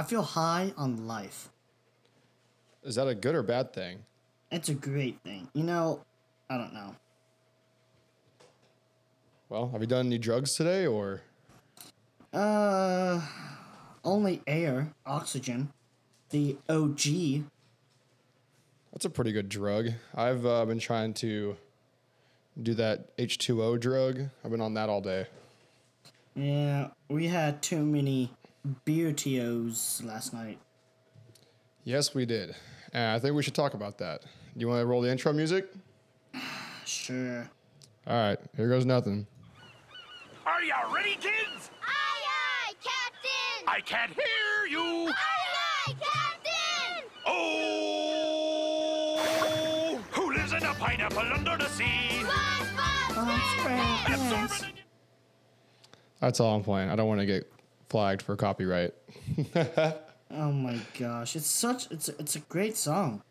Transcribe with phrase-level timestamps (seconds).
[0.00, 1.50] I feel high on life.
[2.82, 3.98] Is that a good or bad thing?
[4.50, 5.48] It's a great thing.
[5.52, 6.00] You know,
[6.48, 6.96] I don't know.
[9.50, 11.20] Well, have you done any drugs today or?
[12.32, 13.20] Uh,
[14.02, 15.70] only air, oxygen,
[16.30, 17.44] the OG.
[18.92, 19.88] That's a pretty good drug.
[20.14, 21.58] I've uh, been trying to
[22.62, 24.30] do that H2O drug.
[24.42, 25.26] I've been on that all day.
[26.34, 28.30] Yeah, we had too many
[28.84, 30.58] beer TOs last night.
[31.84, 32.54] Yes, we did.
[32.92, 34.22] And I think we should talk about that.
[34.22, 35.68] Do you want to roll the intro music?
[36.86, 37.48] Sure.
[38.08, 39.24] All right, here goes nothing.
[40.44, 41.70] Are ya ready, kids?
[41.86, 43.68] Aye, aye, Captain!
[43.68, 45.06] I can't hear you.
[45.08, 45.12] Aye,
[45.86, 47.04] aye, Captain!
[47.26, 48.00] Oh!
[50.10, 52.24] Who lives in a pineapple under the sea?
[52.24, 54.80] Oh, Absorbent.
[56.20, 56.90] That's all I'm playing.
[56.90, 57.48] I don't want to get
[57.90, 58.94] flagged for copyright.
[60.32, 63.22] Oh my gosh, it's such it's a, it's a great song.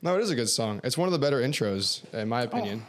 [0.00, 0.80] No, it is a good song.
[0.84, 2.84] It's one of the better intros, in my opinion.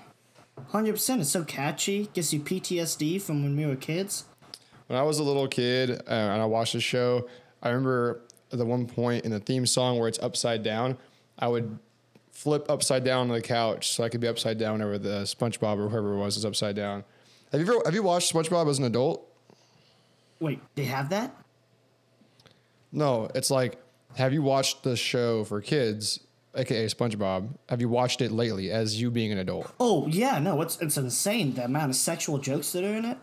[0.68, 1.22] Hundred percent.
[1.22, 2.10] It's so catchy.
[2.14, 4.26] Gives you PTSD from when we were kids.
[4.88, 7.28] When I was a little kid uh, and I watched the show,
[7.64, 10.98] I remember the one point in the theme song where it's upside down,
[11.40, 11.80] I would
[12.32, 15.80] flip upside down on the couch so I could be upside down whenever the SpongeBob
[15.80, 17.04] or whoever it was is upside down.
[17.52, 19.28] Have you ever have you watched SpongeBob as an adult?
[20.44, 21.34] Wait, they have that?
[22.92, 23.78] No, it's like
[24.18, 26.20] have you watched the show for kids,
[26.54, 27.48] aka SpongeBob?
[27.70, 29.74] Have you watched it lately as you being an adult?
[29.80, 33.18] Oh yeah, no, it's it's insane the amount of sexual jokes that are in it.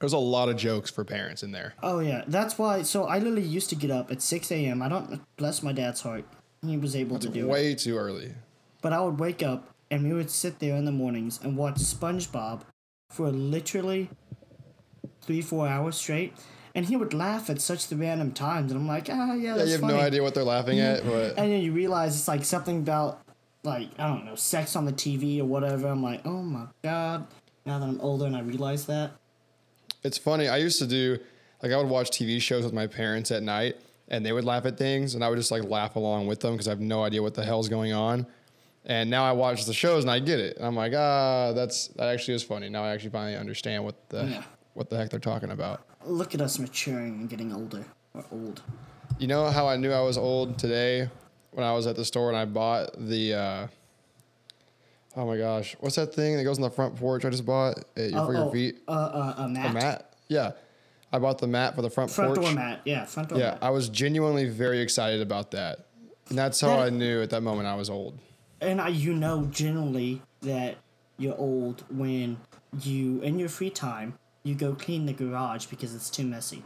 [0.00, 1.74] There's a lot of jokes for parents in there.
[1.84, 2.82] Oh yeah, that's why.
[2.82, 4.82] So I literally used to get up at six a.m.
[4.82, 6.24] I don't bless my dad's heart.
[6.66, 8.34] He was able to do it, Way too early.
[8.82, 11.76] but I would wake up and we would sit there in the mornings and watch
[11.76, 12.62] SpongeBob
[13.10, 14.08] for literally
[15.24, 16.32] three four hours straight.
[16.76, 19.62] And he would laugh at such the random times, and I'm like, ah, yeah, Yeah,
[19.62, 19.94] you have funny.
[19.94, 23.20] no idea what they're laughing at, but And then you realize it's like something about
[23.62, 25.86] like I don't know, sex on the TV or whatever.
[25.88, 27.26] I'm like, oh my god.
[27.64, 29.12] Now that I'm older and I realize that.
[30.02, 30.48] It's funny.
[30.48, 31.18] I used to do
[31.62, 33.76] like I would watch TV shows with my parents at night,
[34.08, 36.52] and they would laugh at things, and I would just like laugh along with them
[36.54, 38.26] because I have no idea what the hell's going on.
[38.86, 40.58] And now I watch the shows and I get it.
[40.58, 42.68] And I'm like, ah, that's that actually is funny.
[42.68, 44.42] Now I actually finally understand what the Yeah.
[44.74, 45.84] What the heck they're talking about.
[46.04, 47.84] Look at us maturing and getting older.
[48.12, 48.62] We're old.
[49.18, 51.08] You know how I knew I was old today
[51.52, 53.34] when I was at the store and I bought the.
[53.34, 53.66] Uh,
[55.16, 57.24] oh my gosh, what's that thing that goes on the front porch?
[57.24, 58.80] I just bought it Oh, for your oh, feet.
[58.88, 59.70] Uh, uh, a mat.
[59.70, 60.14] A mat.
[60.28, 60.52] Yeah,
[61.12, 62.44] I bought the mat for the front, Front porch.
[62.46, 62.80] Front door mat.
[62.84, 63.44] Yeah, front door mat.
[63.44, 63.62] Yeah, mat.
[63.62, 65.86] I was genuinely very excited about that.
[66.28, 68.18] And that's how That- I knew at that moment I was old.
[68.60, 70.76] and I, you know generally that
[71.18, 72.38] you're old when
[72.82, 74.14] you, in your free time,
[74.44, 76.62] you go clean the garage because it's too messy.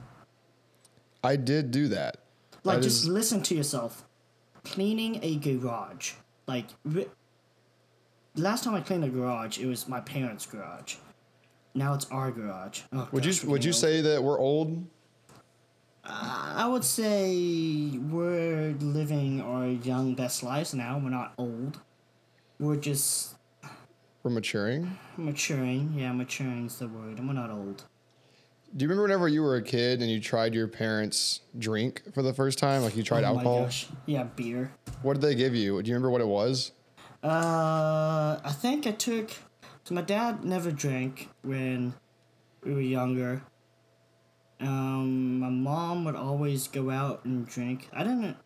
[1.22, 2.19] I did do that.
[2.65, 4.05] Like, That just listen to yourself.
[4.65, 6.12] Cleaning a garage.
[6.47, 7.06] Like, ri-
[8.34, 10.97] last time I cleaned a garage, it was my parents' garage.
[11.75, 12.83] Now it's our garage.
[12.93, 14.84] Oh, Would gosh, you would you getting say that we're old?
[16.05, 20.99] I would say we're living our young best lives now.
[20.99, 21.81] We're not old.
[22.59, 23.34] We're just
[24.28, 24.99] We're maturing.
[25.16, 25.94] maturing.
[25.97, 27.16] Yeah, maturing is the word.
[27.16, 27.84] And we're not old.
[28.77, 32.21] Do you remember whenever you were a kid and you tried your parents' drink for
[32.22, 32.83] the first time?
[32.83, 33.62] Like you tried oh alcohol?
[33.62, 33.87] gosh.
[34.05, 34.71] Yeah, beer.
[35.00, 35.83] What did they give you?
[35.83, 36.72] Do you remember what it was?
[37.25, 39.31] Uh, I think I took.
[39.84, 41.95] So my dad never drank when
[42.62, 43.41] we were younger.
[44.60, 47.89] Um, my mom would always go out and drink.
[47.95, 48.37] I didn't.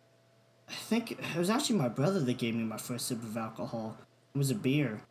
[0.69, 3.97] I think it was actually my brother that gave me my first sip of alcohol.
[4.33, 5.01] It was a beer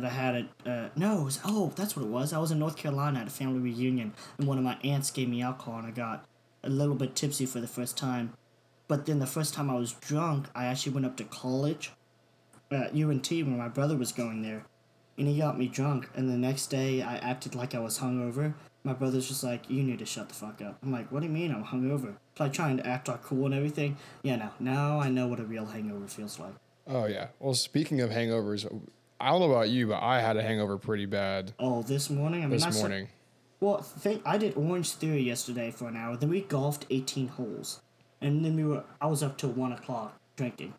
[0.00, 0.46] that I had at.
[0.64, 1.40] Uh, no, was.
[1.44, 2.32] Oh, that's what it was.
[2.32, 5.28] I was in North Carolina at a family reunion, and one of my aunts gave
[5.28, 6.24] me alcohol, and I got
[6.62, 8.34] a little bit tipsy for the first time.
[8.86, 11.92] But then the first time I was drunk, I actually went up to college
[12.70, 14.64] at UNT when my brother was going there,
[15.16, 16.08] and he got me drunk.
[16.14, 18.54] And the next day, I acted like I was hungover.
[18.84, 21.26] My brother's just like, "You need to shut the fuck up." I'm like, "What do
[21.26, 23.96] you mean I'm hungover?" Like trying to act all cool and everything.
[24.22, 26.54] Yeah, no, now I know what a real hangover feels like.
[26.86, 27.28] Oh yeah.
[27.40, 28.64] Well, speaking of hangovers,
[29.20, 32.44] I don't know about you, but I had a hangover pretty bad Oh, this morning.
[32.44, 33.08] I mean, this morning.
[33.60, 36.16] Well, think I did Orange Theory yesterday for an hour.
[36.16, 37.80] Then we golfed 18 holes,
[38.20, 38.84] and then we were.
[39.00, 40.74] I was up till one o'clock drinking.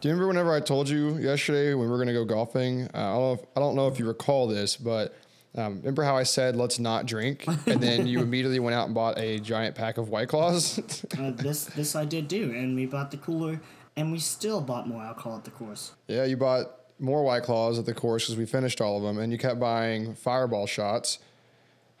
[0.00, 2.88] Do you remember whenever I told you yesterday when we were going to go golfing?
[2.94, 3.32] Uh, I don't know.
[3.34, 5.14] If, I don't know if you recall this, but
[5.56, 8.94] um, remember how I said let's not drink, and then you immediately went out and
[8.94, 10.80] bought a giant pack of White Claws.
[11.20, 13.60] Uh, this this I did do, and we bought the cooler,
[13.96, 15.92] and we still bought more alcohol at the course.
[16.08, 19.18] yeah, you bought more White Claws at the course because we finished all of them,
[19.18, 21.18] and you kept buying Fireball shots.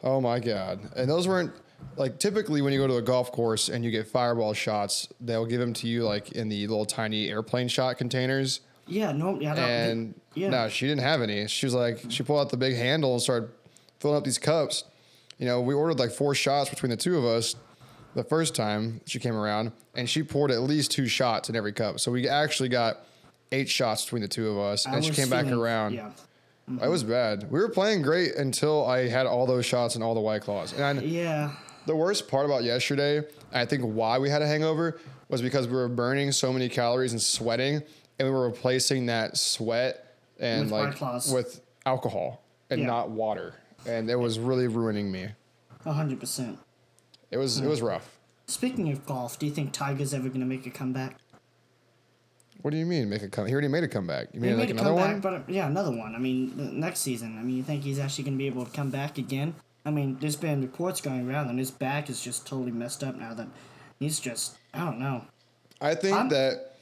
[0.02, 0.80] Oh my god!
[0.96, 1.52] And those weren't
[1.96, 5.46] like typically when you go to a golf course and you get fireball shots, they'll
[5.46, 8.60] give them to you like in the little tiny airplane shot containers.
[8.86, 10.50] Yeah, no, yeah, And yeah.
[10.50, 11.46] no, she didn't have any.
[11.46, 13.50] She was like, she pulled out the big handle and started
[14.00, 14.84] filling up these cups.
[15.38, 17.54] You know, we ordered like four shots between the two of us
[18.14, 21.72] the first time she came around, and she poured at least two shots in every
[21.72, 22.00] cup.
[22.00, 23.04] So we actually got
[23.52, 25.94] eight shots between the two of us, I and she came back around.
[25.94, 26.10] Yeah,
[26.82, 27.12] It was mm-hmm.
[27.12, 27.50] bad.
[27.50, 30.72] We were playing great until I had all those shots and all the white claws.
[30.72, 31.52] And yeah,
[31.86, 34.98] the worst part about yesterday, I think why we had a hangover
[35.28, 37.82] was because we were burning so many calories and sweating,
[38.18, 42.86] and we were replacing that sweat and With like with alcohol and Yeah.
[42.86, 43.54] not water,
[43.86, 45.28] and it was really ruining me.
[45.84, 46.58] hundred percent.
[47.30, 48.18] It was it was rough.
[48.46, 51.16] Speaking of golf, do you think Tiger's ever gonna make a comeback?
[52.62, 53.46] What do you mean make a come?
[53.46, 54.28] He already made a comeback.
[54.34, 55.42] You mean He like a another comeback, one?
[55.44, 56.14] but yeah, another one.
[56.14, 57.38] I mean, the next season.
[57.38, 59.54] I mean, you think he's actually gonna be able to come back again?
[59.84, 63.16] I mean, there's been reports going around, and his back is just totally messed up
[63.16, 63.32] now.
[63.34, 63.48] That
[63.98, 65.24] he's just, I don't know.
[65.80, 66.76] I think I'm- that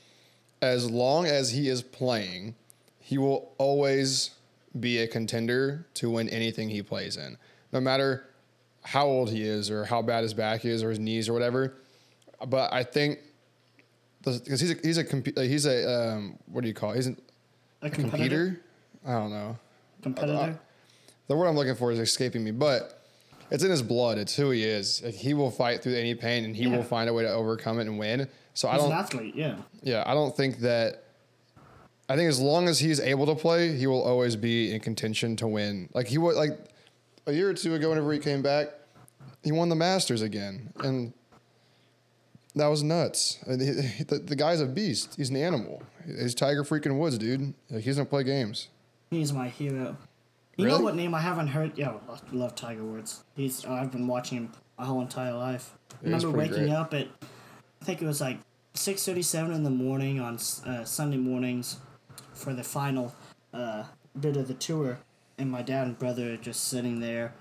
[0.60, 2.56] as long as he is playing,
[2.98, 4.30] he will always
[4.78, 7.38] be a contender to win anything he plays in,
[7.72, 8.25] no matter
[8.82, 11.75] how old he is or how bad his back is or his knees or whatever.
[12.46, 13.20] But I think
[14.22, 16.96] because he's a, he's a compu- like, he's a um, what do you call it?
[16.96, 17.16] He's a
[17.82, 18.60] A competitor.
[19.06, 19.56] I don't know.
[20.02, 20.58] Competitor.
[21.28, 23.02] The word I'm looking for is escaping me, but
[23.50, 24.18] it's in his blood.
[24.18, 25.02] It's who he is.
[25.02, 26.76] Like, he will fight through any pain and he Yeah.
[26.76, 28.28] will find a way to overcome it and win.
[28.54, 28.90] So I don't.
[28.92, 29.34] an athlete.
[29.36, 29.56] Yeah.
[29.82, 31.04] Yeah, I don't think that.
[32.10, 35.36] I think as long as he's able to play, he will always be in contention
[35.36, 35.90] to win.
[35.92, 36.58] Like he was like
[37.26, 38.68] a year or two ago, whenever he came back,
[39.44, 41.12] he won the Masters again, and
[42.58, 43.38] that was nuts.
[43.46, 45.14] He- he- the, the guy's a beast.
[45.16, 45.82] He's an animal.
[46.06, 47.55] He's Tiger freaking Woods, dude.
[47.70, 48.69] Like he's gonna play games.
[49.10, 49.96] He's my hero.
[50.56, 50.78] You Really?
[50.78, 51.78] know what name I haven't heard?
[51.78, 53.22] Yeah, I love Tiger Woods.
[53.34, 55.75] He's I've been watching him my whole entire life.
[56.02, 56.70] Yeah, he's remember waking great.
[56.70, 57.06] up at
[57.81, 58.38] I think it was like
[58.75, 60.34] six thirty seven in the morning on
[60.66, 61.76] uh, Sunday mornings
[62.34, 63.14] for the final
[63.54, 63.84] uh,
[64.19, 64.99] bit of the tour,
[65.38, 67.32] and my dad and brother are just sitting there,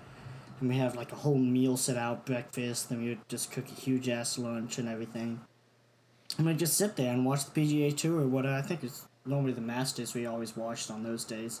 [0.60, 3.66] and we have like a whole meal set out, breakfast, then we would just cook
[3.68, 5.40] a huge ass lunch and everything.
[6.36, 9.02] And we just sit there and watch the PGA Tour, or what I think is
[9.24, 11.60] normally the Masters we always watched on those days.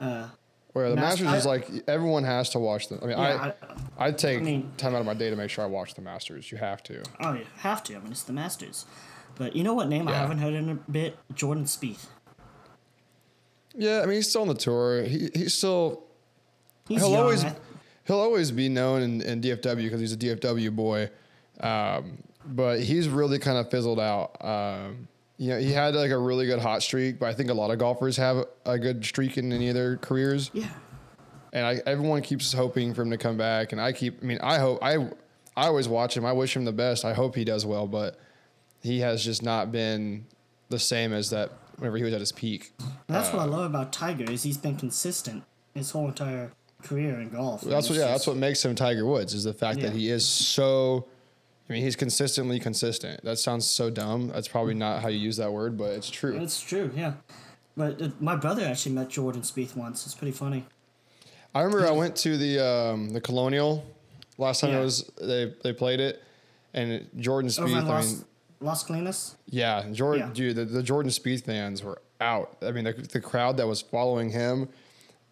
[0.00, 0.28] Uh,
[0.72, 2.98] Where the Mas- Masters is I- like everyone has to watch them.
[3.02, 3.52] I mean, Yeah,
[3.98, 5.94] I I take I mean- time out of my day to make sure I watch
[5.94, 6.50] the Masters.
[6.50, 7.02] You have to.
[7.20, 7.96] Oh, you have to.
[7.96, 8.86] I mean, it's the Masters.
[9.36, 11.18] But you know what name I haven't heard in a bit?
[11.34, 12.06] Jordan Spieth.
[13.74, 15.02] Yeah, I mean he's still on the tour.
[15.02, 16.04] He he's still
[16.88, 17.20] He's he'll young.
[17.20, 17.54] always I-
[18.06, 21.10] he'll always be known in, in DFW because he's a DFW boy.
[21.60, 24.36] Um, but he's really kind of fizzled out.
[24.44, 25.08] Um,
[25.38, 27.70] you know, he had like a really good hot streak, but I think a lot
[27.70, 30.50] of golfers have a good streak in any of their careers.
[30.52, 30.68] yeah.
[31.52, 34.18] And I, everyone keeps hoping for him to come back, and I keep.
[34.22, 34.96] I mean, I hope I
[35.56, 36.24] I always watch him.
[36.26, 37.04] I wish him the best.
[37.04, 38.18] I hope he does well, but
[38.82, 40.26] he has just not been
[40.68, 42.72] the same as that whenever he was at his peak.
[43.06, 45.44] That's Uh, what I love about Tiger is he's been consistent
[45.74, 46.52] his whole entire
[46.82, 47.62] career in golf.
[47.62, 50.26] That's what, yeah, that's what makes him Tiger Woods is the fact that he is
[50.26, 51.06] so.
[51.68, 53.24] I mean, he's consistently consistent.
[53.24, 54.28] That sounds so dumb.
[54.28, 56.36] That's probably not how you use that word, but it's true.
[56.40, 57.14] It's true, yeah.
[57.76, 60.06] But uh, my brother actually met Jordan Spieth once.
[60.06, 60.64] It's pretty funny.
[61.54, 63.84] I remember I went to the um, the Colonial
[64.38, 64.80] last time Yeah.
[64.80, 66.22] it was they they played it,
[66.72, 67.80] and Jordan Over Spieth.
[67.80, 68.24] in I Las, mean,
[68.60, 69.34] Las Colinas.
[69.46, 70.34] yeah, Jordan, Yeah.
[70.34, 72.56] dude, the, the Jordan Spieth fans were out.
[72.62, 74.68] I mean, the, the crowd that was following him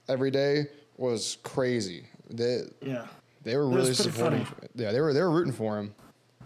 [0.09, 2.07] every day was crazy.
[2.31, 3.07] They Yeah.
[3.43, 4.45] they were really supporting.
[4.45, 4.69] funny.
[4.75, 5.95] Yeah, they were they were rooting for him.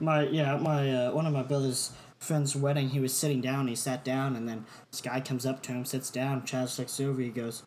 [0.01, 2.91] My yeah, my uh, one of my brother's friend's wedding.
[2.91, 3.69] He was sitting down.
[3.69, 6.43] He sat down, and then this guy comes up to him, sits down.
[6.43, 7.21] Chaz looks over.
[7.21, 7.65] He goes,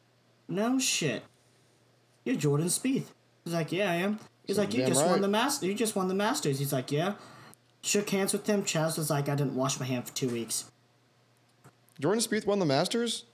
[0.47, 1.23] "No shit,
[2.25, 3.07] you're Jordan Spieth."
[3.43, 5.11] He's like, "Yeah, I am." He's like, "You just right.
[5.11, 5.65] won the master.
[5.65, 7.13] You just won the Masters." He's like, "Yeah."
[7.83, 8.63] Shook hands with him.
[8.63, 10.65] Chaz was like, "I didn't wash my hand for two weeks."
[11.99, 13.25] Jordan Spieth won the Masters.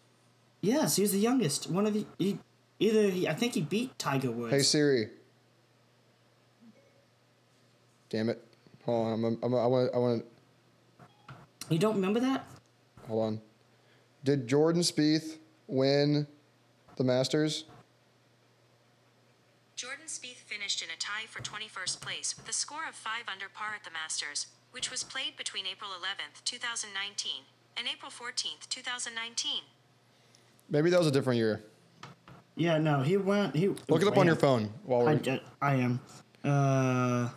[0.61, 1.69] Yes, he was the youngest.
[1.69, 2.39] One of the he,
[2.79, 4.53] either he, I think he beat Tiger Woods.
[4.53, 5.09] Hey Siri.
[8.09, 8.43] Damn it.
[8.85, 9.13] Hold on.
[9.25, 9.91] I'm, I'm, I want.
[9.93, 10.25] I want.
[11.69, 12.45] you don't remember that?
[13.07, 13.41] Hold on.
[14.23, 16.27] Did Jordan Spieth win
[16.95, 17.65] the Masters?
[19.75, 23.45] Jordan Spieth finished in a tie for 21st place with a score of 5 under
[23.53, 27.43] par at the Masters, which was played between April 11th, 2019
[27.77, 29.61] and April 14th, 2019.
[30.69, 31.61] Maybe that was a different year.
[32.57, 33.55] Yeah, no, he went.
[33.55, 35.19] He Look it up on your phone while I, we're.
[35.19, 35.99] did- I am.
[36.43, 37.29] Uh,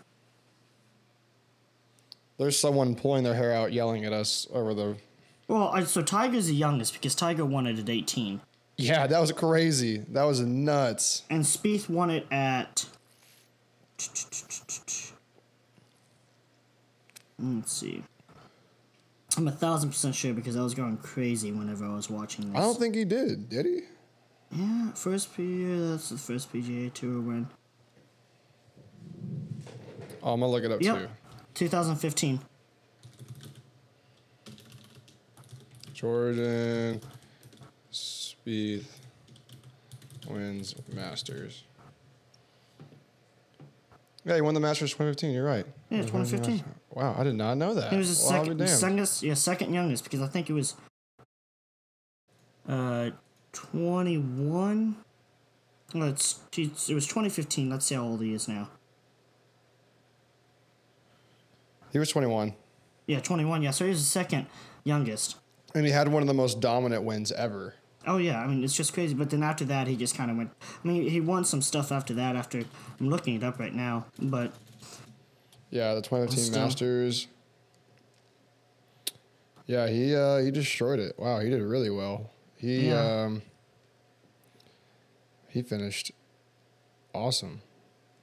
[2.38, 4.96] There's someone pulling their hair out, yelling at us over the.
[5.46, 8.40] well, I, so Tiger's the youngest because Tiger won it at 18,
[8.78, 9.98] Yeah, that was crazy.
[10.08, 11.22] That was nuts.
[11.28, 12.86] and Spieth won it at
[17.38, 18.02] Let's see.
[19.36, 22.56] I'm a thousand percent sure because I was going crazy whenever I was watching this.
[22.56, 23.48] I don't think he did.
[23.48, 23.80] Did he?
[24.52, 25.64] Yeah, first P.
[25.64, 27.48] That's the first PGA Tour win.
[30.22, 30.98] Oh, I'm gonna look it up Yep.
[30.98, 31.08] too.
[31.54, 32.40] 2015.
[35.94, 37.00] Jordan
[37.92, 38.84] Spieth
[40.28, 41.64] wins Masters.
[44.24, 45.30] Yeah, he won the Masters 2015.
[45.32, 45.66] You're right.
[45.90, 46.64] Yeah, He won the 2015.
[46.92, 47.90] Wow, I did not know that.
[47.92, 48.58] He was the well, second,
[48.90, 50.74] youngest, yeah, second youngest because I think it was
[52.68, 53.10] uh
[53.52, 54.96] 21.
[55.94, 57.68] Well, it's, it's it was 2015.
[57.70, 58.68] Let's see how old he is now.
[61.92, 62.54] He was 21,
[63.06, 63.62] Yeah, 21.
[63.62, 64.46] Yeah, so he's the second
[64.84, 65.36] youngest.
[65.74, 67.74] and he had one of the most dominant wins ever.
[68.06, 69.12] Oh yeah, I mean it's just crazy.
[69.14, 70.50] But then after that, he just kind of went.
[70.84, 72.36] I mean, he won some stuff after that.
[72.36, 72.60] After
[73.00, 74.52] I'm looking it up right now, but
[75.70, 76.62] Yeah, the 2015 Still.
[76.62, 77.26] Masters.
[79.66, 81.18] Yeah, he uh, he destroyed it.
[81.18, 82.30] Wow, he did really well.
[82.60, 83.24] He Yeah.
[83.24, 83.42] um,
[85.48, 86.12] he finished
[87.14, 87.62] awesome.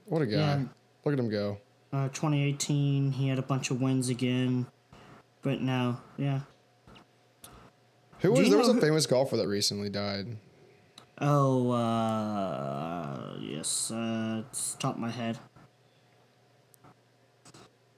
[0.05, 0.35] What a guy!
[0.37, 0.63] Yeah.
[1.03, 1.57] Look at him go.
[1.91, 4.67] uh, 2018, he had a bunch of wins again.
[5.41, 6.41] But now, yeah.
[8.19, 10.37] Who was there was a who- famous golfer that recently died?
[11.19, 15.39] Oh, uh, yes, uh, it's top of my head.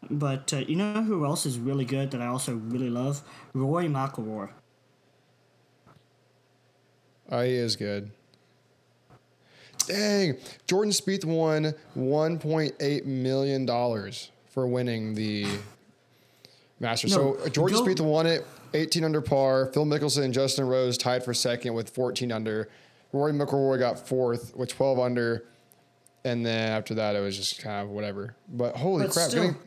[0.09, 3.21] But uh, you know who else is really good that I also really love?
[3.53, 4.49] Rory McIlroy.
[7.31, 8.11] Oh, he is good.
[9.87, 15.47] Dang, Jordan Spieth won 1.8 million dollars for winning the
[16.79, 17.15] Masters.
[17.15, 19.67] No, so uh, Jordan go- Spieth won it, 18 under par.
[19.73, 22.69] Phil Mickelson and Justin Rose tied for second with 14 under.
[23.11, 25.45] Rory McIlroy got fourth with 12 under,
[26.23, 28.35] and then after that it was just kind of whatever.
[28.47, 29.59] But holy But crap, still- getting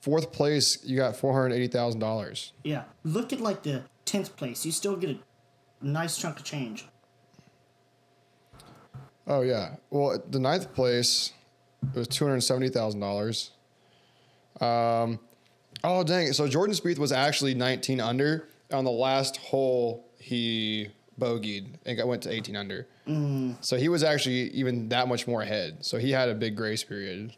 [0.00, 2.52] fourth place, you got 480 thousand dollars.
[2.62, 4.66] Yeah, look at like the 10th place.
[4.66, 5.18] You still get a
[5.80, 6.86] nice chunk of change.
[9.26, 9.76] Oh yeah.
[9.90, 11.32] Well, the ninth place
[11.94, 13.50] it was two hundred seventy thousand dollars.
[14.60, 15.18] Um,
[15.84, 16.28] oh dang!
[16.28, 16.34] it.
[16.34, 20.08] So Jordan Spieth was actually nineteen under on the last hole.
[20.18, 22.86] He bogeyed and got, went to eighteen under.
[23.60, 25.84] So he was actually even that much more ahead.
[25.84, 27.34] So he had a big grace period.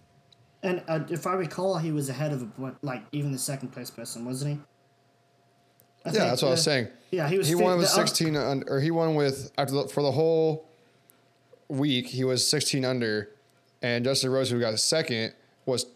[0.63, 3.91] And uh, if I recall, he was ahead of a, like even the second place
[3.91, 4.61] person, wasn't he?
[6.07, 6.89] I Yeah, that's what I was saying.
[7.11, 7.49] Yeah, he was.
[7.49, 10.69] He won with sixteen under, or he won with after the, for the whole
[11.69, 12.07] week.
[12.07, 13.31] He was sixteen under,
[13.83, 15.35] and Justin Rose, who got second,
[15.67, 15.87] was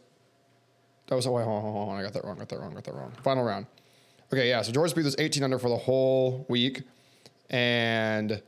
[1.06, 2.74] that was oh wait, hold on, hold on, I got that wrong, got that wrong,
[2.74, 3.12] got that wrong.
[3.22, 3.66] Final round.
[4.32, 4.62] Okay, yeah.
[4.62, 6.82] So Jordan Spieth was eighteen under for the whole week,
[7.50, 8.42] and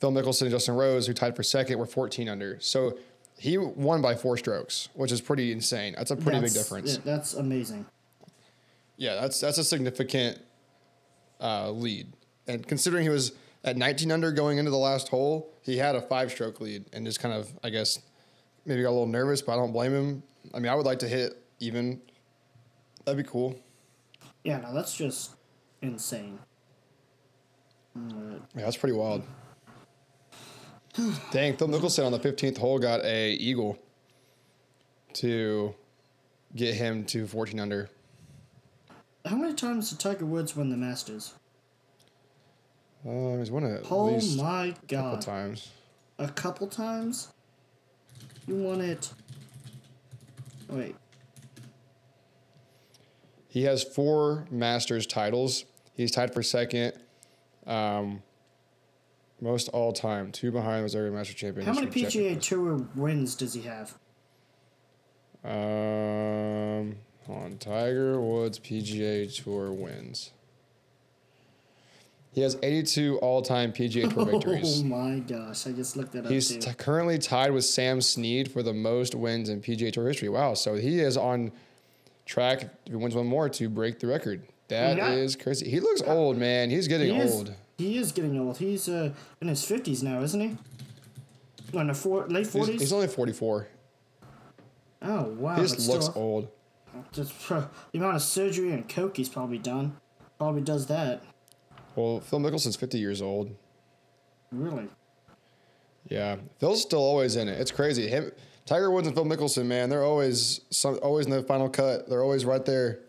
[0.00, 2.58] Phil Mickelson and Justin Rose, who tied for second, were fourteen under.
[2.60, 2.98] So
[3.38, 5.94] he won by four strokes, which is pretty insane.
[5.96, 6.94] That's a pretty big difference.
[6.94, 7.86] yeah, that's amazing.
[8.96, 10.40] Yeah, that's that's a significant
[11.40, 12.12] uh, lead.
[12.46, 13.32] And considering he was
[13.64, 17.04] at 19 under going into the last hole, he had a five stroke lead and
[17.04, 18.00] just kind of, I guess,
[18.64, 20.22] maybe got a little nervous, but I don't blame him.
[20.54, 22.00] I mean, I would like to hit even.
[23.04, 23.58] That'd be cool.
[24.44, 25.32] Yeah, no, that's just
[25.82, 26.38] insane.
[27.96, 29.22] Yeah, that's pretty wild.
[31.30, 33.78] Dang, Phil Mickelson on the 15th hole got a eagle
[35.14, 35.74] to
[36.54, 37.88] get him to 14 under.
[39.24, 41.34] How many times did Tiger Woods win the Masters?
[43.08, 44.98] Uh, he's won it at Oh least my god!
[44.98, 45.70] a couple times.
[46.18, 47.28] A couple times?
[48.46, 49.10] You won it.
[50.68, 50.94] Wait.
[53.48, 55.64] He has four Masters titles.
[55.94, 56.92] He's tied for second,
[57.66, 58.22] um,
[59.40, 61.66] most all time, two behind Missouri Master Champion.
[61.66, 63.94] How many PGA Tour wins does he have?
[65.44, 66.96] Um,
[67.26, 70.32] hold on Tiger Woods PGA Tour wins.
[72.38, 74.80] He has 82 all-time PGA Tour victories.
[74.80, 78.48] Oh my gosh, I just looked that up He's t- currently tied with Sam Snead
[78.48, 80.28] for the most wins in PGA Tour history.
[80.28, 81.50] Wow, so he is on
[82.26, 84.44] track if he wins one more to break the record.
[84.68, 85.68] That is crazy.
[85.68, 86.70] He looks old, man.
[86.70, 87.52] He's getting he old.
[87.76, 88.58] He is getting old.
[88.58, 90.56] He's uh, in his 50s now, isn't he?
[91.72, 92.68] No, in the four, late 40s?
[92.68, 93.66] He's, he's only 44.
[95.02, 95.56] oh, wow.
[95.56, 96.48] He just looks still, old.
[97.10, 99.96] Just, uh, the amount of surgery and coke he's probably done
[100.38, 101.24] probably does that.
[101.98, 103.50] Well, Phil Mickelson's 50 years old.
[104.52, 104.88] Really?
[106.08, 107.60] Yeah, Phil's still always in it.
[107.60, 108.06] It's crazy.
[108.06, 108.30] Him,
[108.66, 112.08] Tiger Woods and Phil Mickelson, man, they're always some, always in the final cut.
[112.08, 113.00] They're always right there,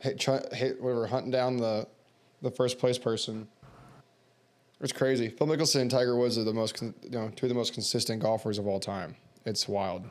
[0.00, 1.88] hit, try, hit whatever, hunting down the
[2.42, 3.48] the first place person.
[4.82, 5.30] It's crazy.
[5.30, 8.20] Phil Mickelson and Tiger Woods are the most, you know, two of the most consistent
[8.20, 9.16] golfers of all time.
[9.46, 10.04] It's wild.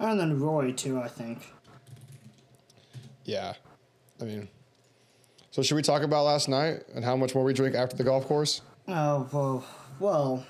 [0.00, 1.46] And then Roy, too, I think.
[3.24, 3.54] Yeah.
[4.20, 4.48] I mean,
[5.54, 8.02] so should we talk about last night and how much more we drink after the
[8.02, 8.60] golf course?
[8.88, 9.64] Oh well,
[10.00, 10.44] well.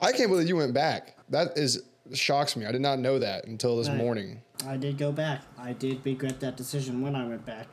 [0.00, 1.14] I can't believe you went back.
[1.28, 1.82] That is
[2.14, 2.64] shocks me.
[2.64, 3.98] I did not know that until this Right.
[3.98, 4.40] morning.
[4.66, 5.42] I did go back.
[5.58, 7.66] I did regret that decision when I went back.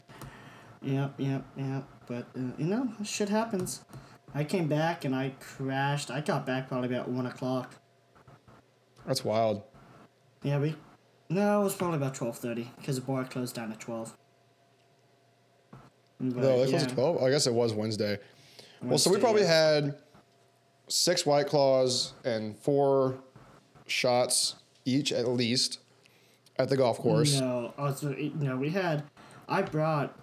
[0.81, 1.85] Yep, yep, yep.
[2.05, 3.85] But uh, you know, shit happens.
[4.35, 6.11] I came back and I crashed.
[6.11, 7.75] I got back probably about one o'clock.
[9.07, 9.63] That's wild.
[10.41, 10.75] Yeah, we.
[11.29, 14.17] No, it was probably about twelve thirty because the bar closed down at twelve.
[16.19, 16.67] No, yeah.
[16.67, 17.23] closed at 12?
[17.23, 18.19] I guess it was Wednesday.
[18.81, 19.95] Well, so we probably had
[20.87, 23.17] six White Claws and four
[23.87, 24.55] shots
[24.85, 25.79] each at least
[26.57, 27.39] at the golf course.
[27.39, 29.03] No, oh, also, no, we had.
[29.47, 30.17] I brought.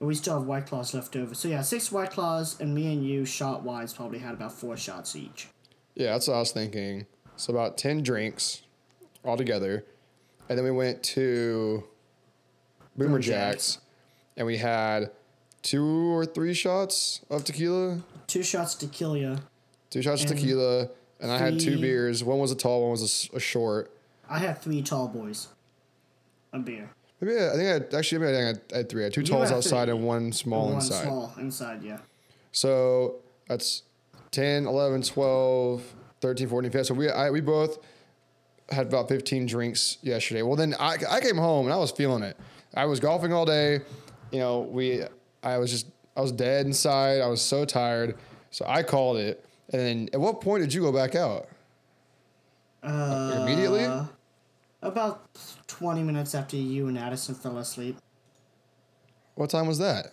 [0.00, 1.32] We still have white claws left over.
[1.34, 4.76] So yeah, six white claws, and me and you shot wise probably had about four
[4.76, 5.46] shots each.
[5.94, 7.06] Yeah, that's what I was thinking.
[7.36, 8.62] So about 10 drinks
[9.24, 9.84] altogether.
[10.48, 11.84] And then we went to
[12.96, 13.78] Boomer Boomer Jacks
[14.36, 15.10] and we had
[15.62, 18.00] two or three shots of tequila.
[18.26, 19.40] Two shots tequila.
[19.90, 20.88] Two shots of tequila.
[21.20, 22.24] And I had two three- beers.
[22.24, 23.90] One was a tall, one was a s- a, short.
[24.28, 25.48] I had three tall boys.
[26.52, 26.90] A beer.
[27.20, 29.02] Maybe I, I think I had, actually maybe I, think I had three.
[29.02, 29.94] I had two talls had outside three.
[29.96, 30.72] and one small inside.
[30.72, 31.04] One inside.
[31.04, 31.98] small inside, yeah.
[32.50, 33.16] So
[33.48, 33.82] that's
[34.32, 35.82] 10, 11, 12,
[36.20, 36.84] 13, 14, 15.
[36.84, 37.78] So we I, we both
[38.70, 40.42] had about 15 drinks yesterday.
[40.42, 42.36] Well, then I, I came home and I was feeling it.
[42.74, 43.80] I was golfing all day.
[44.32, 45.02] You know, we
[45.42, 45.86] I was just
[46.16, 47.20] I was dead inside.
[47.20, 48.16] I was so tired.
[48.50, 49.44] So I called it.
[49.72, 51.48] And then at what point did you go back out?
[52.82, 53.86] Uh, Immediately?
[54.82, 55.22] About
[55.68, 57.96] 20 minutes after you and Addison fell asleep.
[59.36, 60.12] What time was that?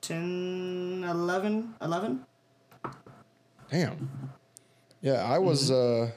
[0.00, 1.74] 10, 11?
[1.82, 2.24] 11?
[3.70, 4.10] Damn.
[5.00, 5.70] Yeah, I was.
[5.70, 6.10] uh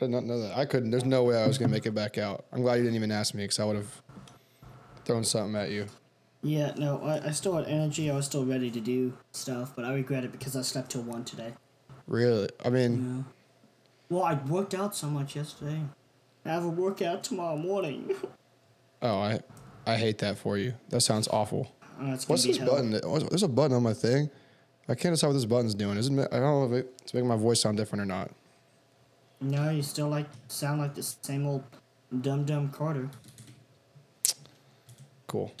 [0.00, 0.56] I did not know that.
[0.56, 0.90] I couldn't.
[0.90, 2.44] There's no way I was gonna make it back out.
[2.52, 4.02] I'm glad you didn't even ask me because I would have
[5.04, 5.86] thrown something at you.
[6.42, 8.10] Yeah, no, I, I still had energy.
[8.10, 11.02] I was still ready to do stuff, but I regret it because I slept till
[11.02, 11.52] 1 today.
[12.06, 12.48] Really?
[12.64, 13.24] I mean,
[14.10, 14.16] Yeah.
[14.16, 15.82] Well, I worked out so much yesterday.
[16.46, 18.10] I have a workout tomorrow morning.
[19.02, 19.40] oh, I,
[19.86, 20.74] I hate that for you.
[20.88, 21.70] That sounds awful.
[22.00, 22.68] Oh, What's this hell.
[22.70, 22.90] button?
[23.28, 24.30] There's a button on my thing.
[24.88, 25.98] I can't decide what this button's doing.
[25.98, 26.28] Isn't it?
[26.32, 28.30] I don't know if it's making my voice sound different or not.
[29.40, 31.64] No, you still like sound like the same old
[32.20, 33.08] dumb dumb Carter.
[35.26, 35.52] Cool.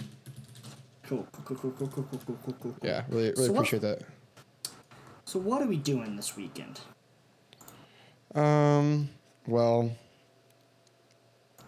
[1.06, 2.76] Cool, cool, cool, cool, cool, cool, cool, cool, cool.
[2.82, 4.02] Yeah, really, really So what- appreciate that.
[5.24, 6.80] So what are we doing this weekend?
[8.34, 9.10] Um.
[9.46, 9.90] Well,
[11.60, 11.66] I'm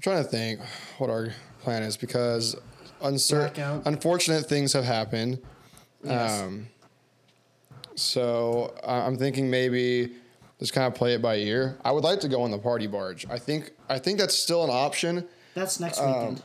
[0.00, 0.60] trying to think
[0.98, 1.30] what our
[1.62, 2.56] plan is because
[3.02, 5.42] uncertain, unfortunate things have happened.
[6.02, 6.42] Yes.
[6.42, 6.68] Um.
[7.96, 10.12] So I'm thinking maybe
[10.58, 11.78] just kind of play it by ear.
[11.84, 13.26] I would like to go on the party barge.
[13.28, 15.26] I think I think that's still an option.
[15.54, 16.42] That's next Um, weekend.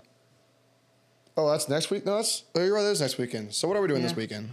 [1.38, 2.05] Oh, that's next week.
[2.05, 2.83] No, that's oh, you're right.
[2.83, 3.53] That is next weekend.
[3.53, 4.49] So what are we doing this weekend?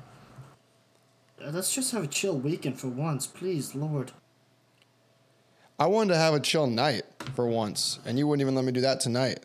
[1.44, 4.12] Uh, Let's just have a chill weekend for once, please, Lord.
[5.78, 7.02] I wanted to have a chill night
[7.34, 9.44] for once, and you wouldn't even let me do that tonight.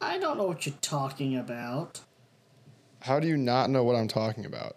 [0.00, 2.00] I don't know what you're talking about.
[3.00, 4.76] How do you not know what I'm talking about?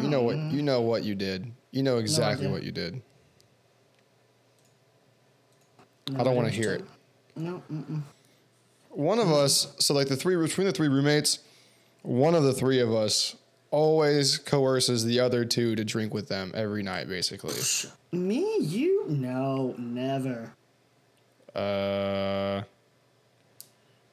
[0.00, 1.50] You know what don't you know what you did.
[1.70, 3.02] You know exactly what you did.
[6.10, 6.84] No I don't want to hear it.
[7.36, 8.02] No, mm-mm.
[8.90, 11.38] One of us, so like the three between the three roommates,
[12.02, 13.36] one of the three of us
[13.70, 17.54] always coerces the other two to drink with them every night, basically.
[18.12, 20.52] Me, you, no, never.
[21.54, 22.62] Uh,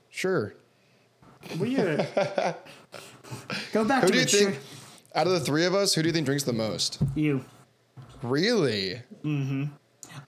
[0.10, 0.54] sure.
[1.58, 2.08] Weird.
[3.74, 4.60] Go back Who to do you think,
[5.16, 7.02] out of the three of us, who do you think drinks the most?
[7.16, 7.46] You.
[8.22, 9.02] Really?
[9.24, 9.72] Mhm.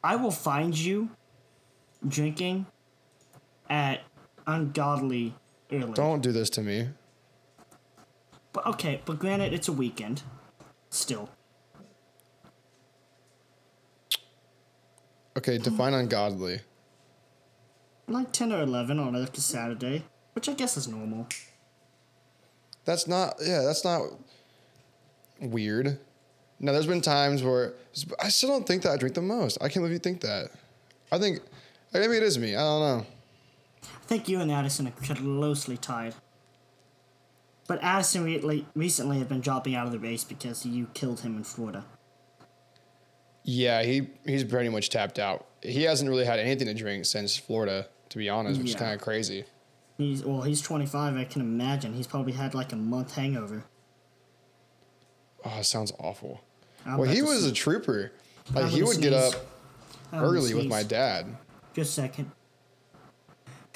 [0.04, 1.10] I will find you
[2.08, 2.66] drinking
[3.70, 4.02] at
[4.48, 5.36] ungodly
[5.72, 5.94] early.
[5.94, 6.90] Don't do this to me.
[8.54, 10.24] But okay, but granted, it's a weekend.
[10.90, 11.30] Still.
[15.38, 16.62] Okay, define ungodly.
[18.08, 21.28] Like 10 or 11 on a Saturday, which I guess is normal.
[22.84, 23.36] That's not.
[23.42, 24.02] Yeah, that's not
[25.42, 26.00] weird.
[26.60, 27.74] Now, there's been times where
[28.20, 29.58] I still don't think that I drink the most.
[29.60, 30.52] I can't believe you think that.
[31.12, 31.40] I think
[31.94, 32.56] maybe it is me.
[32.56, 33.06] I don't know.
[33.84, 36.14] I think you and Addison are closely tied.
[37.68, 41.38] But Addison re- recently has been dropping out of the race because you killed him
[41.38, 41.86] in Florida.
[43.44, 45.48] Yeah, he he's pretty much tapped out.
[45.64, 48.94] He hasn't really had anything to drink since Florida, to be honest, which is kind
[48.94, 49.46] of crazy.
[49.98, 51.16] He's well, he's 25.
[51.16, 53.64] I can imagine he's probably had like a month hangover.
[55.44, 56.42] Oh, it sounds awful.
[56.86, 58.12] I'm well, he was a trooper.
[58.54, 59.34] Like he would get up
[60.12, 61.26] I'm early with my dad.
[61.74, 62.32] Just a second.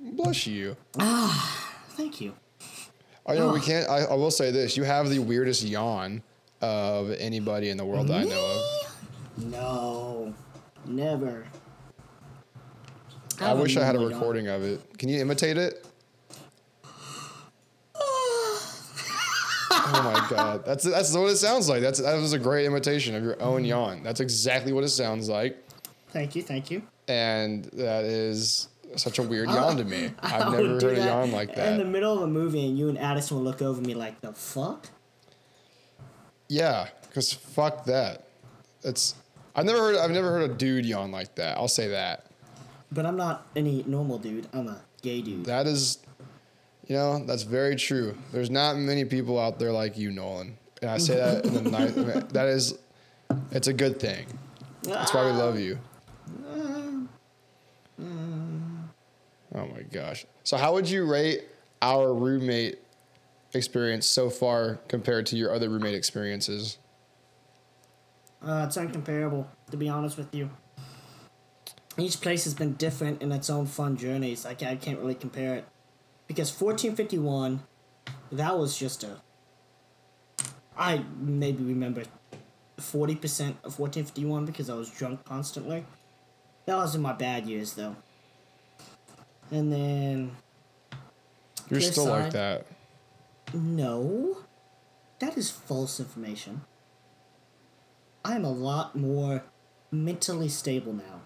[0.00, 0.76] Bless you.
[0.98, 2.34] Ah, Thank you.
[3.26, 3.88] Oh, you know, we can't.
[3.88, 6.22] I, I will say this: you have the weirdest yawn
[6.60, 8.60] of anybody in the world that I know
[9.36, 9.44] of.
[9.44, 10.34] No,
[10.86, 11.46] never.
[13.40, 14.20] I have wish I had a normal yawn.
[14.20, 14.98] recording of it.
[14.98, 15.86] Can you imitate it?
[19.92, 21.82] Oh my god, that's that's what it sounds like.
[21.82, 23.66] That's that was a great imitation of your own mm-hmm.
[23.66, 24.02] yawn.
[24.02, 25.62] That's exactly what it sounds like,
[26.10, 26.82] Thank you, thank you.
[27.08, 30.10] and that is such a weird yawn to me.
[30.22, 31.72] I've never heard a yawn like that.
[31.72, 34.20] In the middle of a movie, and you and Addison will look over me like,
[34.20, 34.88] the fuck?
[36.48, 38.26] Yeah, because fuck that.
[38.82, 39.14] It's
[39.54, 41.56] I've never heard I've never heard a dude yawn like that.
[41.58, 42.26] I'll say that.
[42.92, 44.48] But I'm not any normal dude.
[44.52, 45.44] I'm a gay dude.
[45.44, 45.98] That is,
[46.90, 48.18] you know, that's very true.
[48.32, 50.54] There's not many people out there like you, Nolin.
[50.82, 52.30] And I say that in the night.
[52.30, 52.76] That is,
[53.52, 54.26] it's a good thing.
[54.82, 55.78] That's why we love you.
[59.52, 60.26] Oh my gosh.
[60.42, 61.44] So, how would you rate
[61.80, 62.80] our roommate
[63.54, 66.78] experience so far compared to your other roommate experiences?
[68.42, 70.50] Uh, it's uncomparable, to be honest with you.
[71.96, 74.44] Each place has been different in its own fun journeys.
[74.44, 75.64] I can't, I can't really compare it.
[76.30, 77.60] Because 1451,
[78.30, 79.16] that was just a.
[80.78, 82.04] I maybe remember
[82.78, 83.16] 40%
[83.64, 85.84] of 1451 because I was drunk constantly.
[86.66, 87.96] That was in my bad years, though.
[89.50, 90.36] And then.
[91.68, 92.64] You're still like that.
[93.52, 94.36] No.
[95.18, 96.60] That is false information.
[98.24, 99.42] I am a lot more
[99.90, 101.22] mentally stable now.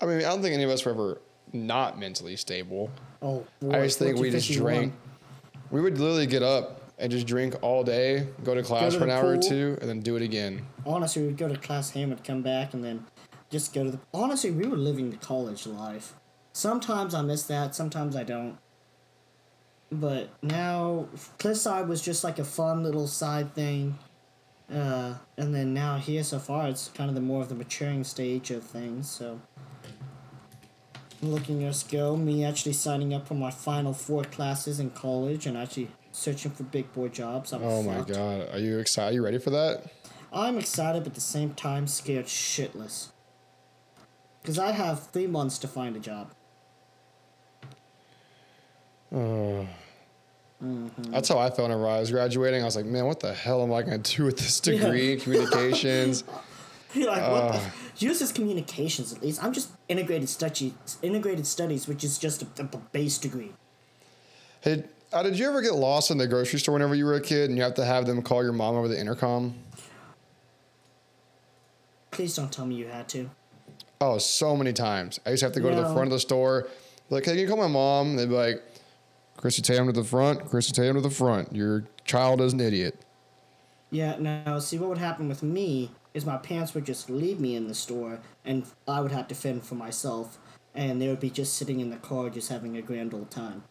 [0.00, 1.20] I mean, I don't think any of us were ever
[1.52, 2.90] not mentally stable.
[3.22, 4.62] Oh, I just think we just 1451.
[4.62, 4.94] drank.
[5.70, 9.04] We would literally get up and just drink all day, go to class to for
[9.04, 10.66] an hour or two, and then do it again.
[10.84, 13.06] Honestly, we'd go to class hammered, come back, and then
[13.50, 14.00] just go to the.
[14.12, 16.14] Honestly, we were living the college life.
[16.52, 18.58] Sometimes I miss that, sometimes I don't.
[19.92, 21.08] But now,
[21.38, 23.98] Cliffside was just like a fun little side thing.
[24.72, 28.04] Uh, and then now here so far, it's kind of the more of the maturing
[28.04, 29.40] stage of things, so.
[31.22, 35.46] Looking at us go, me actually signing up for my final four classes in college
[35.46, 37.52] and actually searching for big boy jobs.
[37.52, 39.10] I'm Oh my god, are you excited?
[39.10, 39.84] Are you ready for that?
[40.32, 43.08] I'm excited, but at the same time scared shitless.
[44.40, 46.32] Because I have three months to find a job.
[49.12, 49.66] Oh.
[50.62, 51.10] Mm-hmm.
[51.10, 52.60] That's how I felt whenever I was graduating.
[52.60, 55.14] I was like, man, what the hell am I going to do with this degree
[55.14, 56.22] in communications?
[56.94, 58.04] You're like, what the?
[58.04, 59.42] Yours is communications, at least.
[59.42, 60.72] I'm just integrated studies,
[61.02, 63.52] integrated studies, which is just a, a base degree.
[64.62, 67.20] hey, uh, did you ever get lost in the grocery store whenever you were a
[67.20, 69.54] kid and you have to have them call your mom over the intercom?
[72.10, 73.30] Please don't tell me you had to.
[74.00, 75.20] Oh, so many times.
[75.26, 76.68] I used to have to go to the front of the store.
[77.10, 78.16] Like, hey, can you call my mom?
[78.16, 78.62] They'd be like,
[79.36, 80.48] Chrissy Tatum to the front.
[80.48, 81.54] Chrissy Tatum to the front.
[81.54, 83.04] Your child is an idiot.
[83.90, 87.54] Yeah, no, see, what would happen with me is my parents would just leave me
[87.56, 90.38] in the store, and I would have to fend for myself,
[90.74, 93.64] and they would be just sitting in the car just having a grand old time.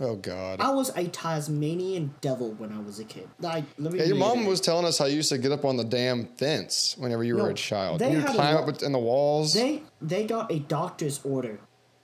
[0.00, 0.60] Oh God.
[0.60, 3.28] I was a Tasmanian devil when I was a kid.
[3.38, 5.64] Like, let me Yeah, your mom was telling us how you used to get up
[5.64, 8.00] on the damn fence whenever you were a child.
[8.00, 9.52] they You climb lo- up in the walls.
[9.54, 11.60] They they got a doctor's order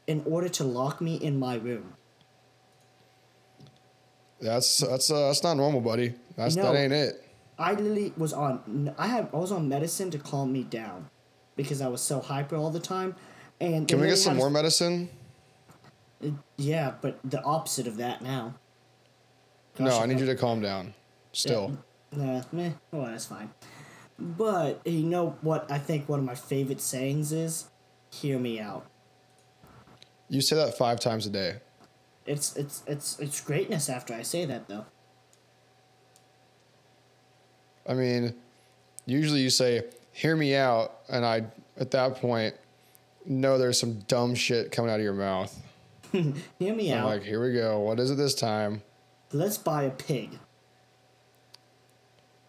[0.07, 1.95] in order to lock me in my room.
[4.41, 6.15] That's that's uh, that's not normal, buddy.
[6.37, 6.63] That's No.
[6.73, 7.25] that ain't it.
[7.59, 11.09] I literally was on I have I was on medicine to calm me down
[11.57, 13.17] because I was so hyper all the time.
[13.61, 15.11] And Can we get some more medicine?
[16.57, 18.55] Yeah, but the opposite of that now.
[19.79, 20.95] No, I need you to calm down.
[21.33, 21.79] Still.
[22.13, 22.71] Nah, meh.
[22.91, 23.51] Well, that's fine.
[24.19, 25.71] But you know what?
[25.71, 27.67] I think one of my favorite sayings is,
[28.11, 28.87] "Hear me out."
[30.29, 31.57] You say that five times a day.
[32.27, 34.87] It's it's it's it's greatness after I say that though.
[37.89, 38.35] I mean,
[39.07, 41.45] usually you say, "Hear me out," and I,
[41.79, 42.55] at that point,
[43.25, 45.59] know there's some dumb shit coming out of your mouth.
[46.13, 47.07] Hear me I'm out.
[47.07, 47.81] like, "Here we go.
[47.81, 48.83] What is it this time?
[49.33, 50.39] Let's buy a pig.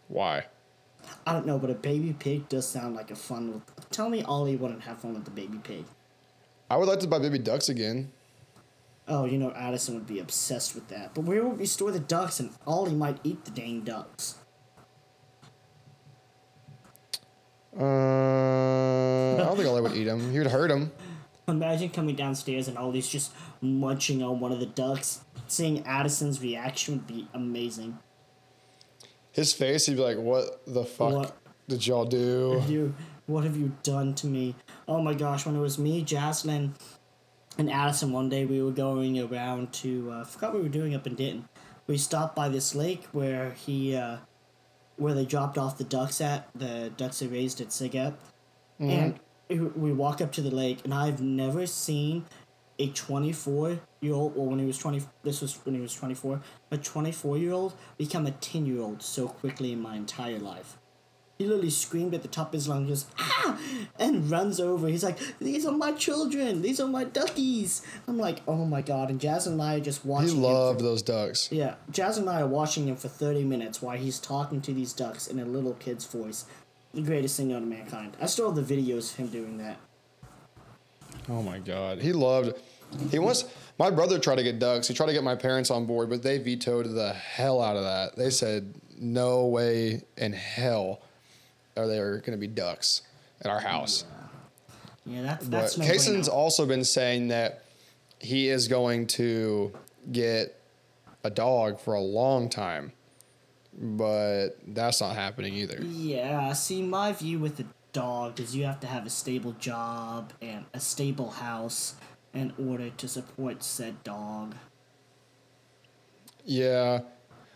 [0.07, 0.45] Why?"
[1.25, 3.61] I don't know, but a baby pig does sound like a fun.
[3.89, 5.85] Tell me Ollie wouldn't have fun with the baby pig.
[6.69, 8.11] I would like to buy baby ducks again.
[9.07, 11.15] Oh, you know Addison would be obsessed with that.
[11.15, 12.39] But where would we store the ducks?
[12.39, 14.35] And Ollie might eat the dang ducks.
[17.77, 20.31] Uh, I don't think Ollie would eat him.
[20.31, 20.91] He would hurt him.
[21.47, 25.21] Imagine coming downstairs and Ollie's just munching on one of the ducks.
[25.47, 27.97] Seeing Addison's reaction would be amazing.
[29.31, 31.37] his face, he'd be like, "What the fuck What?
[31.67, 32.93] did y'all do?" you
[33.25, 34.55] what have you done to me
[34.87, 36.71] oh my gosh when it was me jaslyn
[37.59, 40.73] and addison one day we were going around to uh, I forgot what we were
[40.73, 41.47] doing up in denton
[41.85, 44.17] we stopped by this lake where he uh,
[44.99, 48.13] where they dropped off the ducks at the ducks they raised at sigat
[48.79, 48.89] mm-hmm.
[48.89, 52.25] and it- we walk up to the lake and i've never seen
[52.79, 56.41] a 24 year old well when he was 20 this was when he was 24
[56.71, 60.77] a 24 year old become a 10 year old so quickly in my entire life
[61.39, 63.57] he literally screamed at the top of his lungs, just, ah!
[63.97, 64.89] And runs over.
[64.89, 66.61] He's like, These are my children.
[66.61, 67.81] These are my duckies.
[68.09, 69.09] I'm like, Oh my god.
[69.09, 70.35] And Jazz and I are just He watching.
[70.35, 71.49] him loved for- those ducks.
[71.49, 74.91] yeah, Jazz and I are watching him for 30 minutes while he's talking to these
[74.91, 76.43] ducks in a little kid's voice.
[76.93, 78.17] The greatest thing known to mankind.
[78.21, 79.77] I still have the videos of him doing that.
[81.29, 82.53] Oh my god, he loved.
[83.11, 83.45] He wants.
[83.77, 84.87] My brother tried to get ducks.
[84.89, 87.83] He tried to get my parents on board, but they vetoed the hell out of
[87.83, 88.17] that.
[88.17, 91.01] They said, "No way in hell
[91.87, 93.01] are going to be ducks
[93.41, 94.05] at our house."
[95.05, 97.63] Yeah, that, But that's no Kaysen's also been saying that
[98.19, 99.73] he is going to
[100.11, 100.61] get
[101.23, 102.91] a dog for a long time,
[103.73, 105.81] but that's not happening either.
[105.81, 110.33] Yeah, see, my view with the dog is you have to have a stable job
[110.41, 111.95] and a stable house
[112.33, 114.55] in order to support said dog.
[116.45, 117.01] Yeah,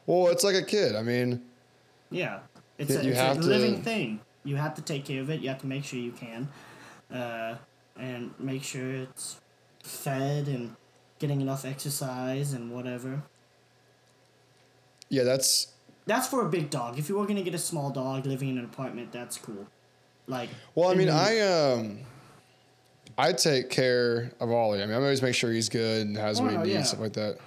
[0.06, 0.96] well, it's like a kid.
[0.96, 1.42] I mean,
[2.10, 2.40] Yeah,
[2.78, 4.20] it's, a, you it's have a to- living thing.
[4.46, 5.40] You have to take care of it.
[5.42, 6.50] You have to make sure you can,
[7.14, 7.56] uh,
[7.98, 9.40] and make sure it's
[9.84, 10.76] fed and
[11.20, 13.24] getting enough exercise and whatever.
[15.10, 15.68] yeah, that's
[16.06, 17.00] That's for a big dog.
[17.00, 19.68] If you were gonna get a small dog living in an apartment, that's cool.
[20.28, 22.00] Like, Well, I mean, and- I um,
[23.18, 24.82] I take care of Ollie.
[24.82, 26.84] I mean, I always make sure he's good and has what he Oh, needs, yeah.
[26.84, 27.38] stuff like that.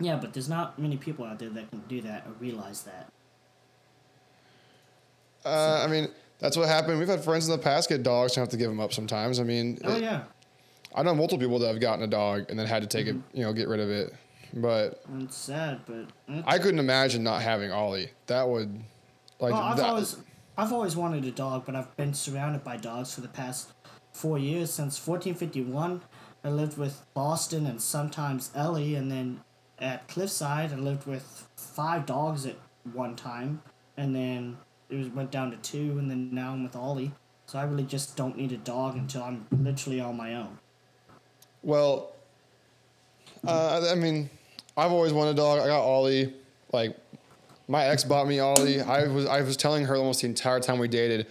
[0.00, 3.10] yeah, but there's not many people out there that can do that or realize that.
[5.44, 6.98] Uh, I mean, that's what happened.
[6.98, 9.40] We've had friends in the past get dogs and have to give them up sometimes.
[9.40, 10.22] I mean, Oh it- yeah,
[10.94, 13.18] I know multiple people that have gotten a dog and then had to take Mm-hmm.
[13.32, 14.14] it, you know, get rid of it.
[14.54, 16.06] But it's sad, but.
[16.46, 18.10] I couldn't imagine not having Ollie.
[18.26, 18.72] That would,
[19.40, 20.16] like, Well, I've that, always,
[20.56, 23.72] I've always wanted a dog, but I've been surrounded by dogs for the past
[24.12, 26.02] four years since 1451.
[26.44, 29.40] I lived with Boston and sometimes Ellie, and then
[29.80, 32.54] at Cliffside, I lived with five dogs at
[32.92, 33.60] one time,
[33.96, 34.58] and then
[34.94, 37.12] it was, went down to two, and then now I'm with Ollie.
[37.46, 40.58] So I really just don't need a dog until I'm literally on my own.
[41.62, 42.12] Well,
[43.46, 44.30] uh, I mean,
[44.76, 45.60] I've always wanted a dog.
[45.60, 46.32] I got Ollie.
[46.72, 46.96] Like,
[47.68, 48.80] my ex bought me Ollie.
[48.80, 51.26] I was I was telling her almost the entire time we dated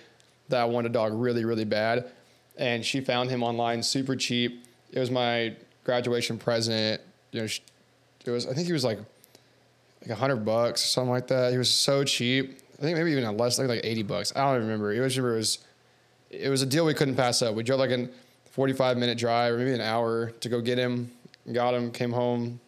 [0.49, 2.11] that I wanted a dog really really bad,
[2.57, 4.65] and she found him online super cheap.
[4.91, 7.01] It was my graduation present.
[7.31, 7.61] You know, sh
[8.25, 8.99] it was I think he was like
[10.01, 11.51] like a hundred bucks or something like that.
[11.51, 12.59] He was so cheap.
[12.79, 14.33] I think maybe even less, like like eighty bucks.
[14.35, 14.93] I don't even remember.
[14.93, 15.59] It was it was
[16.29, 17.55] it was a deal we couldn't pass up.
[17.55, 18.09] We drove like a
[18.51, 21.11] 45 minute drive or maybe an hour to go get him.
[21.51, 22.59] Got him, came home.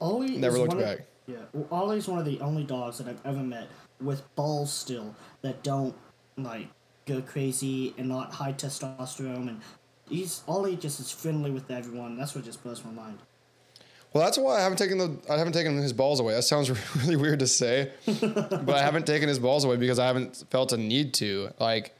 [0.00, 1.00] Ollie Never looked back.
[1.00, 3.68] Of, yeah, well, Ollie's one of the only dogs that I've ever met
[4.00, 5.94] with balls still that don't
[6.36, 6.68] like
[7.06, 9.60] go crazy and not high testosterone and
[10.08, 12.16] he's Ollie just is friendly with everyone.
[12.16, 13.18] That's what just blows my mind.
[14.18, 16.34] Well, that's why I haven't taken the I haven't taken his balls away.
[16.34, 20.08] That sounds really weird to say, but I haven't taken his balls away because I
[20.08, 21.50] haven't felt a need to.
[21.60, 21.94] Like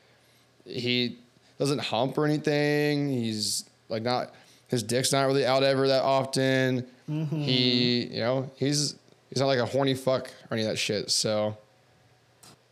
[0.64, 1.16] he
[1.61, 3.09] doesn't hump or anything.
[3.09, 4.35] He's like not
[4.66, 6.88] his dick's not really out ever that often.
[7.09, 7.40] Mm-hmm.
[7.40, 8.96] He, you know, he's
[9.28, 11.12] he's not like a horny fuck or any of that shit.
[11.12, 11.57] So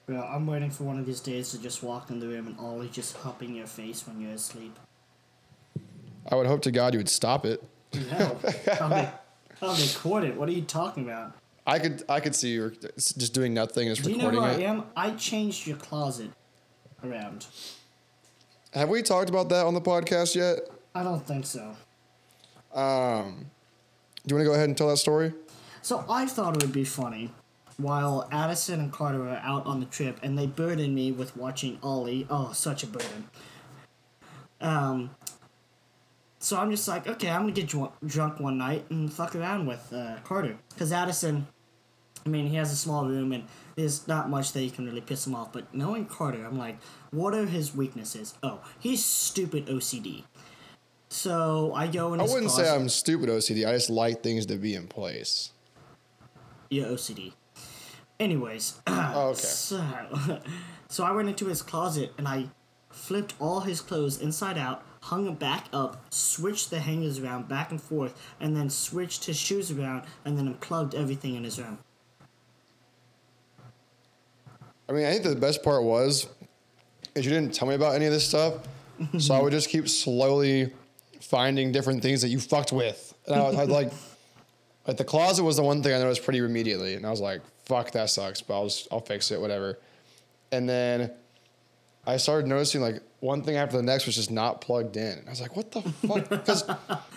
[0.09, 2.59] Well, I'm waiting for one of these days to just walk in the room and
[2.59, 4.77] Ollie just humping your face when you're asleep.
[6.29, 7.63] I would hope to God you would stop it.
[8.11, 8.37] No,
[9.61, 10.37] Be, I'll record it.
[10.37, 11.33] What are you talking about?
[11.67, 14.67] I could I could see you just doing nothing just Do you know recording who
[14.67, 14.85] I am?
[14.97, 16.31] I changed your closet
[17.05, 17.47] around.
[18.73, 20.61] Have we talked about that on the podcast yet?
[20.95, 21.75] I don't think so.
[22.73, 23.47] Um,
[24.27, 25.33] do you want to go ahead and tell that story?
[25.83, 27.33] So I thought it would be funny
[27.79, 31.79] while Addison and Carter were out on the trip and they burdened me with watching
[31.83, 32.27] Ollie.
[32.31, 33.29] Oh, such a burden.
[34.61, 35.11] Um,
[36.47, 39.67] so I'm just like, okay, I'm gonna get dr- drunk one night and fuck around
[39.67, 40.57] with uh, Carter.
[40.69, 41.45] Because Addison,
[42.25, 43.43] I mean, he has a small room and
[43.75, 45.53] there's not much that you can really piss him off.
[45.53, 46.79] But knowing Carter, I'm like,
[47.11, 48.35] what are his weaknesses?
[48.45, 50.23] Oh, he's stupid OCD.
[51.09, 53.67] So I go in I wouldn't say I'm stupid OCD.
[53.67, 55.51] I just like things to be in place.
[56.71, 57.33] Yeah, OCD.
[58.21, 59.41] Anyways, Oh, okay.
[59.41, 59.85] so,
[60.89, 62.51] so I went into his closet and I
[62.89, 67.81] flipped all his clothes inside out, hung back up, switched the hangers around back and
[67.81, 71.79] forth, and then switched his shoes around, and then unplugged everything in his room.
[74.89, 76.29] I mean, I think the best part was
[77.15, 78.55] is you didn't tell me about any of this stuff,
[79.19, 80.73] so I would just keep slowly
[81.21, 83.93] finding different things that you fucked with, and I, was- I'd like,
[84.89, 87.43] like the closet was the one thing I noticed pretty immediately, and I was like,
[87.65, 89.79] "Fuck, that sucks," but I'll just, I'll fix it, whatever.
[90.53, 91.13] And then
[92.07, 95.23] I started noticing like one thing after the next was just not plugged in.
[95.27, 96.65] I was like, "What the fuck?" Because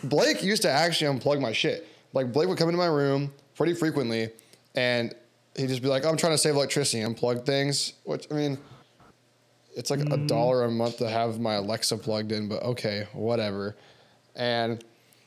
[0.04, 1.88] Blake used to actually unplug my shit.
[2.14, 4.30] Like Blake would come into my room pretty frequently,
[4.74, 5.14] and
[5.56, 8.58] he'd just be like, "I'm trying to save electricity, unplug things." Which I mean,
[9.76, 10.28] it's like a mm.
[10.28, 13.76] dollar a month to have my Alexa plugged in, but okay, whatever.
[14.36, 14.84] And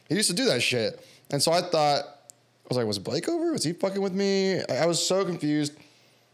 [0.09, 3.29] he used to do that shit, and so I thought, I was like, "Was Blake
[3.29, 3.53] over?
[3.53, 5.75] Was he fucking with me?" I, I was so confused.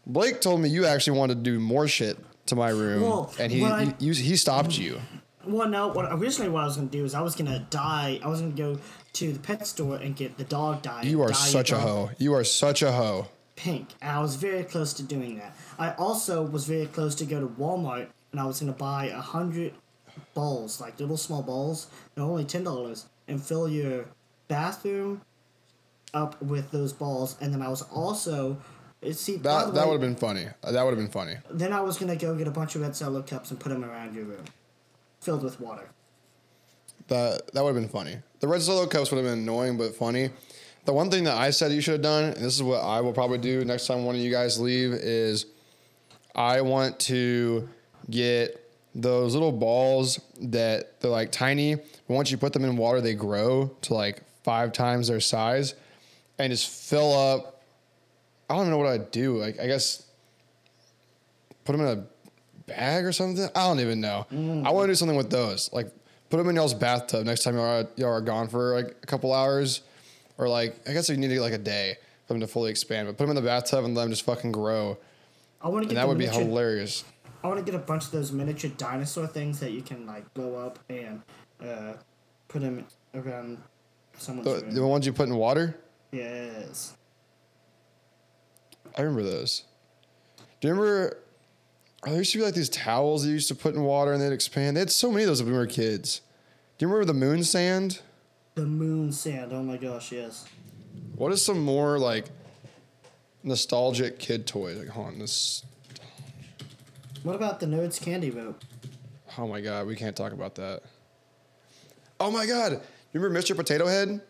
[0.07, 2.17] Blake told me you actually wanted to do more shit
[2.49, 4.99] to my room, Well, and he I- he, he stopped you.
[5.45, 5.87] Well, no.
[5.87, 8.19] What originally what I was gonna do is I was gonna die.
[8.23, 8.77] I was gonna go
[9.13, 11.03] to the pet store and get the dog dye.
[11.03, 12.11] You are such a hoe.
[12.19, 13.27] You are such a hoe.
[13.55, 13.89] Pink.
[14.01, 15.55] And I was very close to doing that.
[15.79, 19.21] I also was very close to go to Walmart and I was gonna buy a
[19.21, 19.73] hundred
[20.33, 21.87] balls, like little small balls.
[22.15, 24.05] They're only ten dollars, and fill your
[24.49, 25.21] bathroom
[26.13, 27.37] up with those balls.
[27.41, 28.57] And then I was also.
[29.13, 30.47] See, That that would have been funny.
[30.61, 31.35] That would have been funny.
[31.49, 33.85] Then I was gonna go get a bunch of red solo cups and put them
[33.85, 34.43] around your room,
[35.21, 35.89] filled with water.
[37.07, 38.17] That that would have been funny.
[38.41, 40.31] The red solo cups would have been annoying but funny.
[40.85, 42.99] The one thing that I said you should have done, and this is what I
[42.99, 45.45] will probably do next time one of you guys leave, is
[46.35, 47.69] I want to
[48.09, 48.61] get
[48.95, 53.13] those little balls that they're like tiny, but once you put them in water, they
[53.13, 55.73] grow to like five times their size,
[56.37, 57.58] and just fill up.
[58.49, 59.37] I don't even know what I'd do.
[59.37, 60.05] Like I guess
[61.65, 62.03] put them in a
[62.67, 63.47] bag or something.
[63.55, 64.25] I don't even know.
[64.31, 65.71] I want to do something with those.
[65.71, 65.87] Like
[66.29, 69.05] put them in y'all's bathtub next time y'all are, y'all are gone for like a
[69.05, 69.81] couple hours,
[70.37, 72.71] or like I guess you need to get like a day for them to fully
[72.71, 73.07] expand.
[73.07, 74.97] But put them in the bathtub and let them just fucking grow,
[75.61, 77.03] I want to get that would be hilarious.
[77.43, 80.31] I want to get a bunch of those miniature dinosaur things that you can like
[80.33, 81.21] blow up and
[81.63, 81.93] uh,
[82.49, 82.85] put them
[83.15, 83.57] around
[84.17, 84.75] someone's The, room.
[84.75, 85.77] the ones you put in water,
[86.11, 86.97] yes.
[88.97, 89.63] I remember those.
[90.61, 91.17] Do you remember?
[92.05, 94.13] Oh, there used to be like these towels that you used to put in water
[94.13, 94.77] and they'd expand.
[94.77, 96.21] They had so many of those when we were kids.
[96.77, 98.01] Do you remember the moon sand?
[98.55, 99.51] The moon sand.
[99.53, 100.45] Oh my gosh, yes.
[101.15, 102.25] What is some more like
[103.43, 104.77] nostalgic kid toys?
[104.77, 105.63] Like, hold on, this.
[107.23, 108.63] What about the Nerds Candy Rope?
[109.37, 110.83] Oh my god, we can't talk about that.
[112.19, 113.55] Oh my god, you remember Mr.
[113.55, 114.21] Potato Head?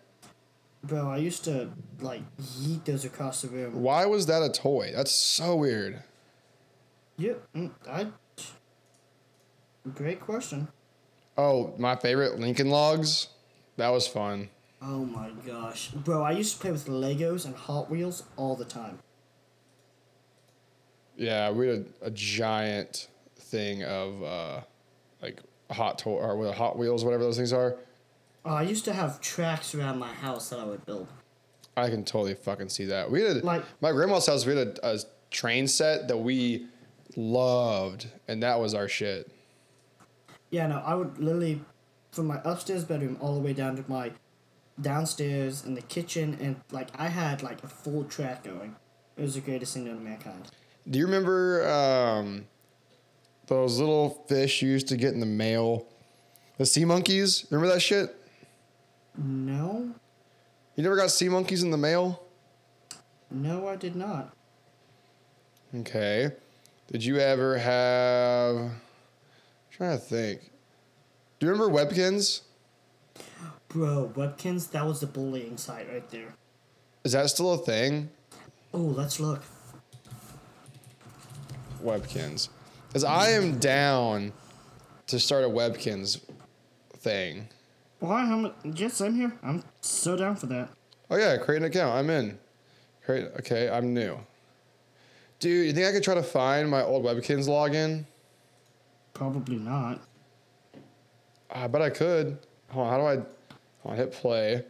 [0.83, 3.81] Bro, I used to like yeet those across the room.
[3.81, 4.91] Why was that a toy?
[4.95, 6.03] That's so weird.
[7.17, 8.07] Yeah, mm, I.
[9.95, 10.67] Great question.
[11.37, 13.27] Oh, my favorite Lincoln Logs.
[13.77, 14.49] That was fun.
[14.81, 16.23] Oh my gosh, bro!
[16.23, 18.99] I used to play with Legos and Hot Wheels all the time.
[21.17, 24.61] Yeah, we had a, a giant thing of uh,
[25.21, 27.75] like hot toy or with Hot Wheels, whatever those things are.
[28.45, 31.08] Oh, I used to have tracks around my house that I would build.
[31.78, 33.10] I can totally fucking see that.
[33.12, 34.45] We had Like- my grandma's house.
[34.45, 34.99] We had a, a
[35.32, 36.67] train set that we
[37.15, 39.32] loved, and that was our shit.
[40.49, 41.62] Yeah, no, I would literally,
[42.12, 44.12] from my upstairs bedroom all the way down to my
[44.82, 48.75] downstairs in the kitchen, and like I had like a full track going.
[49.17, 50.49] It was the greatest thing known to mankind.
[50.89, 52.45] Do you remember um,
[53.47, 55.86] those little fish you used to get in the mail?
[56.58, 57.45] The sea monkeys.
[57.52, 58.15] Remember that shit?
[59.21, 59.89] No,
[60.75, 62.23] You never got sea monkeys in the mail?
[63.32, 64.34] no, I did not.
[65.75, 66.32] Okay.
[66.91, 68.55] Did you ever have?
[68.55, 68.71] I'm
[69.69, 70.49] trying to think.
[71.39, 72.41] Do you remember Webkinz?
[73.67, 76.34] Bro, Webkinz, that was the bullying site right there.
[77.03, 78.10] Is that still a thing?
[78.73, 79.43] Oh, let's look.
[81.84, 82.49] Webkinz.
[82.88, 84.34] Because I am down
[85.08, 86.21] to start a Webkinz
[86.97, 87.47] thing.
[87.99, 88.21] Why?
[88.23, 89.34] I'm yes, I'm here.
[89.43, 90.69] I'm so down for that.
[91.09, 91.95] Oh yeah, create an account.
[91.95, 92.38] I'm in.
[93.05, 93.28] Create.
[93.39, 94.17] Okay, I'm new.
[95.39, 98.03] Dude, you think I could try to find my old Webkinz login?
[99.13, 100.01] Probably not.
[101.49, 102.38] I bet I could.
[102.69, 103.15] Hold on, how do I?
[103.15, 103.26] Hold
[103.93, 104.63] on, hit play.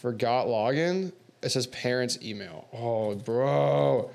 [0.00, 1.12] Forgot login.
[1.42, 2.66] It says parents email.
[2.72, 4.10] Oh, bro.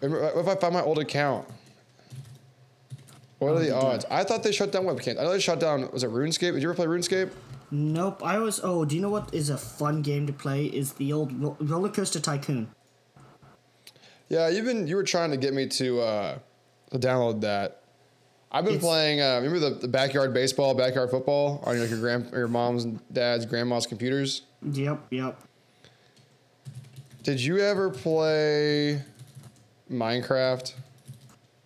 [0.00, 1.46] Remember- What if I find my old account?
[3.38, 4.04] What are the odds?
[4.10, 5.18] I thought they shut down Webkinz.
[5.18, 5.88] I know they shut down.
[5.92, 6.54] Was it RuneScape?
[6.54, 7.30] Did you ever play RuneScape?
[7.70, 8.22] Nope.
[8.24, 8.60] I was.
[8.64, 10.64] Oh, do you know what is a fun game to play?
[10.66, 12.68] Is the old ro- roller coaster tycoon.
[14.28, 14.86] Yeah, you've been.
[14.86, 16.38] You were trying to get me to uh,
[16.90, 17.82] to download that.
[18.50, 19.20] I've been It's- playing.
[19.20, 22.98] Uh, remember the, the backyard baseball, backyard football on like your grand, your mom's and
[23.12, 24.42] dad's, grandma's computers.
[24.62, 25.00] Yep.
[25.10, 25.40] Yep.
[27.22, 29.02] Did you ever play
[29.92, 30.72] Minecraft?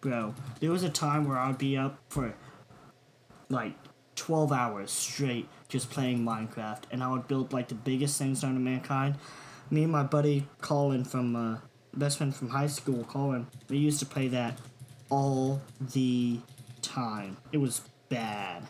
[0.03, 0.35] Bro.
[0.59, 2.35] There was a time where I'd be up for
[3.49, 3.75] like
[4.17, 8.55] 12 hours straight just playing Minecraft, and I would build like the biggest things known
[8.55, 9.15] to mankind.
[9.71, 11.59] Me and my buddy Colin from uh,
[11.95, 14.59] best friend from high school, Colin, we used to play that
[15.09, 16.41] all the
[16.83, 17.37] time.
[17.53, 18.65] It was bad.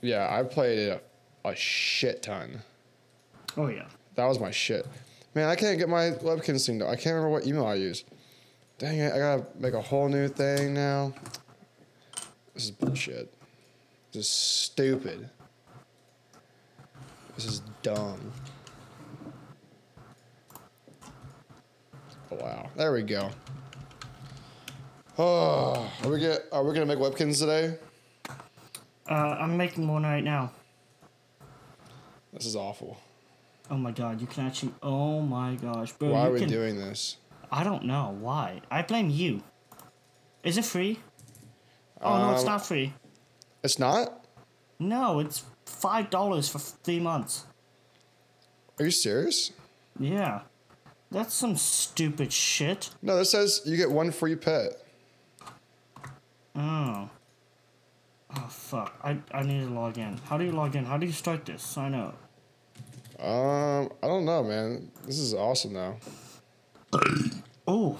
[0.00, 1.04] Yeah, I played it
[1.44, 2.62] a, a shit ton.
[3.56, 3.86] Oh yeah.
[4.16, 4.86] That was my shit.
[5.36, 6.88] Man, I can't get my Webkinz thing though.
[6.88, 8.04] I can't remember what email I used.
[8.78, 11.12] Dang it, I gotta make a whole new thing now.
[12.54, 13.34] This is bullshit.
[14.12, 15.28] This is stupid.
[17.34, 18.32] This is dumb.
[22.30, 22.70] Oh, wow.
[22.76, 23.30] There we go.
[25.18, 27.76] Oh, are we get are we gonna make Webkinz today?
[29.10, 30.52] Uh, I'm making one right now.
[32.32, 33.00] This is awful.
[33.70, 34.72] Oh my god, you can actually.
[34.82, 36.10] Oh my gosh, bro.
[36.10, 37.16] Why are we can, doing this?
[37.50, 38.60] I don't know why.
[38.70, 39.42] I blame you.
[40.42, 40.98] Is it free?
[42.00, 42.92] Oh no, it's Um, not free.
[43.62, 44.24] It's not?
[44.78, 47.44] No, it's five dollars for three months.
[48.78, 49.52] Are you serious?
[49.98, 50.42] Yeah,
[51.10, 52.90] that's some stupid shit.
[53.02, 54.72] No, this says you get one free pet.
[56.54, 57.08] Oh.
[58.36, 58.94] Oh fuck!
[59.02, 60.18] I I need to log in.
[60.28, 60.84] How do you log in?
[60.84, 61.62] How do you start this?
[61.62, 62.14] Sign up.
[63.18, 64.90] Um, I don't know, man.
[65.06, 65.96] This is awesome though.
[67.66, 67.98] Oh,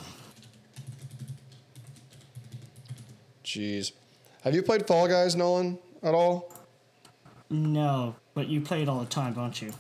[3.45, 3.93] Jeez.
[4.43, 6.55] Have you played Fall Guys, Nolin, at all?
[7.51, 9.73] no, but you play it all the time, don't you?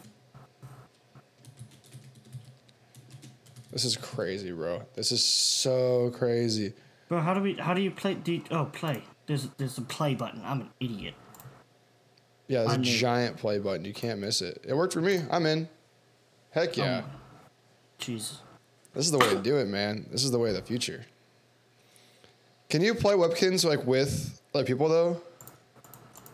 [3.70, 4.82] This is crazy, bro.
[4.94, 6.72] This is so crazy.
[7.08, 7.54] Bro, how do we?
[7.54, 8.14] How do you play?
[8.14, 9.02] Do you, oh, play.
[9.26, 10.40] There's there's a play button.
[10.44, 11.14] I'm an idiot.
[12.48, 13.84] Yeah, there's I a knew- giant play button.
[13.84, 14.64] You can't miss it.
[14.66, 15.20] It worked for me.
[15.30, 15.68] I'm in.
[16.50, 17.02] Heck oh yeah.
[17.98, 18.38] Jesus.
[18.94, 20.06] This is the way to do it, man.
[20.10, 21.04] This is the way of the future.
[22.68, 25.22] Can you play Webkinz like with like people though?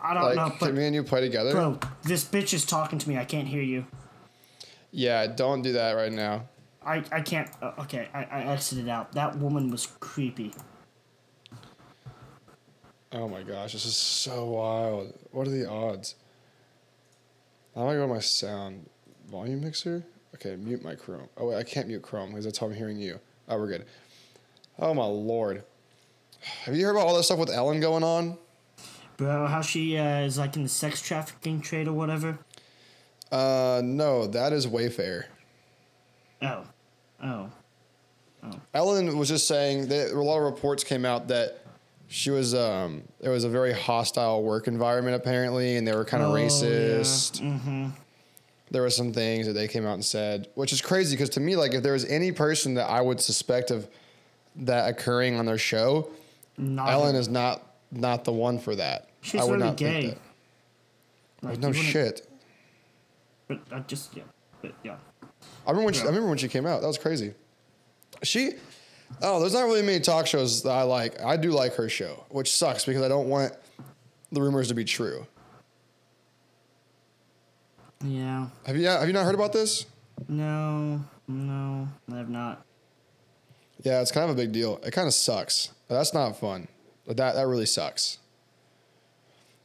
[0.01, 1.51] I don't Like, know, can me and you play together?
[1.51, 3.17] bro, this bitch is talking to me.
[3.17, 3.85] I can't hear you.
[4.91, 6.45] Yeah, don't do that right now.
[6.85, 7.49] I I can't.
[7.61, 9.13] Uh, okay, I I exited out.
[9.13, 10.53] That woman was creepy.
[13.11, 15.13] Oh my gosh, this is so wild.
[15.31, 16.15] What are the odds?
[17.73, 18.89] How do I go to my sound
[19.29, 20.03] volume mixer?
[20.35, 21.27] Okay, mute my Chrome.
[21.37, 23.19] Oh wait, I can't mute Chrome because that's how I'm hearing you.
[23.47, 23.85] Oh, we're good.
[24.79, 25.63] Oh my lord.
[26.65, 28.37] Have you heard about all that stuff with Ellen going on?
[29.17, 32.37] Bro, how she uh, is like in the sex trafficking trade or whatever.
[33.31, 35.23] Uh, no, that is Wayfair.
[36.41, 36.63] Oh,
[37.23, 37.49] oh.
[38.43, 38.51] Oh.
[38.73, 41.61] Ellen was just saying that a lot of reports came out that
[42.07, 46.21] she was um it was a very hostile work environment apparently, and they were kind
[46.21, 46.45] of Oh, yeah.
[46.47, 47.91] racist.
[48.71, 51.39] There were some things that they came out and said, which is crazy because to
[51.39, 53.87] me, like if there was any person that I would suspect of
[54.57, 56.09] that occurring on their show,
[56.57, 57.61] Not Ellen is not
[57.91, 59.09] not the one for that.
[59.21, 60.07] She's I would really not think gay.
[60.09, 60.17] that.
[61.47, 62.27] Like, No shit.
[63.47, 64.23] But I just yeah,
[64.61, 64.95] but yeah.
[65.67, 66.81] I remember when she, I remember when she came out.
[66.81, 67.33] That was crazy.
[68.23, 68.53] She,
[69.21, 71.21] oh, there's not really many talk shows that I like.
[71.21, 73.53] I do like her show, which sucks because I don't want
[74.31, 75.25] the rumors to be true.
[78.05, 78.47] Yeah.
[78.65, 79.85] Have you have you not heard about this?
[80.27, 82.65] No, no, I have not.
[83.83, 84.79] Yeah, it's kind of a big deal.
[84.83, 85.71] It kind of sucks.
[85.87, 86.67] That's not fun.
[87.05, 88.19] But that that really sucks.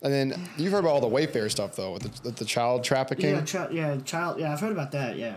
[0.03, 2.85] And then you've heard about all the Wayfair stuff though, with the, with the child
[2.85, 3.35] trafficking.
[3.35, 4.41] Yeah, chi- yeah, child.
[4.41, 5.17] Yeah, I've heard about that.
[5.17, 5.37] Yeah.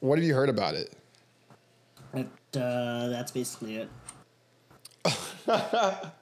[0.00, 0.92] What have you heard about it?
[2.12, 2.26] But
[2.60, 3.88] uh, that's basically it.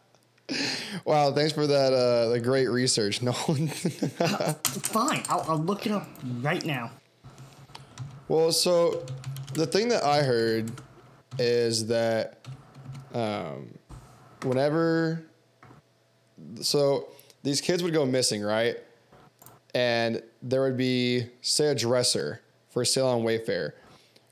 [1.05, 3.70] Wow, thanks for that uh, the great research, Nolin.
[4.86, 6.09] Fine, I'll, I'll look it up
[6.40, 6.90] right now.
[8.28, 9.05] Well, so
[9.55, 10.70] the thing that I heard
[11.38, 12.47] is that
[13.14, 13.68] um,
[14.42, 15.22] whenever,
[16.61, 17.09] so
[17.42, 18.76] these kids would go missing, right?
[19.74, 22.40] And there would be, say, a dresser
[22.70, 23.72] for sale on Wayfair.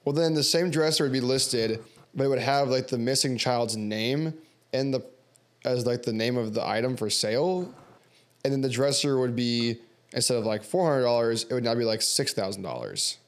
[0.05, 1.83] Well, then the same dresser would be listed,
[2.15, 4.35] but it would have like the missing child's name
[4.73, 5.01] and the
[5.65, 7.73] as like the name of the item for sale,
[8.45, 9.81] and then the dresser would be
[10.13, 13.19] instead of like four hundred dollars, it would now be like six thousand dollars.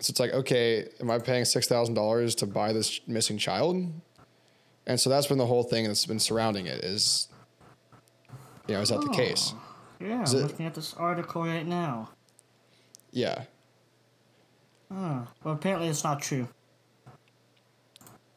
[0.00, 3.86] So it's like, okay, am I paying six thousand dollars to buy this missing child?
[4.86, 7.28] And so that's been the whole thing that's been surrounding it is,
[8.66, 9.14] you know, is that the oh.
[9.14, 9.54] case?
[10.00, 12.10] Yeah, Is I'm it- looking at this article right now.
[13.12, 13.44] Yeah.
[14.90, 15.20] Huh.
[15.44, 16.48] Well, apparently it's not true.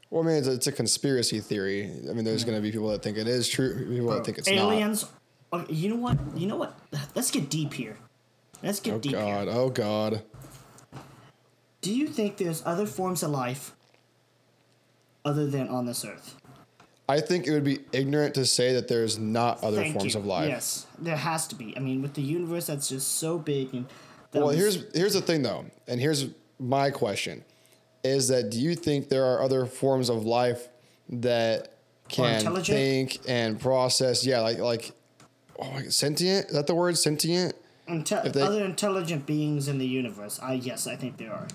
[0.10, 1.92] Well, I mean, it's a, it's a conspiracy theory.
[2.10, 4.38] I mean, there's going to be people that think it is true, people that think
[4.38, 5.06] it's Aliens.
[5.52, 6.18] Okay, you know what?
[6.36, 6.78] You know what?
[7.16, 7.98] Let's get deep here.
[8.64, 8.98] Let's get not.
[8.98, 9.48] Oh deep God!
[9.48, 9.54] here.
[9.56, 10.22] Oh God!
[11.82, 13.76] Do you think there's other forms of life
[15.24, 16.36] other than on this earth?
[17.08, 20.20] I think it would be ignorant to say that there's not other Thank forms you.
[20.20, 20.50] of life.
[20.50, 21.76] Yes, there has to be.
[21.78, 23.86] I mean, with the universe that's just so big and.
[24.34, 26.28] Well, here's here's the thing though, and here's
[26.60, 27.46] my question:
[28.06, 30.68] is that do you think there are other forms of life
[31.10, 31.74] that
[32.08, 34.26] can think and process?
[34.26, 34.92] Yeah, like like
[35.60, 36.48] oh, sentient.
[36.48, 37.56] Is that the word sentient?
[37.90, 40.40] Inte- if they- other intelligent beings in the universe.
[40.42, 41.48] I yes, I think there are.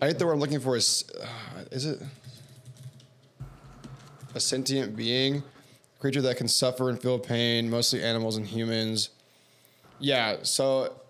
[0.00, 2.02] I think the word I'm looking for is uh, is it
[4.34, 5.42] a sentient being,
[5.98, 9.10] creature that can suffer and feel pain, mostly animals and humans.
[9.98, 11.00] Yeah, so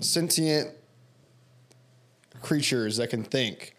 [0.00, 0.70] sentient
[2.42, 3.74] creatures that can think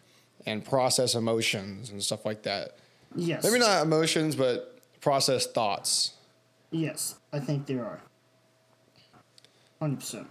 [0.45, 2.77] and process emotions and stuff like that.
[3.15, 3.43] Yes.
[3.43, 6.13] Maybe not emotions, but process thoughts.
[6.71, 8.01] Yes, I think there are.
[9.79, 10.27] Hundred percent.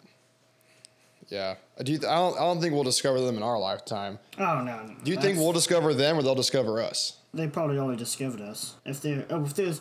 [1.28, 2.36] Yeah, do you th- I don't.
[2.36, 4.18] I don't think we'll discover them in our lifetime.
[4.38, 4.82] Oh no.
[4.82, 7.18] no Do you think we'll discover them, or they'll discover us?
[7.34, 8.74] They probably only discovered us.
[8.84, 9.80] If there, oh, if there's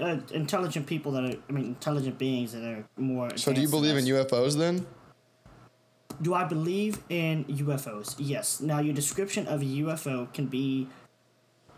[0.00, 3.36] uh, intelligent people that are, I mean, intelligent beings that are more.
[3.36, 4.04] So, do you believe in.
[4.04, 4.86] UFOs then?
[6.20, 8.14] Do I believe in UFOs?
[8.18, 8.60] Yes.
[8.60, 10.88] Now, your description of a UFO can be.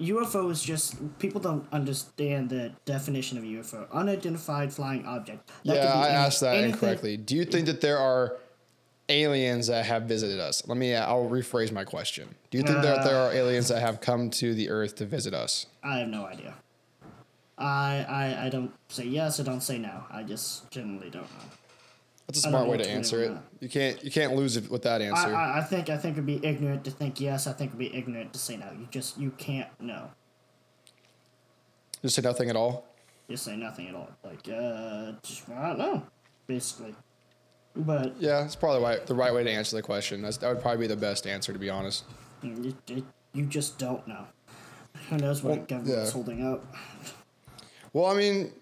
[0.00, 5.48] UFO is just people don't understand the definition of UFO, unidentified flying object.
[5.64, 7.16] That yeah, I any- asked that anything- incorrectly.
[7.16, 8.36] Do you think that there are
[9.08, 10.66] aliens that have visited us?
[10.66, 10.94] Let me.
[10.96, 12.34] I'll rephrase my question.
[12.50, 13.34] Do you think that there are uh.
[13.34, 15.66] aliens that have come to the Earth to visit us?
[15.84, 16.54] I have no idea.
[17.56, 19.38] I, I I don't say yes.
[19.38, 20.02] I don't say no.
[20.10, 21.44] I just generally don't know.
[22.26, 23.28] That's a smart way to answer it.
[23.34, 23.42] that.
[23.60, 24.02] You can't.
[24.02, 25.34] You can't lose it with that answer.
[25.34, 27.46] I, I think I think it'd be ignorant to think yes.
[27.46, 28.70] I think it'd be ignorant to say no.
[28.78, 30.10] You just you can't know.
[32.02, 32.86] Just say nothing at all.
[33.30, 34.10] Just say nothing at all.
[34.22, 36.02] Like uh, just, I don't know,
[36.46, 36.94] basically.
[37.76, 40.22] But Yeah, it's probably right, the right way to answer the question.
[40.22, 42.04] That's, that would probably be the best answer, to be honest.
[42.42, 44.26] you just don't know.
[45.08, 46.12] Who knows what Well, government's yeah.
[46.12, 46.64] holding up?
[47.92, 48.52] Well, I mean,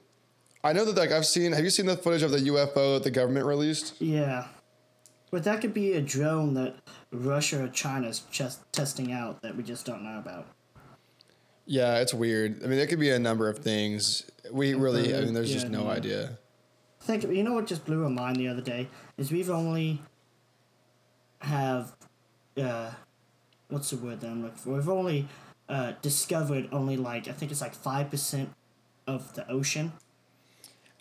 [0.65, 1.53] I know that like I've seen.
[1.53, 3.95] Have you seen the footage of the UFO that the government released?
[4.01, 4.47] Yeah,
[5.31, 6.77] but that could be a drone that
[7.11, 10.47] Russia or China's just testing out that we just don't know about.
[11.67, 12.63] Yeah, it's weird.
[12.63, 14.31] I mean, it could be a number of things.
[14.51, 15.15] We really.
[15.17, 15.91] I mean, there's just no no.
[15.91, 16.39] idea.
[17.01, 20.01] I think you know what just blew my mind the other day is we've only
[21.41, 21.93] have
[22.57, 22.91] uh
[23.69, 24.71] what's the word that I'm looking for?
[24.75, 25.29] We've only
[25.69, 28.51] uh discovered only like I think it's like five percent
[29.09, 29.93] of the ocean.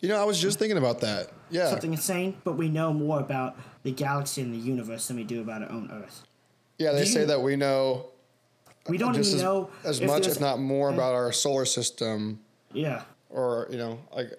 [0.02, 1.30] You know, I was just thinking about that.
[1.48, 1.70] Yeah.
[1.70, 5.40] Something insane, but we know more about the galaxy and the universe than we do
[5.40, 6.24] about our own Earth.
[6.78, 8.06] Yeah, they Do say you- that we know
[8.88, 12.40] We don't even as, know as much, if not more, about our solar system,
[12.72, 13.02] Yeah.
[13.30, 14.32] or you know, like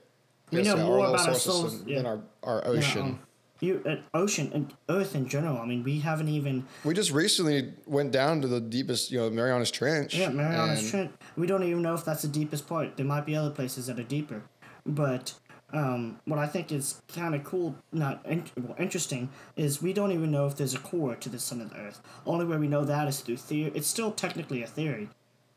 [0.51, 1.95] We know yeah, more about our solar system yeah.
[1.97, 3.01] than our our Yeah, ocean.
[3.01, 3.19] um,
[3.61, 5.59] you uh, ocean and Earth in general.
[5.59, 9.29] I mean, we haven't even we just recently went down to the deepest, you know,
[9.29, 10.13] Marianas Trench.
[10.15, 11.11] Yeah, Marianas Trench.
[11.37, 12.97] We don't even know if that's the deepest part.
[12.97, 14.41] There might be other places that are deeper.
[14.85, 15.35] But
[15.73, 20.11] um, what I think is kind of cool, not in- well, interesting, is we don't
[20.11, 22.01] even know if there's a core to the sun of the Earth.
[22.25, 23.71] Only way we know that is through theory.
[23.73, 25.09] It's still technically a theory.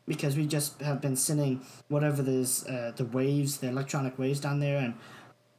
[0.07, 4.61] Because we just have been sending whatever there's uh, the waves, the electronic waves down
[4.61, 4.93] there, and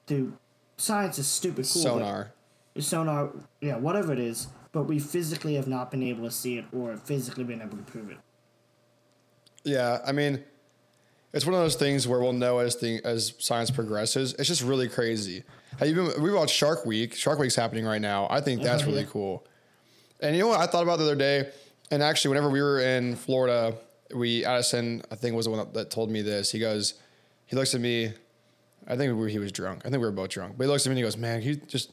[0.07, 0.33] the
[0.79, 1.83] science is stupid cool.
[1.83, 2.33] sonar.
[2.79, 3.31] sonar,
[3.61, 6.97] yeah, whatever it is, but we physically have not been able to see it or
[6.97, 8.17] physically been able to prove it.
[9.65, 10.43] Yeah, I mean,
[11.33, 14.35] it's one of those things where we'll know as thing as science progresses.
[14.39, 15.45] It's just really crazy.
[15.79, 16.23] Have you been?
[16.23, 17.15] We watched Shark Week.
[17.15, 18.27] Shark Week's happening right now.
[18.31, 19.13] I think that's Oh, really mm-hmm.
[19.13, 19.47] cool.
[20.21, 21.51] And you know what I thought about the other day?
[21.91, 23.77] And actually, whenever we were in Florida,
[24.15, 26.51] we Addison, I think was the one that, told me this.
[26.51, 26.95] He goes,
[27.47, 28.13] he looks at me.
[28.87, 29.83] I think we he was drunk.
[29.85, 30.55] I think we were both drunk.
[30.57, 31.93] But he looks at me and he goes, "Man, he just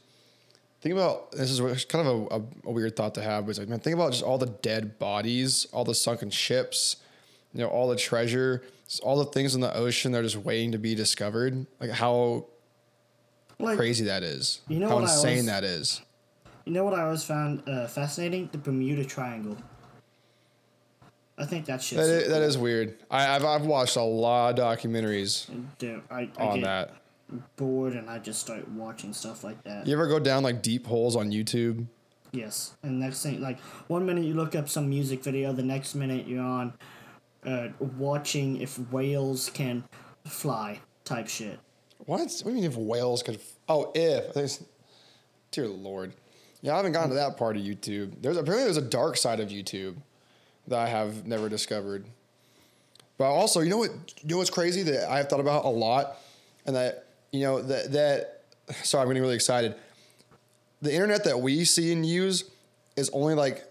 [0.81, 3.59] think about this is kind of a, a, a weird thought to have." But it's
[3.59, 6.97] like, man, think about just all the dead bodies, all the sunken ships,
[7.53, 8.63] you know, all the treasure,
[9.03, 11.65] all the things in the ocean that are just waiting to be discovered.
[11.79, 12.45] Like how
[13.59, 14.61] Like, crazy that is.
[14.67, 16.01] You know how what I insane always- that is.
[16.65, 18.49] You know what I always found uh, fascinating?
[18.51, 19.55] The Bermuda Triangle.
[21.37, 22.97] I think that shit's That is, that is weird.
[23.11, 26.93] I, I've I've watched a lot of documentaries Dude, I, I on get that.
[27.57, 29.85] bored and I just start watching stuff like that.
[29.85, 31.85] You ever go down like deep holes on YouTube?
[32.31, 35.93] Yes, and next thing, like one minute you look up some music video, the next
[35.95, 36.73] minute you're on
[37.45, 39.83] uh, watching if whales can
[40.25, 41.59] fly type shit.
[42.05, 42.19] What?
[42.19, 43.35] What do you mean if whales could?
[43.35, 44.29] f- Oh, if.
[44.29, 44.63] It's-
[45.51, 46.13] Dear Lord.
[46.61, 48.21] Yeah, I haven't gotten to that part of YouTube.
[48.21, 49.95] There's apparently there's a dark side of YouTube
[50.67, 52.05] that I have never discovered.
[53.17, 53.91] But also, you know what?
[54.21, 56.17] You know what's crazy that I have thought about a lot,
[56.65, 58.41] and that you know that that.
[58.83, 59.75] Sorry, I'm getting really excited.
[60.81, 62.49] The internet that we see and use
[62.97, 63.63] is only like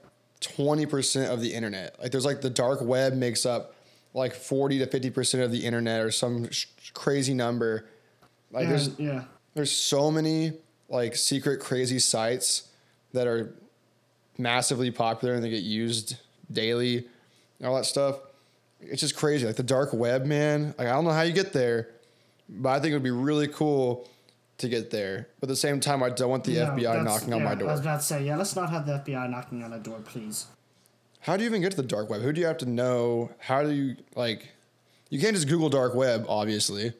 [0.44, 1.98] twenty percent of the internet.
[2.00, 3.74] Like there's like the dark web makes up
[4.14, 7.86] like 40 to 50% of the internet or some sh- crazy number.
[8.52, 9.24] Like there's yeah.
[9.54, 10.52] there's so many
[10.88, 12.68] like secret crazy sites
[13.12, 13.54] that are
[14.38, 16.16] massively popular and they get used
[16.50, 17.08] daily
[17.58, 18.20] and all that stuff.
[18.80, 19.46] It's just crazy.
[19.46, 20.74] Like the dark web, man.
[20.78, 21.90] Like I don't know how you get there,
[22.48, 24.08] but I think it would be really cool
[24.64, 25.28] to get there.
[25.40, 27.50] But at the same time, I don't want the No, FBI knocking on yeah, my
[27.52, 27.70] I was door.
[27.72, 30.46] about to say, yeah, let's not have the FBI knocking on the door, please.
[31.20, 32.20] How do you even get to the dark web?
[32.22, 33.30] Who do you have to know?
[33.38, 34.48] How do you like?
[35.08, 36.92] You can't just Google dark web, obviously.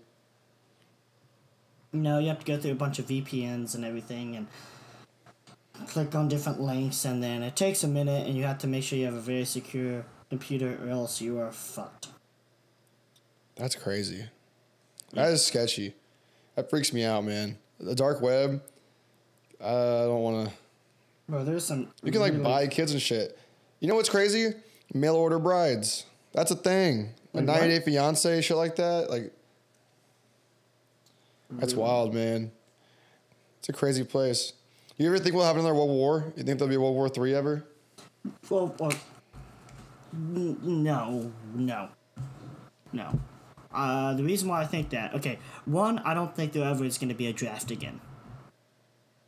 [1.92, 4.46] No, you have to go through a bunch of VPNs and everything and
[5.88, 8.82] click on different links, and then it takes a minute, and you have to make
[8.82, 12.08] sure you have a very secure computer, or else you are fucked.
[13.56, 14.24] That's crazy.
[15.12, 15.94] That is sketchy.
[16.56, 17.58] That freaks me out, man.
[17.80, 18.62] The dark web.
[19.60, 20.54] I don't want to.
[21.28, 21.88] Bro, there's some.
[22.02, 23.38] You can like really- buy kids and shit.
[23.80, 24.52] You know what's crazy?
[24.92, 26.04] Mail order brides.
[26.32, 27.10] That's a thing.
[27.32, 27.66] A Like 90 what?
[27.68, 29.10] Day Fiance, shit like that.
[29.10, 29.32] Like,
[31.50, 32.50] that's wild, man.
[33.58, 34.52] It's a crazy place.
[34.96, 36.32] You ever think we'll have another World War?
[36.36, 37.64] You think there'll be a World War Three ever?
[38.48, 38.92] Well, well,
[40.12, 41.88] n- no, no,
[42.92, 43.18] no.
[43.74, 46.96] Uh, the reason why I think that, okay, one, I don't think there ever is
[46.96, 48.00] going to be a draft again.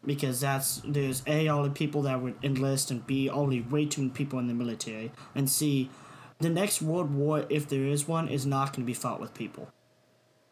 [0.04, 4.02] Because that's, there's A, all the people that would enlist, and B, only way too
[4.02, 5.90] many people in the military, and C,
[6.38, 9.34] the next World War, if there is one, is not going to be fought with
[9.34, 9.72] people.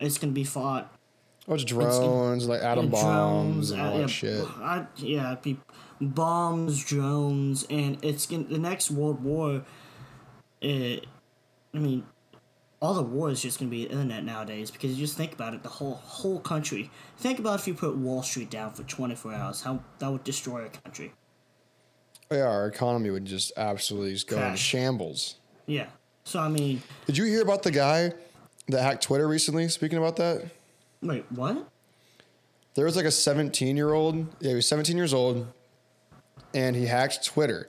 [0.01, 0.93] It's going to be fought
[1.47, 4.45] it's drones, like atom bombs, and uh, all that yeah, shit.
[4.57, 5.59] I, yeah, be
[6.01, 9.63] bombs, drones, and it's gonna, the next World War.
[10.63, 11.07] It,
[11.75, 12.07] I mean,
[12.85, 15.63] all the war is just gonna be internet nowadays because you just think about it,
[15.63, 16.91] the whole whole country.
[17.17, 20.23] Think about if you put Wall Street down for twenty four hours, how that would
[20.23, 21.13] destroy a country.
[22.31, 24.61] Yeah, our economy would just absolutely just go in Crash.
[24.61, 25.37] shambles.
[25.67, 25.87] Yeah.
[26.25, 28.13] So I mean, Did you hear about the guy
[28.69, 29.69] that hacked Twitter recently?
[29.69, 30.45] Speaking about that,
[31.01, 31.67] wait, what?
[32.75, 34.27] there was like a 17 year old.
[34.41, 35.47] Yeah, he was 17 years old,
[36.53, 37.67] and he hacked Twitter.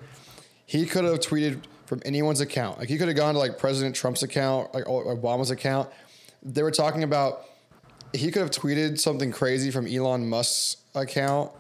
[0.65, 2.79] He could have tweeted from anyone's account.
[2.79, 5.89] Like he could have gone to like President Trump's account, like Obama's account.
[6.43, 7.45] They were talking about
[8.13, 11.51] he could have tweeted something crazy from Elon Musk's account,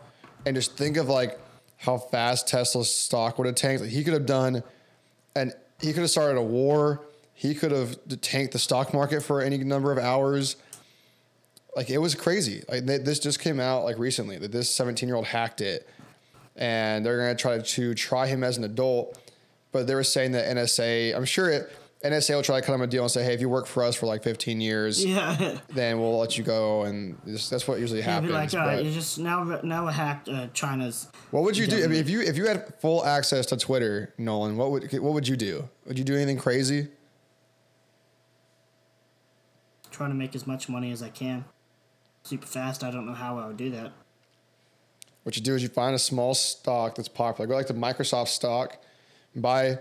[0.45, 1.39] and just think of like
[1.77, 3.81] how fast Tesla's stock would have tanked.
[3.81, 4.63] Like he could have done,
[5.35, 7.01] and he could have started a war.
[7.33, 10.55] He could have tanked the stock market for any number of hours
[11.75, 12.63] like it was crazy.
[12.69, 15.87] Like th- this just came out like recently that this 17 year old hacked it,
[16.55, 19.19] and they're gonna try to try him as an adult.
[19.75, 21.69] But they were saying that NSA, I'm sure it
[22.01, 23.83] NSA will try to cut them a deal and say, hey, if you work for
[23.83, 25.57] us for like 15 years, Yeah.
[25.73, 26.83] then we'll let you go.
[26.83, 28.27] And this, that's what usually happens.
[28.27, 31.09] be like, all right, but you just now now hacked uh, China's.
[31.31, 31.83] what would you do?
[31.83, 35.11] I mean, if you if you had full access to Twitter, Nolin, what would what
[35.11, 35.67] would you do?
[35.87, 36.87] Would you do anything crazy?
[39.91, 41.43] trying to make as much money as I can.
[42.23, 42.81] Super fast.
[42.81, 43.91] I don't know how I would do that.
[45.23, 47.47] What you do is you find a small stock that's popular.
[47.47, 48.77] Go like the Microsoft stock,
[49.35, 49.77] buy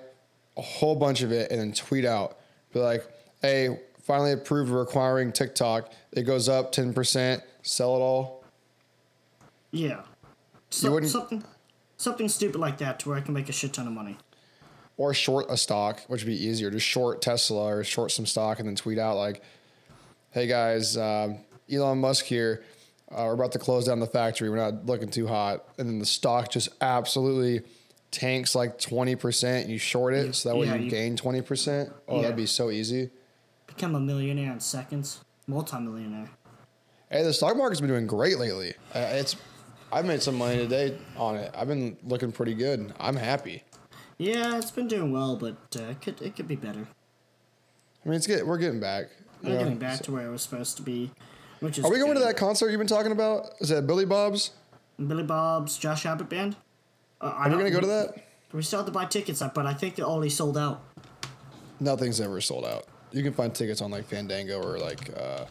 [0.57, 2.38] a whole bunch of it, and then tweet out.
[2.72, 3.05] Be like,
[3.42, 5.92] hey, finally approved requiring TikTok.
[6.12, 8.44] It goes up 10%, sell it all.
[9.70, 10.02] Yeah.
[10.70, 11.44] So, something
[11.96, 14.16] something stupid like that to where I can make a shit ton of money.
[14.96, 16.70] Or short a stock, which would be easier.
[16.70, 19.42] Just short Tesla or short some stock and then tweet out like,
[20.30, 21.38] hey guys, um,
[21.72, 22.62] Elon Musk here.
[23.11, 24.48] Uh, we're about to close down the factory.
[24.50, 25.64] We're not looking too hot.
[25.78, 27.62] And then the stock just absolutely
[28.14, 30.34] tanks like 20% and you short it.
[30.34, 31.92] So that way Yeah, you, you- gain 20%.
[32.08, 32.22] Oh, Yeah.
[32.22, 33.10] that'd be so easy.
[33.66, 35.20] Become a millionaire in seconds.
[35.46, 36.30] Multi-millionaire.
[37.10, 38.74] Hey, the stock market's been doing great lately.
[38.94, 39.36] Uh, it's,
[39.92, 41.50] I've made some money today on it.
[41.54, 42.92] I've been looking pretty good.
[42.98, 43.62] I'm happy.
[44.16, 46.86] Yeah, it's been doing well, but uh, it could it could be better.
[48.04, 49.06] I mean, it's get we're getting back.
[49.42, 49.58] We're know.
[49.58, 51.10] getting back to where it was supposed to be,
[51.60, 51.84] which is.
[51.84, 53.50] Are we going to that concert you've been talking about?
[53.60, 54.52] Is that Billy Bob's?
[55.04, 56.54] Billy Bob's Josh Abbott band?
[57.24, 58.14] Uh, Are we going to go to that?
[58.52, 60.82] We still have to buy tickets, uh, but I think they're already sold out.
[61.80, 62.84] Nothing's ever sold out.
[63.12, 65.46] You can find tickets on like Fandango or like uh,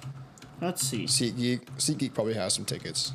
[0.61, 1.05] Let's see.
[1.05, 1.65] SeatGeek.
[1.77, 3.11] SeatGeek probably has some tickets.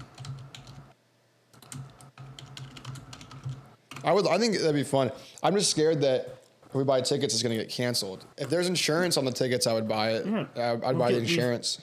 [4.05, 4.27] I would.
[4.27, 5.11] I think that'd be fun.
[5.43, 8.25] I'm just scared that if we buy tickets, it's going to get canceled.
[8.37, 10.27] If there's insurance on the tickets, I would buy it.
[10.27, 10.47] Yeah.
[10.57, 11.81] I- I'd We'll buy the you- insurance.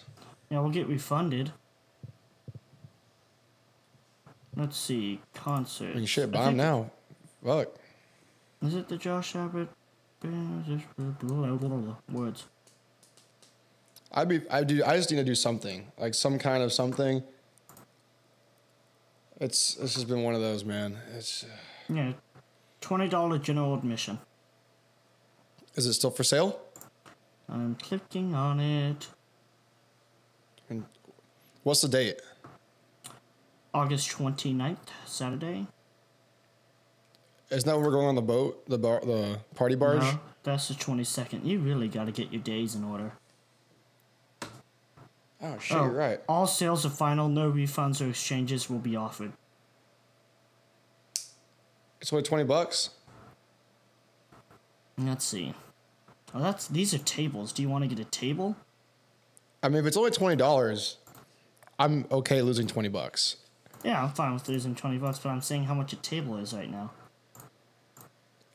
[0.49, 1.51] Yeah, we'll get refunded.
[4.55, 5.19] Let's see.
[5.33, 5.95] Concert.
[5.95, 6.91] Mean, shit, buy them now.
[7.43, 7.75] Fuck.
[8.61, 9.69] Is it the Josh Abbott.
[12.11, 12.45] Words.
[14.11, 14.41] I'd be.
[14.49, 14.83] I do.
[14.83, 17.21] I just need to do something, like some kind of something.
[19.39, 19.75] It's.
[19.75, 20.97] This has been one of those, man.
[21.15, 21.43] It's.
[21.43, 21.47] Uh,
[21.93, 22.13] yeah.
[22.81, 24.19] $20 general admission.
[25.73, 26.59] Is it still for sale?
[27.49, 29.07] I'm clicking on it.
[30.69, 30.85] And
[31.63, 32.21] What's the date?
[33.75, 35.67] August 29th, Saturday.
[37.51, 39.99] Isn't that when we're going on the boat, the bar, the party barge?
[39.99, 41.45] No, that's the 22nd.
[41.45, 43.11] You really got to get your days in order.
[45.41, 46.21] Oh shit, Oh, you're right.
[46.29, 47.27] All sales are final.
[47.27, 49.33] No refunds or exchanges will be offered.
[51.99, 52.91] It's only twenty bucks.
[54.97, 55.53] Let's see.
[56.33, 57.51] Oh, that's these are tables.
[57.51, 58.55] Do you want to get a table?
[59.61, 60.97] I mean, if it's only twenty dollars,
[61.77, 63.35] I'm okay losing twenty bucks.
[63.85, 66.53] Yeah, I'm fine with losing 20 bucks, but I'm saying how much a table is
[66.55, 66.89] right now.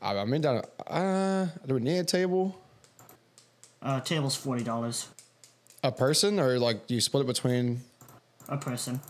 [0.02, 0.62] I, I mean, down.
[0.88, 2.60] Uh, do we need a table?
[3.80, 5.06] Uh, table's $40
[5.84, 7.80] A person, or like do you split it between?
[8.48, 9.00] a person.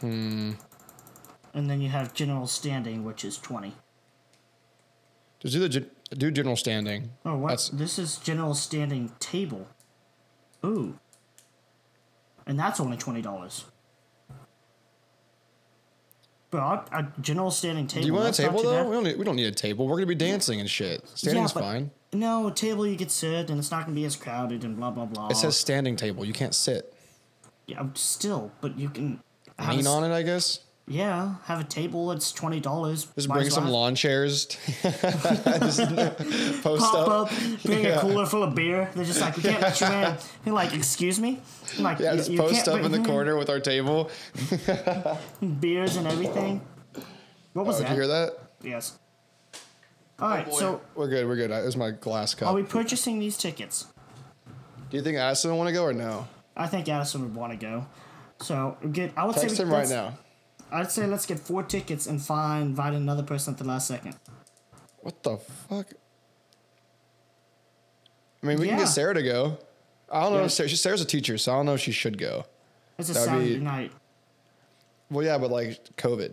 [0.00, 0.52] Hmm.
[1.54, 3.72] And then you have general standing, which is 20.
[5.40, 7.10] Just do the gen- do general standing.
[7.24, 7.48] Oh, what?
[7.48, 9.66] That's- This is general standing table.
[10.62, 10.98] Ooh.
[12.46, 13.64] And that's only $20.
[16.54, 18.02] But a general standing table.
[18.02, 18.84] Do you want a table though?
[18.84, 19.04] We don't.
[19.04, 19.88] Need, we don't need a table.
[19.88, 21.06] We're gonna be dancing and shit.
[21.16, 21.90] Standing's but- fine.
[22.12, 24.76] No, a table you could sit and it's not going to be as crowded and
[24.76, 25.28] blah, blah, blah.
[25.30, 26.24] It says standing table.
[26.24, 26.94] You can't sit.
[27.66, 29.20] Yeah, still, but you can.
[29.68, 30.60] Lean a, on it, I guess.
[30.86, 32.12] Yeah, have a table.
[32.12, 33.06] It's twenty dollars.
[33.14, 34.44] Just bring some lawn chairs.
[34.82, 37.32] Post Pop up.
[37.32, 37.32] up,
[37.64, 38.90] bring a cooler full of beer.
[38.94, 40.16] They're just like, we can't let you in.
[40.44, 41.40] You're like, excuse me.
[41.78, 44.10] I'm like, Yeah, "You- just you post can't up in the corner with our table.
[45.60, 46.60] beers and everything.
[47.54, 47.90] What was Oh, did that?
[47.90, 48.32] you hear that?
[48.62, 48.98] Yes.
[50.18, 51.26] All right, oh, so We're good.
[51.26, 51.50] We're good.
[51.50, 52.48] There's my glass cup.
[52.48, 53.86] are we purchasing these tickets?
[54.90, 56.28] Do you think Addison will want to go or no?
[56.56, 57.86] I think Addison would want to go.
[58.40, 59.12] So get.
[59.16, 60.18] I would Text say him right now.
[60.74, 64.16] I'd say let's get four tickets and find invite another person at the last second.
[65.00, 65.86] What the fuck?
[68.42, 69.58] I mean, we can get Sarah to go.
[70.10, 70.38] I don't know.
[70.40, 70.44] Yeah.
[70.46, 72.44] If Sarah, Sarah's a teacher, so I don't know if she should go.
[72.98, 73.92] It's a That'd Saturday be- night.
[75.10, 76.32] Well, yeah, but like COVID.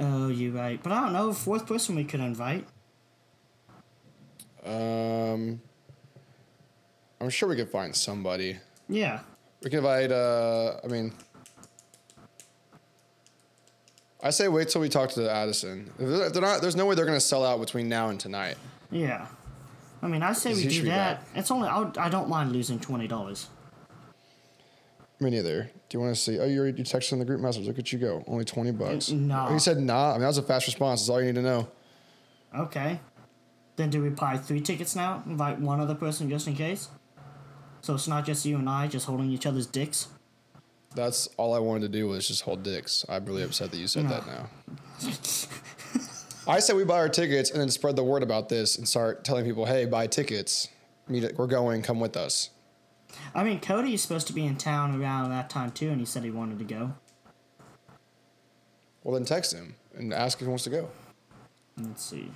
[0.00, 0.82] Oh, you're right.
[0.82, 1.32] But I don't know.
[1.32, 2.66] Fourth person we could invite.
[4.64, 5.60] Um,
[7.20, 8.58] I'm sure we could find somebody.
[8.88, 9.20] Yeah.
[9.62, 10.10] We can invite.
[10.10, 11.12] Uh, I mean,
[14.22, 15.90] I say wait till we talk to the Addison.
[15.98, 18.56] If they're, not, there's no way they're gonna sell out between now and tonight.
[18.90, 19.26] Yeah.
[20.02, 21.22] I mean, I say we do that.
[21.34, 23.48] It's only I, would, I don't mind losing twenty dollars.
[25.20, 25.70] Me neither.
[25.88, 26.38] Do you want to see?
[26.38, 27.66] Oh, you already texted in the group message.
[27.66, 28.22] Look at you go.
[28.26, 29.10] Only twenty bucks.
[29.10, 29.46] No.
[29.46, 30.10] He said nah.
[30.10, 31.00] I mean, that was a fast response.
[31.00, 31.68] That's all you need to know.
[32.56, 33.00] Okay.
[33.76, 35.22] Then do we buy three tickets now?
[35.26, 36.88] Invite one other person just in case.
[37.80, 40.08] So it's not just you and I just holding each other's dicks.
[40.94, 43.04] That's all I wanted to do was just hold dicks.
[43.08, 44.48] I'm really upset that you said that now.
[46.46, 49.22] I said we buy our tickets and then spread the word about this and start
[49.22, 50.68] telling people, hey, buy tickets.
[51.06, 51.82] Meet, we're going.
[51.82, 52.50] Come with us.
[53.34, 56.06] I mean, Cody is supposed to be in town around that time too, and he
[56.06, 56.94] said he wanted to go.
[59.04, 60.88] Well, then text him and ask if he wants to go.
[61.78, 62.30] Let's see.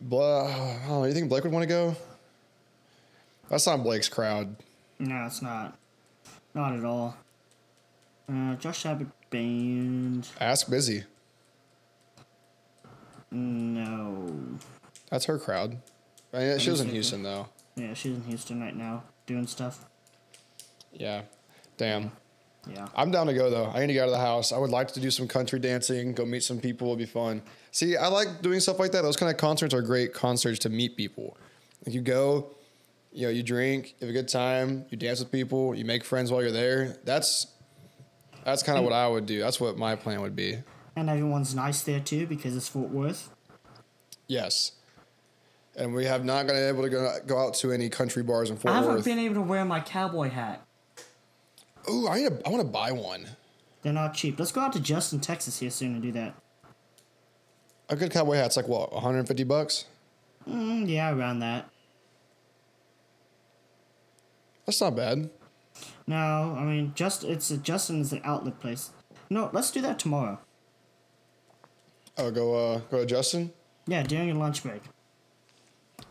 [0.00, 0.46] Blah.
[0.46, 1.04] I don't know.
[1.04, 1.94] You think Blake would want to go?
[3.48, 4.56] That's not Blake's crowd.
[4.98, 5.78] No, it's not.
[6.56, 7.14] Not at all.
[8.32, 10.26] Uh, Josh Abbott band.
[10.40, 11.04] Ask Busy.
[13.30, 14.32] No.
[15.10, 15.76] That's her crowd.
[16.32, 16.88] I mean, she was in.
[16.88, 17.48] Houston though.
[17.76, 19.84] Yeah, she's in Houston right now doing stuff.
[20.94, 21.22] Yeah.
[21.76, 22.10] Damn.
[22.66, 22.88] Yeah.
[22.96, 23.66] I'm down to go though.
[23.66, 24.50] I need to get out of the house.
[24.50, 26.88] I would like to do some country dancing, go meet some people.
[26.88, 27.42] It'd be fun.
[27.70, 29.02] See, I like doing stuff like that.
[29.02, 31.36] Those kind of concerts are great concerts to meet people.
[31.84, 32.55] Like you go,
[33.16, 36.04] you know, you drink, you have a good time, you dance with people, you make
[36.04, 36.98] friends while you're there.
[37.04, 37.46] That's
[38.44, 39.40] that's kind of what I would do.
[39.40, 40.58] That's what my plan would be.
[40.94, 43.30] And everyone's nice there too because it's Fort Worth.
[44.28, 44.72] Yes.
[45.76, 48.56] And we have not been able to go, go out to any country bars in
[48.56, 48.74] Fort Worth.
[48.74, 49.04] I haven't Worth.
[49.06, 50.66] been able to wear my cowboy hat.
[51.90, 53.26] Ooh, I need a, I want to buy one.
[53.80, 54.38] They're not cheap.
[54.38, 56.34] Let's go out to Justin, Texas here soon and do that.
[57.88, 59.86] A good cowboy hat's like what, 150 bucks?
[60.46, 61.70] Mm, yeah, around that.
[64.66, 65.30] That's not bad.
[66.06, 66.16] No,
[66.58, 68.90] I mean, just it's a, Justin is an outlet place.
[69.30, 70.38] No, let's do that tomorrow.
[72.18, 73.52] Oh, go uh, go to Justin.
[73.86, 74.82] Yeah, during your lunch break.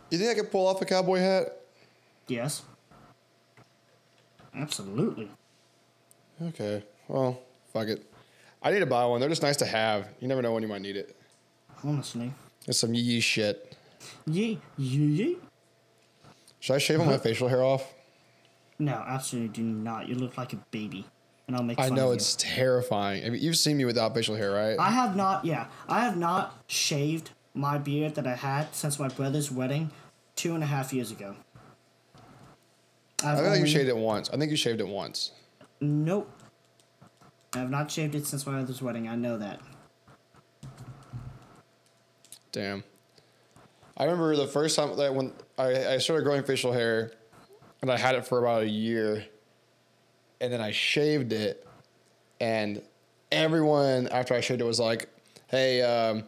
[0.09, 1.57] You think I could pull off a cowboy hat?
[2.27, 2.61] Yes.
[4.55, 5.29] Absolutely.
[6.41, 6.83] Okay.
[7.07, 7.39] Well,
[7.73, 8.05] fuck it.
[8.61, 9.19] I need to buy one.
[9.19, 10.07] They're just nice to have.
[10.19, 11.15] You never know when you might need it.
[11.83, 12.31] Honestly.
[12.67, 13.75] It's some yee shit.
[14.25, 15.37] Yee, yee, yee.
[16.59, 17.93] Should I shave all my facial hair off?
[18.79, 20.07] No, absolutely do not.
[20.07, 21.05] You look like a baby.
[21.47, 21.85] And I'll make sure.
[21.85, 23.23] I know it's terrifying.
[23.25, 24.77] I mean, you've seen me without facial hair, right?
[24.79, 25.67] I have not, yeah.
[25.87, 29.91] I have not shaved my beard that I had since my brother's wedding
[30.35, 31.35] two and a half years ago.
[33.23, 34.29] I I've think you shaved it once.
[34.29, 35.31] I think you shaved it once.
[35.79, 36.29] Nope.
[37.53, 39.07] I have not shaved it since my brother's wedding.
[39.07, 39.61] I know that.
[42.51, 42.83] Damn.
[43.97, 47.11] I remember the first time that when I, I started growing facial hair,
[47.81, 49.25] and I had it for about a year,
[50.41, 51.65] and then I shaved it,
[52.39, 52.81] and
[53.31, 55.07] everyone after I shaved it was like,
[55.47, 56.23] "Hey, um,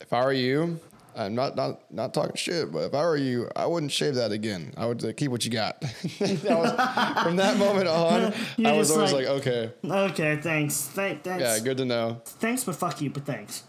[0.00, 0.78] if I were you,
[1.16, 4.32] I'm not not not talking shit, but if I were you, I wouldn't shave that
[4.32, 4.72] again.
[4.76, 5.80] I would uh, keep what you got."
[6.18, 10.82] That was- from that moment on, You're I was always like- like, "Okay, Okay, thanks.
[10.82, 11.42] Thank, thanks.
[11.42, 13.64] yeah, good to know." Thanks, but fuck you, but thanks.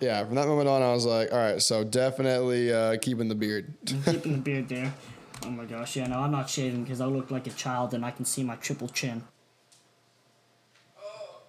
[0.00, 3.34] Yeah, from that moment on, I was like, "All right, so definitely uh, keeping the
[3.34, 4.92] beard." Keeping the beard there.
[5.46, 8.04] Oh my gosh, yeah, no, I'm not shaving because I look like a child and
[8.04, 9.22] I can see my triple chin.
[10.98, 11.42] Oh,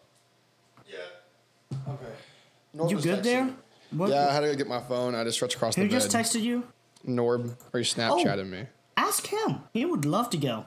[0.88, 1.78] yeah.
[1.88, 2.90] Okay.
[2.90, 3.50] You good there?
[3.92, 5.16] What, Yeah, I had to go get my phone.
[5.16, 5.94] I just stretched across Who the bed.
[5.94, 6.64] Who just texted you?
[7.08, 8.66] Norb, or he Snapchatted oh, me.
[8.98, 9.60] Ask him.
[9.74, 10.66] He would love to go.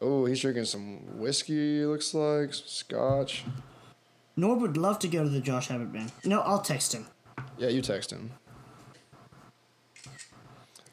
[0.00, 1.84] Oh, he's drinking some whiskey.
[1.84, 3.44] Looks like some scotch.
[4.36, 6.12] Norb would love to go to the Josh Abbott band.
[6.24, 7.06] No, I'll text him.
[7.58, 8.30] Yeah, you text him.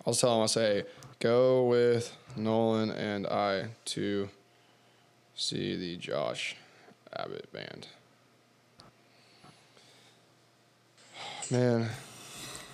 [0.06, 0.42] I'll tell him.
[0.42, 0.84] I'll say,
[1.20, 4.30] go with Nolin and I to
[5.36, 6.56] see the Josh
[7.16, 7.88] Abbott band.
[11.52, 11.90] Man,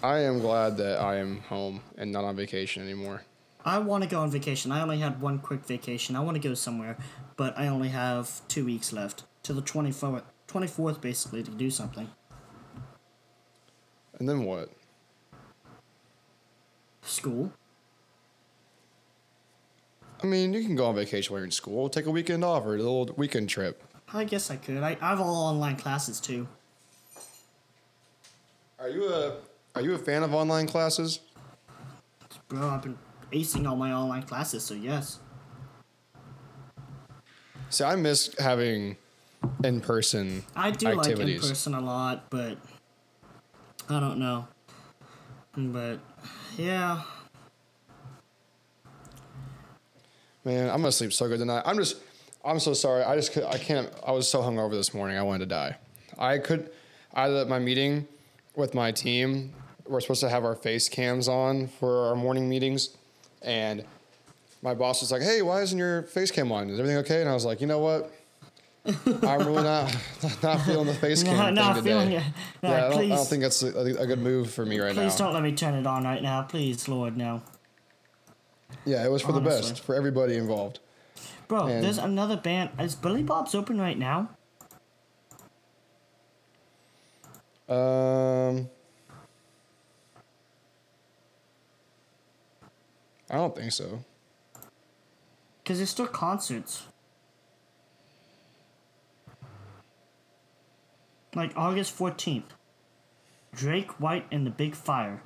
[0.01, 3.23] I am glad that I am home and not on vacation anymore.
[3.65, 4.71] I want to go on vacation.
[4.71, 6.17] I only had one quick vacation.
[6.17, 6.97] I want to go somewhere,
[7.37, 12.09] but I only have two weeks left till the 24th, 24th basically to do something.
[14.19, 14.69] And then what?
[17.01, 17.53] School.
[20.23, 21.89] I mean, you can go on vacation while you're in school.
[21.89, 23.83] Take a weekend off or a little weekend trip.
[24.13, 24.81] I guess I could.
[24.81, 26.47] I, I have all online classes too.
[28.79, 29.37] Are you a
[29.75, 31.19] Are you a fan of online classes?
[32.47, 32.97] Bro, I've been
[33.33, 35.19] acing all my online classes, so yes.
[37.69, 38.97] See, I miss having
[39.63, 42.57] in person I do like in person a lot, but
[43.89, 44.47] I don't know.
[45.57, 45.99] But
[46.57, 47.01] yeah,
[50.45, 51.63] Man, I'm gonna sleep so good tonight.
[51.65, 51.97] I'm just,
[52.43, 53.03] I'm so sorry.
[53.03, 53.89] I just, I can't.
[54.05, 55.17] I was so hungover this morning.
[55.17, 55.77] I wanted to die.
[56.17, 56.69] I could,
[57.13, 58.07] I at my meeting
[58.55, 59.53] with my team.
[59.87, 62.89] We're supposed to have our face cams on for our morning meetings,
[63.41, 63.85] and
[64.61, 66.69] my boss was like, "Hey, why isn't your face cam on?
[66.69, 68.11] Is everything okay?" And I was like, "You know what?
[68.85, 69.95] I'm really not
[70.43, 72.23] not feeling the face cam no, thing no, today." feeling it.
[72.61, 74.89] No, yeah, I don't, I don't think that's a, a good move for me right
[74.89, 75.03] please now.
[75.03, 77.41] Please don't let me turn it on right now, please, Lord, no.
[78.85, 80.79] Yeah, it was for the best for everybody involved.
[81.47, 82.71] Bro, And- there's another band.
[82.79, 84.29] Is Billy Bob's open right now?
[87.69, 88.69] Um,
[93.29, 94.03] I don't think so.
[95.63, 96.83] Because there's still concerts.
[101.33, 102.51] Like August 14th.
[103.53, 105.23] Drake White and the Big Fire.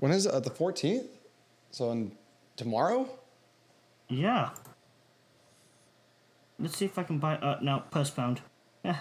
[0.00, 0.32] When is it?
[0.32, 1.06] Uh, the 14th?
[1.70, 2.12] So in,
[2.56, 3.08] tomorrow?
[4.08, 4.50] Yeah.
[6.58, 7.36] Let's see if I can buy.
[7.36, 8.40] Uh, no, postponed.
[8.84, 8.92] uh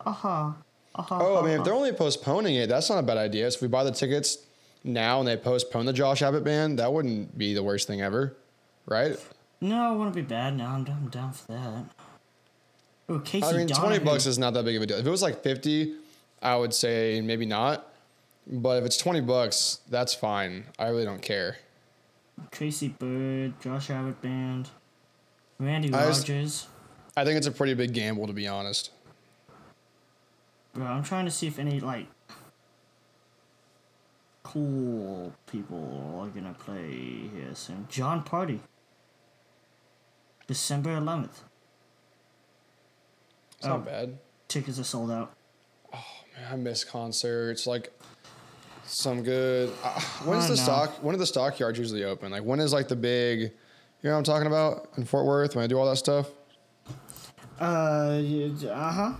[0.00, 0.52] huh.
[0.94, 1.18] Uh huh.
[1.20, 3.50] Oh, I mean, if they're only postponing it, that's not a bad idea.
[3.50, 4.38] So if we buy the tickets
[4.84, 8.36] now and they postpone the Josh Abbott band, that wouldn't be the worst thing ever,
[8.86, 9.16] right?
[9.60, 10.56] No, it wouldn't be bad.
[10.56, 11.84] No, I'm down, I'm down for that.
[13.08, 14.98] Oh, Casey I mean, 20 bucks is not that big of a deal.
[14.98, 15.94] If it was like 50,
[16.42, 17.92] I would say maybe not.
[18.46, 20.64] But if it's 20 bucks, that's fine.
[20.78, 21.56] I really don't care.
[22.50, 24.68] Tracy Byrd, Josh Abbott Band,
[25.58, 26.68] Randy I Rogers.
[27.16, 28.90] I think it's a pretty big gamble, to be honest.
[30.74, 32.06] Bro, I'm trying to see if any like
[34.42, 37.86] cool people are gonna play here soon.
[37.90, 38.60] Jon Pardi.
[40.46, 41.42] December 11th.
[43.56, 43.70] It's Oh.
[43.70, 44.18] not bad.
[44.46, 45.34] Tickets are sold out.
[45.92, 46.04] Oh,
[46.36, 47.66] man, I miss concerts.
[47.66, 47.95] Like
[48.86, 49.72] some good.
[49.82, 50.62] Uh, when's the know.
[50.62, 51.02] stock?
[51.02, 52.30] When are the stockyards usually open?
[52.30, 53.40] Like when is like the big?
[53.40, 53.50] You
[54.04, 56.30] know what I'm talking about in Fort Worth when I do all that stuff.
[57.60, 59.12] Uh, uh huh.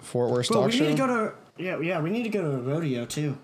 [0.00, 0.84] Fort Worth stock we show.
[0.84, 3.36] need to go to yeah yeah we need to go to a rodeo too.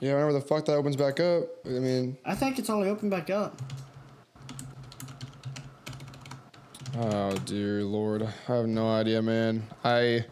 [0.00, 1.44] yeah, whenever the fuck that opens back up.
[1.66, 3.60] I mean, I think it's only open back up.
[6.96, 9.66] oh dear lord, I have no idea, man.
[9.84, 10.24] I.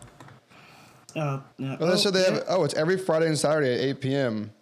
[1.14, 1.76] Uh, no.
[1.80, 2.34] Well, oh, said they yeah.
[2.34, 2.44] have.
[2.48, 4.52] Oh, it's every Friday and Saturday at 8 p.m.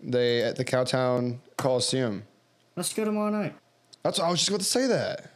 [0.00, 2.24] They at the Cowtown Coliseum.
[2.76, 3.54] Let's go tomorrow night.
[4.02, 4.18] That's.
[4.18, 5.32] I was just about to say that.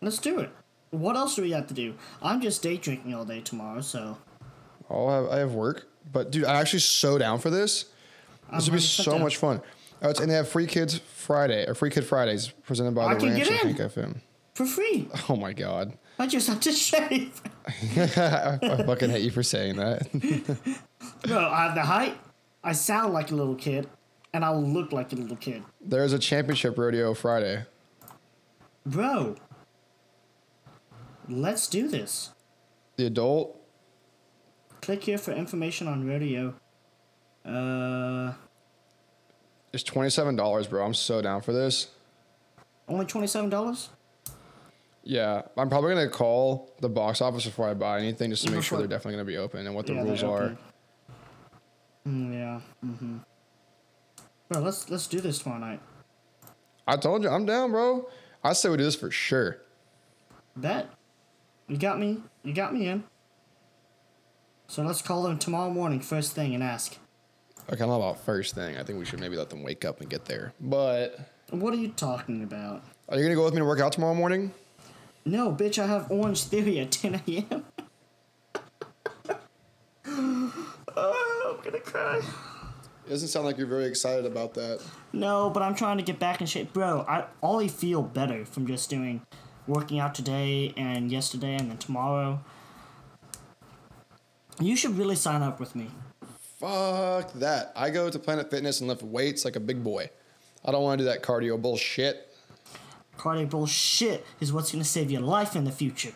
[0.00, 0.50] Let's do it.
[0.90, 1.94] What else do we have to do?
[2.22, 4.16] I'm just day drinking all day tomorrow, so
[4.90, 7.86] I'll have, I have work, but dude, I'm actually so down for this.
[8.52, 9.22] This would be so down.
[9.22, 9.60] much fun.
[10.00, 13.14] Oh, it's, and they have Free Kids Friday or Free Kid Fridays presented by I
[13.14, 13.58] the Ranch in.
[13.58, 14.16] Pink FM.
[14.54, 15.08] For free.
[15.28, 17.40] Oh my god, I just have to shave.
[17.66, 20.10] I fucking hate you for saying that.
[21.22, 22.18] Bro, I have the height.
[22.64, 23.88] I sound like a little kid,
[24.34, 25.62] and I'll look like a little kid.
[25.80, 27.64] There's a championship rodeo Friday.
[28.84, 29.36] Bro,
[31.28, 32.30] let's do this.
[32.96, 33.54] The adult
[34.80, 36.54] Click here for information on rodeo.
[37.44, 38.32] Uh,
[39.72, 40.84] It's twenty seven dollars, bro.
[40.84, 41.88] I'm so down for this.
[42.88, 43.90] only twenty-seven dollars.
[45.08, 48.62] Yeah, I'm probably gonna call the box office before I buy anything just to make
[48.62, 50.58] sure they're definitely gonna be open and what the Yeah, rules they're
[52.06, 52.60] Mm, yeah.
[52.84, 53.16] Mm-hmm.
[54.50, 55.80] Bro, let's let's do this tomorrow night.
[56.86, 58.06] I told you I'm down, bro.
[58.44, 59.62] I say we do this for sure.
[60.54, 60.90] Bet.
[61.68, 62.22] You got me.
[62.42, 63.02] You got me in.
[64.66, 66.98] So let's call them tomorrow morning, first thing, and ask.
[67.70, 68.76] Okay, I don't know about first thing.
[68.76, 70.52] I think we should maybe let them wake up and get there.
[70.60, 72.82] But What are you talking about?
[73.08, 74.52] are you gonna go with me to work out tomorrow morning?
[75.28, 77.64] No, bitch, I have Orange Theory at 10 a.m.
[80.96, 82.16] oh, I'm gonna cry.
[82.16, 84.82] It doesn't sound like you're very excited about that.
[85.12, 86.72] No, but I'm trying to get back in shape.
[86.72, 89.20] Bro, I only feel better from just doing
[89.66, 92.40] working out today and yesterday and then tomorrow.
[94.58, 95.88] You should really sign up with me.
[96.58, 97.72] Fuck that.
[97.76, 100.08] I go to Planet Fitness and lift weights like a big boy.
[100.64, 102.27] I don't want to do that cardio bullshit.
[103.18, 106.12] Cardio bullshit is what's gonna save your life in the future.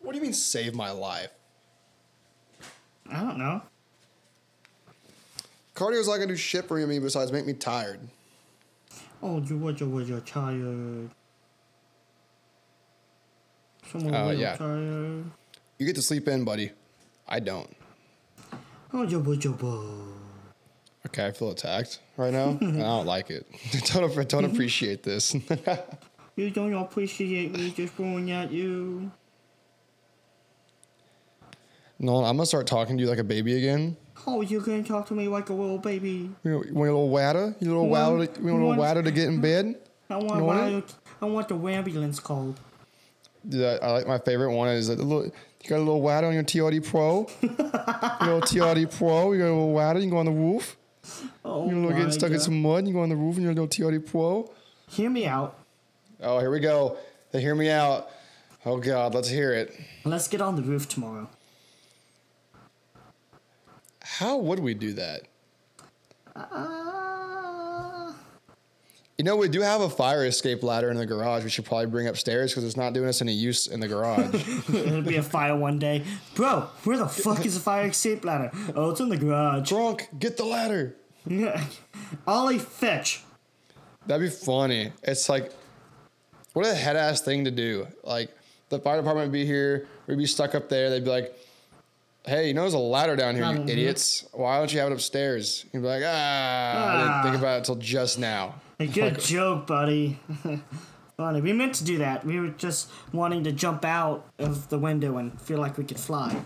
[0.00, 1.30] What do you mean save my life?
[3.10, 3.60] I don't know.
[5.74, 8.00] Cardio's not gonna do shit for me besides make me tired.
[9.22, 11.10] Oh, you was you was you tired.
[13.92, 14.56] Someone Uh, yeah.
[14.56, 15.24] tired.
[15.78, 16.72] You get to sleep in, buddy.
[17.28, 17.70] I don't.
[18.92, 20.15] Oh, you was you.
[21.06, 22.58] Okay, I feel attacked right now.
[22.60, 23.46] I don't like it.
[23.92, 24.44] don't, don't mm-hmm.
[24.44, 25.34] appreciate this.
[26.36, 29.10] You don't appreciate me just going at you.
[31.98, 33.96] no, I'm gonna start talking to you like a baby again.
[34.26, 36.30] Oh, you're gonna talk to me like a little baby?
[36.44, 37.56] You, want a little water?
[37.58, 38.24] You little water?
[38.38, 39.76] You want a little water to get in bed?
[40.10, 42.60] I want You want I want the ambulance called.
[43.48, 45.24] Dude, I, like my favorite one is that little.
[45.24, 47.26] You got a little water on your TRD Pro.
[47.40, 49.32] you little TRD Pro.
[49.32, 50.00] You got a little water.
[50.00, 50.76] You can go on the roof.
[51.44, 52.86] Oh You're my getting stuck in some mud.
[52.86, 54.50] You go on the roof and you're a little TRD Pro.
[54.88, 55.58] Hear me out.
[56.20, 56.96] Oh, here we go.
[57.30, 58.08] They hear me out.
[58.64, 59.78] Oh God, let's hear it.
[60.04, 61.28] Let's get on the roof tomorrow.
[64.02, 65.22] How would we do that?
[66.34, 66.95] Uh,
[69.18, 71.42] You know, we do have a fire escape ladder in the garage.
[71.42, 74.34] We should probably bring upstairs because it's not doing us any use in the garage.
[74.68, 76.04] it'll be a fire one day.
[76.34, 78.50] Bro, where the fuck is the fire escape ladder?
[78.74, 79.66] Oh, it's in the garage.
[79.70, 80.96] Drunk, get the ladder.
[82.26, 83.22] Ollie, fetch.
[84.06, 84.92] That'd be funny.
[85.02, 85.50] It's like,
[86.52, 87.88] what a head ass thing to do.
[88.04, 88.30] Like,
[88.68, 89.86] the fire department would be here.
[90.06, 90.90] We'd be stuck up there.
[90.90, 91.34] They'd be like,
[92.26, 94.26] hey, you know, there's a ladder down here, you idiots.
[94.32, 95.64] Why don't you have it upstairs?
[95.72, 96.08] You'd be like, ah,
[96.92, 97.38] I didn't think Ah.
[97.38, 98.56] about it until just now.
[98.78, 100.18] A good joke, buddy.
[101.16, 101.40] Funny.
[101.40, 102.26] We meant to do that.
[102.26, 105.98] We were just wanting to jump out of the window and feel like we could
[105.98, 106.36] fly.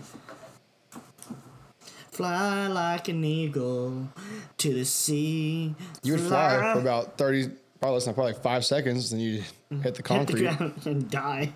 [2.11, 4.07] Fly like an eagle
[4.57, 5.75] to the sea.
[6.03, 7.49] You would fly for about 30,
[7.81, 10.47] probably less than probably five seconds, then you'd hit the hit the concrete.
[10.85, 11.51] and die.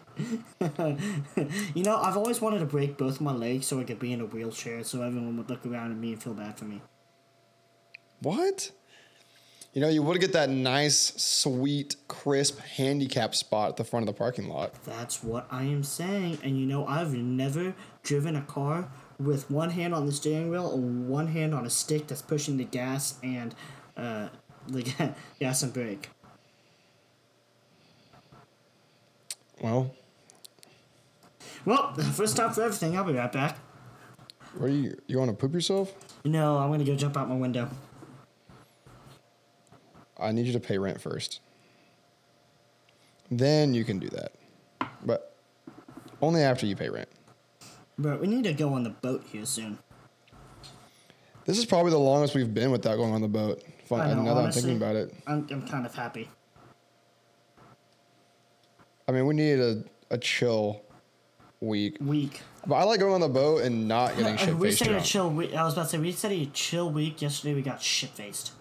[1.73, 4.19] you know, I've always wanted to break both my legs so I could be in
[4.19, 6.81] a wheelchair so everyone would look around at me and feel bad for me.
[8.21, 8.71] What?
[9.75, 14.15] You know, you would get that nice, sweet, crisp handicap spot at the front of
[14.15, 14.73] the parking lot.
[14.85, 16.37] That's what I am saying.
[16.43, 20.73] And you know, I've never driven a car with one hand on the steering wheel
[20.73, 23.53] and one hand on a stick that's pushing the gas and
[23.97, 24.29] uh,
[24.69, 26.09] the gas and brake.
[29.61, 29.93] Well,
[31.65, 32.95] Well, first stop for everything.
[32.97, 33.57] I'll be right back.
[34.57, 35.93] where you you want to poop yourself?
[36.23, 37.69] No, I'm gonna go jump out my window.
[40.25, 41.39] I need you to pay rent first.
[43.29, 44.31] Then you can do that,
[45.05, 45.35] but
[46.21, 47.09] only after you pay rent.
[47.97, 49.77] But we need to go on the boat here soon.
[51.45, 53.63] This is probably the longest we've been without going on the boat.
[53.85, 56.27] Fun, I know, now that I'm thinking about it, I'm, I'm kind of happy.
[59.07, 60.81] I mean, we needed a, a chill
[61.61, 61.97] week.
[62.01, 62.41] Week.
[62.65, 64.59] But I like going on the boat and not getting shit faced.
[64.59, 65.53] we said a chill week.
[65.53, 67.21] I was about to say we said a chill week.
[67.21, 68.51] Yesterday we got shit faced.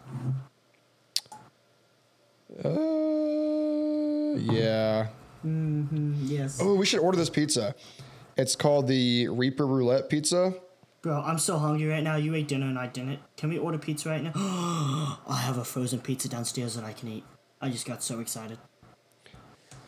[2.63, 5.09] Uh, yeah.
[5.43, 6.59] Yes.
[6.61, 7.75] Oh, we should order this pizza.
[8.37, 10.55] It's called the Reaper Roulette Pizza.
[11.03, 12.17] Bro, I'm so hungry right now.
[12.17, 13.21] You ate dinner and I didn't.
[13.37, 14.33] Can we order pizza right now?
[14.35, 17.25] I have a frozen pizza downstairs that I can eat.
[17.61, 18.59] I just got so excited.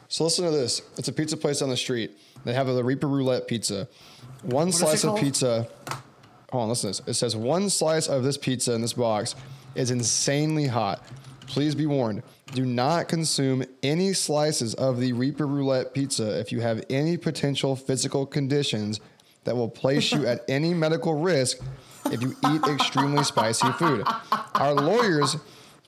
[0.08, 0.82] So listen to this.
[0.98, 2.16] It's a pizza place on the street.
[2.44, 3.88] They have the Reaper Roulette Pizza.
[4.42, 5.66] One it slice of pizza.
[6.52, 7.08] Hold on, listen to this.
[7.08, 9.34] It says one slice of this pizza in this box
[9.74, 11.02] is insanely hot.
[11.46, 12.22] Please be warned.
[12.52, 17.76] Do not consume any slices of the Reaper Roulette pizza if you have any potential
[17.76, 19.00] physical conditions
[19.44, 21.58] that will place you at any medical risk
[22.06, 24.06] if you eat extremely spicy food.
[24.54, 25.36] Our lawyers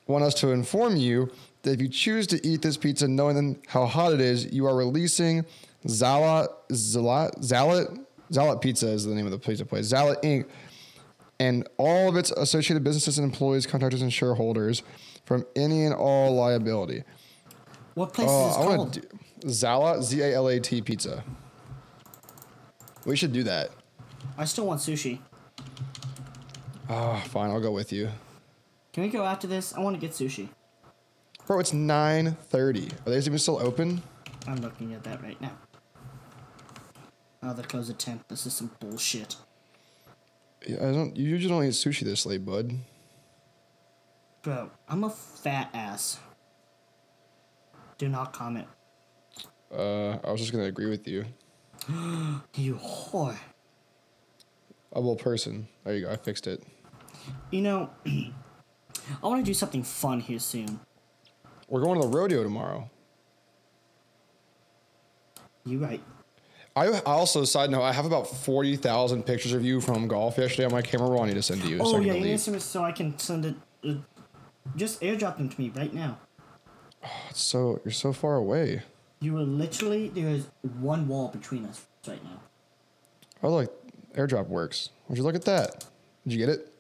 [0.07, 1.31] want us to inform you
[1.63, 4.77] that if you choose to eat this pizza knowing how hot it is, you are
[4.77, 5.45] releasing
[5.87, 10.47] Zalat, Zalat, Zalat, Zalat Pizza is the name of the pizza place, Zalat Inc.,
[11.41, 14.83] and all of its associated businesses and employees, contractors, and shareholders
[15.29, 17.05] from any and all liability.
[17.93, 18.93] What place Oh, is I this want called?
[18.93, 21.23] do Zalat, Z A L A T Pizza.
[23.05, 23.71] We should do that.
[24.39, 25.19] I still want sushi.
[26.89, 28.09] Oh, fine, I'll go with you.
[28.95, 29.75] Can we go after this?
[29.75, 30.49] I want to get sushi.
[31.47, 33.07] Bro, it's 9.30.
[33.07, 34.03] Are they even still open?
[34.47, 35.53] I'm looking at that right now.
[37.43, 38.21] Oh, they close at 10.
[38.29, 39.37] This is some bullshit.
[40.67, 41.15] Yeah, I don't.
[41.17, 42.73] You usually don't eat sushi this late, bud.
[44.43, 46.21] Bro, I'm a fat ass.
[47.99, 48.67] Do not comment.
[49.73, 51.25] Uh, I was just gonna agree with you.
[52.55, 53.37] You whore.
[54.93, 55.69] A little person.
[55.85, 56.13] There you go.
[56.13, 56.63] I fixed it.
[57.51, 60.81] You know, I want to do something fun here soon.
[61.69, 62.91] We're going to the rodeo tomorrow.
[65.65, 66.01] You right.
[66.75, 67.83] I I also side note.
[67.83, 71.23] I have about forty thousand pictures of you from golf yesterday on my camera roll.
[71.23, 71.79] I need to send to you.
[71.81, 73.97] Oh can yeah, you need some so I can send it.
[74.77, 76.19] Just airdrop them to me right now.
[77.31, 78.83] It's so you're so far away.
[79.21, 80.49] You are literally there is
[80.81, 82.41] one wall between us right now.
[83.43, 84.91] Oh look, AirDrop works.
[85.09, 85.87] Would you look at that?
[86.27, 86.73] Did you get it?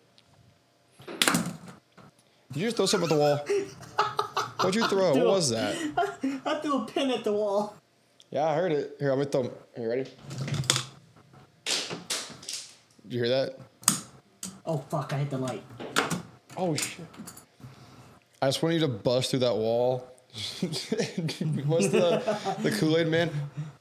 [2.53, 3.37] Did you just throw something at the wall?
[4.57, 5.15] What'd you throw?
[5.15, 5.77] What was that?
[6.45, 7.77] I threw a pin at the wall.
[8.31, 8.97] Yeah, I heard it.
[8.99, 9.43] Here, I'm gonna throw.
[9.43, 10.05] Are you ready?
[11.65, 11.85] Did
[13.09, 13.59] you hear that?
[14.67, 15.13] Oh fuck!
[15.13, 15.63] I hit the light.
[16.57, 17.07] Oh shit!
[18.41, 20.07] I just want you to bust through that wall.
[20.61, 22.23] What's the
[22.63, 23.31] the Kool Aid Man?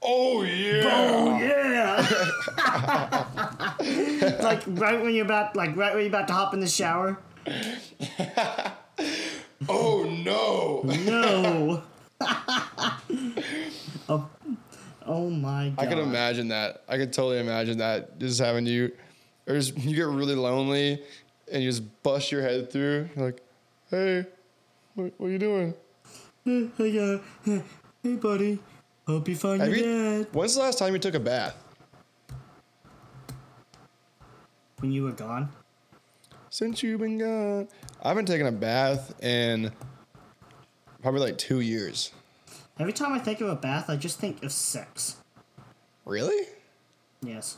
[0.01, 0.81] Oh yeah!
[0.91, 2.03] Oh yeah!
[4.41, 7.17] like right when you're about, like right when you're about to hop in the shower.
[9.67, 10.81] Oh no!
[10.83, 11.83] No.
[14.07, 14.29] oh,
[15.05, 15.79] oh my god.
[15.83, 16.83] I can imagine that.
[16.87, 18.19] I can totally imagine that.
[18.19, 18.91] Just having you,
[19.47, 21.01] or just you get really lonely,
[21.51, 23.09] and you just bust your head through.
[23.15, 23.41] You're like,
[23.89, 24.25] hey,
[24.97, 25.73] what, what are you doing?
[26.43, 26.69] Hey,
[26.99, 27.19] uh,
[28.01, 28.57] hey, buddy.
[29.05, 30.27] Hope you find Have your you, dad.
[30.33, 31.55] when's the last time you took a bath?
[34.79, 35.49] When you were gone.
[36.49, 37.67] Since you've been gone,
[38.01, 39.71] I haven't taken a bath in
[41.01, 42.11] probably like two years.
[42.79, 45.17] Every time I think of a bath, I just think of sex.
[46.05, 46.47] Really?
[47.21, 47.57] Yes.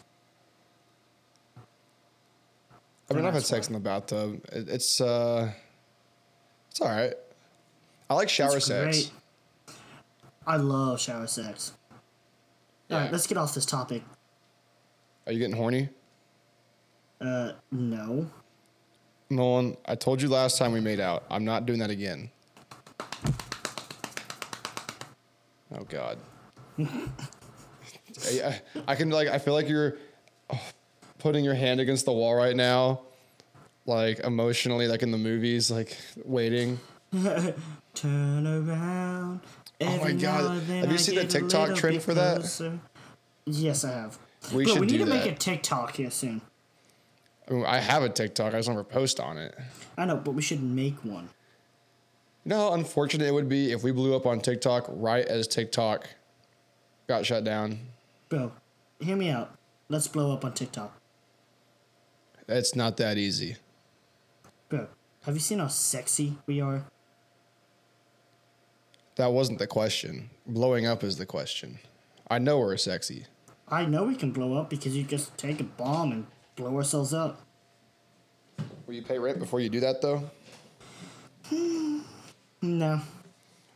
[3.09, 4.43] I mean, I've had sex in the bathtub.
[4.51, 5.51] It, it's uh,
[6.69, 7.13] it's all right.
[8.09, 9.11] I like shower It's sex.
[9.65, 9.75] great.
[10.47, 11.73] I love shower sex.
[12.87, 12.97] Yeah.
[12.97, 14.01] Alright, let's get off this topic.
[15.27, 15.89] Are you getting horny?
[17.21, 18.29] Uh, no.
[19.29, 21.23] Nolin, I told you last time we made out.
[21.29, 22.31] I'm not doing that again.
[25.71, 26.17] Oh God.
[26.79, 26.83] I,
[28.43, 29.97] I- I can like I feel like you're
[30.51, 30.59] oh,
[31.19, 33.01] putting your hand against the wall right now,
[33.85, 35.95] like emotionally, like in the movies, like
[36.25, 36.79] waiting.
[37.93, 39.41] Turn around.
[39.81, 40.43] Oh my God.
[40.43, 42.39] now and then Have you I seen the TikTok trend for that?
[42.39, 42.79] closer.
[43.45, 44.17] Yes, I have.
[44.53, 46.41] We Bro, should we need do to make a TikTok here soon.
[47.49, 48.53] I, mean, I have a TikTok.
[48.53, 49.57] I just never post on it.
[49.97, 51.29] I know, but we should make one.
[52.45, 55.47] You know how unfortunate it would be if we blew up on TikTok right as
[55.47, 56.07] TikTok
[57.07, 57.79] got shut down.
[58.29, 58.51] Bro,
[58.99, 59.55] hear me out.
[59.89, 60.95] Let's blow up on TikTok.
[62.47, 63.57] It's not that easy.
[64.69, 64.87] Bro,
[65.23, 66.83] have you seen how sexy we are?
[69.19, 70.29] That wasn't the question.
[70.47, 71.79] Blowing up is the question.
[72.31, 73.25] I know we're sexy.
[73.67, 76.25] I know we can blow up because you just take a bomb and
[76.55, 77.41] blow ourselves up.
[78.87, 80.31] Will you pay rent before you do that though?
[82.61, 83.01] No.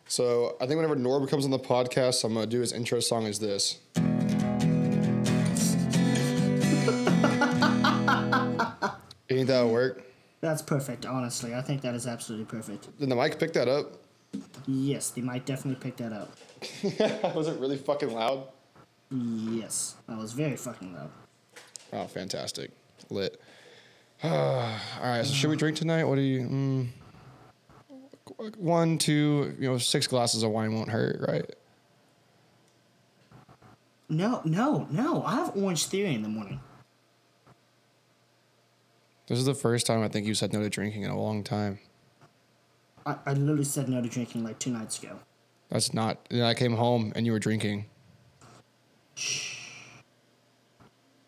[0.07, 3.25] So I think whenever Norb comes on the podcast, I'm gonna do his intro song
[3.25, 3.79] is this.
[3.97, 4.01] you
[9.27, 10.03] think that'll work?
[10.39, 11.53] That's perfect, honestly.
[11.53, 12.97] I think that is absolutely perfect.
[12.97, 14.03] Did the mic pick that up?
[14.65, 16.31] Yes, they might definitely pick that up.
[17.35, 18.47] Was it really fucking loud?
[19.11, 21.11] Yes, I was very fucking loud.
[21.91, 22.71] Oh, fantastic.
[23.09, 23.39] Lit.
[24.23, 26.05] All right, so should we drink tonight?
[26.05, 26.47] What do you.
[26.47, 26.87] Mm,
[28.57, 31.55] one, two, you know, six glasses of wine won't hurt, right?
[34.09, 35.23] No, no, no.
[35.23, 36.59] I have Orange Theory in the morning.
[39.27, 41.43] This is the first time I think you said no to drinking in a long
[41.43, 41.79] time.
[43.05, 45.19] I, I literally said no to drinking like two nights ago.
[45.69, 46.27] That's not.
[46.29, 47.85] Then I came home and you were drinking.
[49.15, 49.49] Shh.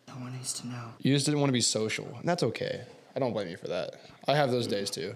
[0.07, 0.93] No one needs to know.
[0.99, 2.83] You just didn't want to be social, and that's okay.
[3.17, 3.95] I don't blame you for that.
[4.29, 5.15] I have those days too.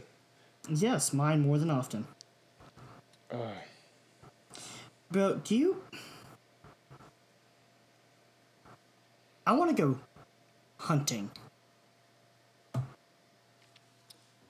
[0.67, 2.05] Yes, mine more than often.
[5.11, 5.81] Bro, do you.
[9.47, 9.99] I want to go
[10.77, 11.31] hunting.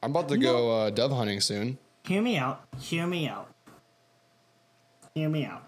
[0.02, 1.78] I'm about to go uh, dove hunting soon.
[2.10, 2.64] Hear me out.
[2.80, 3.54] Hear me out.
[5.14, 5.62] Hear me out.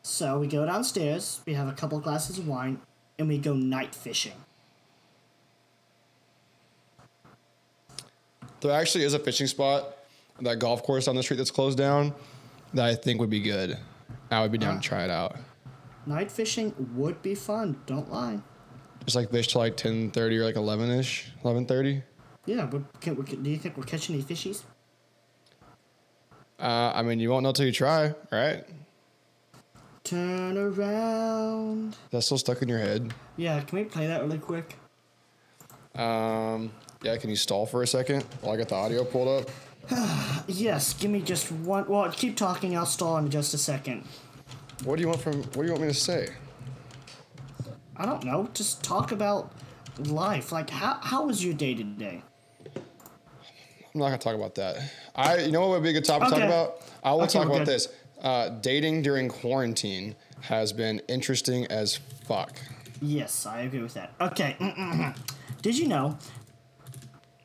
[0.00, 2.80] So we go downstairs, we have a couple glasses of wine,
[3.18, 4.32] and we go night fishing.
[8.62, 9.98] There actually is a fishing spot,
[10.40, 12.14] that golf course on the street that's closed down,
[12.72, 13.76] that I think would be good.
[14.30, 14.80] I would be down to uh.
[14.80, 15.36] try it out.
[16.06, 18.40] Night fishing would be fun, don't lie.
[19.04, 22.04] Just like fish till like ten thirty or like eleven ish, eleven thirty.
[22.46, 24.62] Yeah, but can, we- do you think we're catching any fishies?
[26.58, 28.64] Uh, I mean, you won't know till you try, right?
[30.04, 31.96] Turn around.
[32.10, 33.12] That's still stuck in your head.
[33.36, 34.76] Yeah, can we play that really quick?
[35.94, 36.70] Um,
[37.02, 39.50] yeah, can you stall for a second while I get the audio pulled up?
[40.46, 41.86] Yes, give me just one.
[41.88, 42.76] Well, keep talking.
[42.76, 44.04] I'll stall in just a second.
[44.84, 45.34] What do you want from?
[45.42, 46.28] What do you want me to say?
[47.96, 48.48] I don't know.
[48.52, 49.52] Just talk about
[49.98, 50.50] life.
[50.50, 52.22] Like, how how was your day today?
[53.94, 54.78] I'm not gonna talk about that.
[55.14, 56.82] I, you know what would be a good topic to talk about?
[57.02, 57.66] I will Okay, talk about good.
[57.66, 57.88] this.
[58.22, 61.96] Uh, dating during quarantine has been interesting as
[62.26, 62.52] fuck.
[63.02, 64.12] Yes, I agree with that.
[64.20, 64.56] Okay.
[65.62, 66.18] Did you know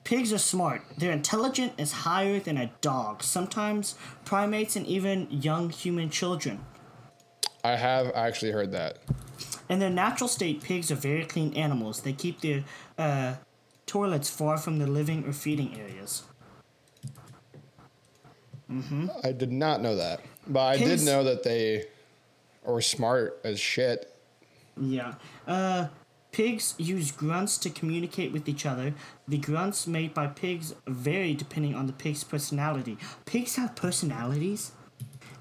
[0.03, 0.83] pigs are smart?
[0.97, 3.23] Their intelligence is higher than a dog.
[3.23, 6.63] Sometimes primates and even young human children.
[7.63, 8.99] I have actually heard that.
[9.67, 12.01] In their natural state, pigs are very clean animals.
[12.01, 12.63] They keep their
[12.99, 13.35] uh,
[13.87, 16.23] toilets far from the living or feeding areas.
[19.23, 21.85] I did not know that, but I did know that they
[22.65, 24.11] are smart as shit.
[24.79, 25.13] Yeah.
[25.47, 25.87] Uh,
[26.31, 28.93] pigs use grunts to communicate with each other.
[29.27, 32.97] The grunts made by pigs vary depending on the pig's personality.
[33.25, 34.71] Pigs have personalities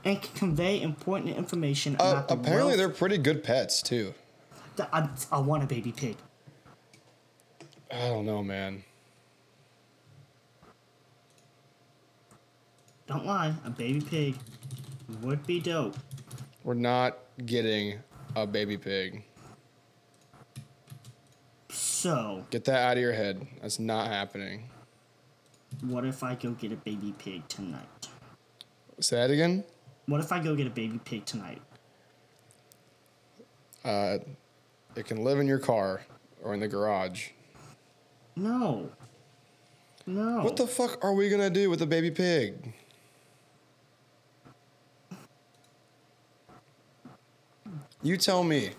[0.04, 4.12] and can convey important information Uh, about the apparently, wealth- they're pretty good pets too.
[4.92, 6.16] I, I want a baby pig.
[7.90, 8.84] I don't know, man.
[13.06, 14.36] Don't lie, a baby pig
[15.22, 15.96] would be dope.
[16.62, 17.98] We're not getting
[18.34, 19.22] a baby pig.
[21.70, 23.46] So, Get that out of your head.
[23.60, 24.68] That's not happening.
[25.82, 28.08] what if I go get a baby pig tonight?
[29.00, 29.64] Say that again.
[30.06, 31.60] What if I go get a baby pig tonight?
[33.84, 34.18] Uh,
[34.96, 36.02] it can live in your car
[36.42, 37.30] or in the garage.
[38.36, 38.90] No.
[40.06, 40.42] No.
[40.42, 42.74] What the fuck are we gonna do with a baby pig?
[48.04, 48.70] You tell me.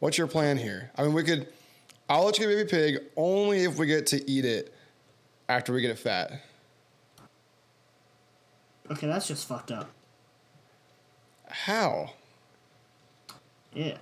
[0.00, 0.90] What's your plan here?
[0.96, 1.46] I mean, we could.
[2.08, 4.74] I'll let you get a baby pig only if we get to eat it
[5.48, 6.42] after we get it fat.
[8.90, 9.90] Okay, that's just fucked up.
[11.48, 12.12] How?
[13.74, 13.96] Yeah.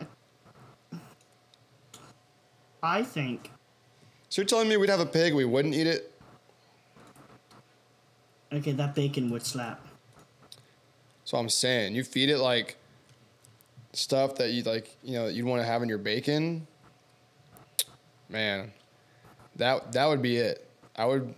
[2.83, 3.51] I think
[4.29, 6.09] So you're telling me we'd have a pig, we wouldn't eat it?
[8.53, 9.87] okay that bacon would slap.
[11.25, 12.77] So I'm saying you feed it like
[13.93, 16.67] stuff that you like, you know, you'd want to have in your bacon.
[18.29, 18.73] Man,
[19.57, 20.69] that that would be it.
[20.97, 21.35] I would.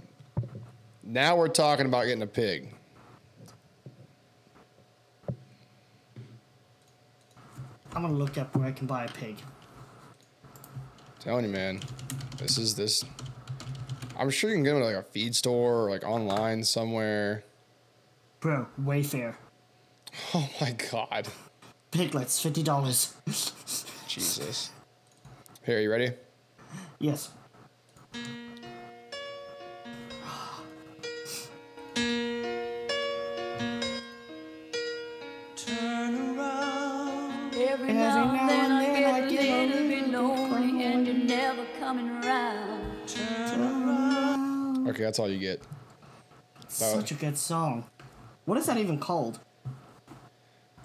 [1.02, 2.70] Now we're talking about getting a pig.
[7.94, 9.36] I'm gonna look up where I can buy a pig.
[11.20, 11.80] telling you, man,
[12.38, 13.04] this is this.
[14.18, 17.44] I'm sure you can get them at like a feed store or like online somewhere.
[18.40, 19.36] Bro, Wayfair.
[20.32, 21.28] Oh my god,
[21.94, 23.14] Piglets, fifty dollars.
[24.08, 24.70] Jesus.
[25.62, 26.10] Here, you ready?
[26.98, 27.30] yes.
[37.56, 42.82] Every now and then I get a little bit lonely and you're never coming around.
[44.88, 45.62] Okay, that's all you get.
[46.66, 47.84] Such a good song.
[48.46, 49.38] What is that even called?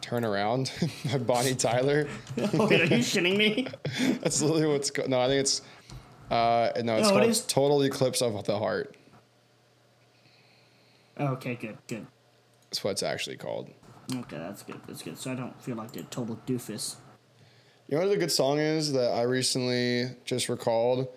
[0.09, 0.71] Turn Around
[1.11, 2.07] by Bonnie Tyler.
[2.37, 3.67] Oh, are you shitting me?
[4.21, 5.21] That's literally what's go- no.
[5.21, 5.61] I think it's
[6.31, 6.95] uh no.
[6.97, 8.95] It's No, called is- Total Eclipse of the Heart.
[11.19, 12.07] Okay, good, good.
[12.69, 13.69] That's what it's actually called.
[14.11, 14.79] Okay, that's good.
[14.87, 15.17] That's good.
[15.19, 16.95] So I don't feel like a total doofus.
[17.87, 21.07] You know what a good song is that I recently just recalled?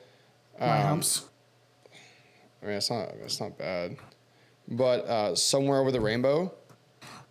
[0.60, 1.24] My Um, humps.
[2.62, 3.97] I mean, it's not it's not bad,
[4.69, 6.52] but uh, somewhere over the rainbow.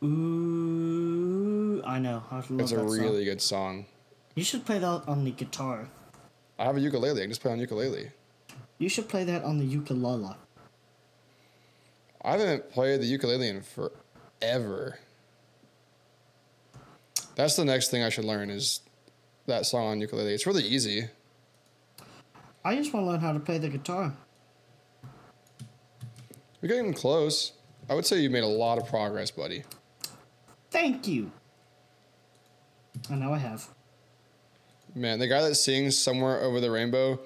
[0.04, 2.24] Ooh, I know.
[2.32, 3.24] I love It's a really song.
[3.26, 3.86] good song.
[4.36, 5.88] You should play that on the guitar.
[6.58, 7.20] I have a ukulele.
[7.20, 8.10] I can just play on ukulele.
[8.78, 10.36] You should play that on the ukulele.
[12.24, 15.00] I haven't played the ukulele in forever.
[17.36, 18.82] That's the next thing I should learn is
[19.48, 20.34] that song on ukulele.
[20.34, 21.08] It's really easy.
[22.64, 24.14] I just want to learn how to play the guitar.
[26.62, 27.54] We're getting close.
[27.90, 29.64] I would say you made a lot of progress, buddy.
[30.72, 31.32] Thank you.
[33.10, 33.68] I know I have.
[34.96, 37.20] Man, the guy that sings "Somewhere Over the Rainbow,"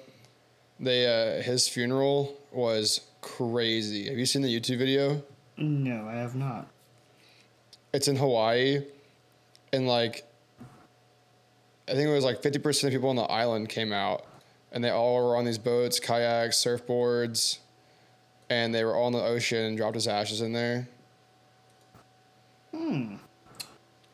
[0.78, 4.08] they uh, his funeral was crazy.
[4.08, 5.22] Have you seen the YouTube video?
[5.56, 6.68] No, I have not.
[7.92, 8.82] It's in Hawaii,
[9.72, 10.24] and like,
[11.88, 14.26] I think it was like fifty percent of people on the island came out,
[14.70, 17.58] and they all were on these boats, kayaks, surfboards,
[18.50, 20.88] and they were all in the ocean and dropped his ashes in there.
[22.72, 23.16] Hmm.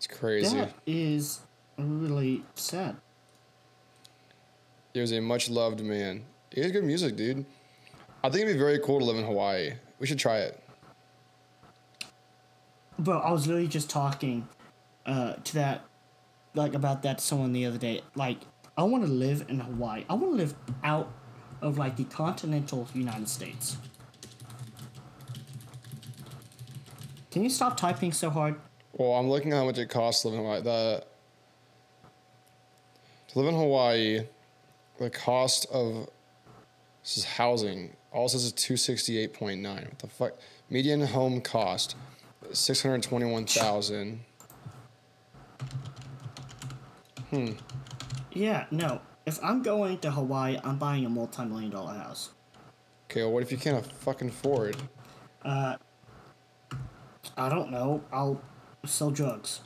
[0.02, 0.56] It's crazy.
[0.56, 1.42] That is
[1.78, 2.96] really sad.
[4.92, 6.24] He was a much loved man.
[6.50, 7.46] He has good music, dude.
[8.24, 9.74] I think it'd be very cool to live in Hawaii.
[10.00, 10.60] We should try it.
[12.98, 14.48] Bro, I was literally just talking
[15.06, 15.84] uh, to that,
[16.54, 18.02] like, about that someone the other day.
[18.16, 18.38] Like,
[18.76, 20.04] I want to live in Hawaii.
[20.10, 21.12] I want to live out
[21.60, 23.76] of, like, the continental United States.
[27.30, 28.56] Can you stop typing so hard?
[28.92, 30.62] Well, I'm looking at how much it costs to live in Hawaii.
[30.62, 31.04] The
[33.28, 34.20] to live in Hawaii,
[34.98, 36.08] the cost of
[37.02, 37.96] this is housing.
[38.12, 39.86] All says is two sixty eight point nine.
[39.88, 40.32] What the fuck?
[40.68, 41.96] Median home cost
[42.52, 44.20] six hundred twenty one thousand.
[47.30, 47.52] Hmm.
[48.32, 49.00] Yeah, no.
[49.24, 52.30] If I'm going to Hawaii, I'm buying a multi million dollar house.
[53.10, 54.76] Okay, well, what if you can't fucking afford?
[55.42, 55.76] Uh.
[57.36, 58.02] I don't know.
[58.12, 58.40] I'll
[58.84, 59.60] sell drugs.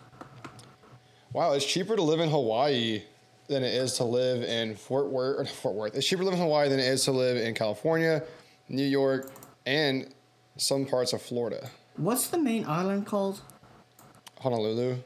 [1.33, 3.03] Wow, it's cheaper to live in Hawaii
[3.49, 5.41] than it is to live in Fort Worth.
[5.41, 5.95] Or Fort Worth.
[5.95, 8.23] It's cheaper to live in Hawaii than it is to live in California,
[8.69, 9.31] New York,
[9.65, 10.13] and
[10.57, 11.71] some parts of Florida.
[11.97, 13.41] What's the main island called?
[14.41, 14.97] Honolulu.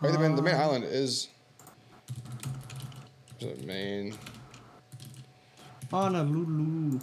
[0.00, 0.58] Right, the, main, the main uh.
[0.58, 1.28] island is.
[3.40, 4.16] Is it Maine?
[5.90, 7.00] Honolulu.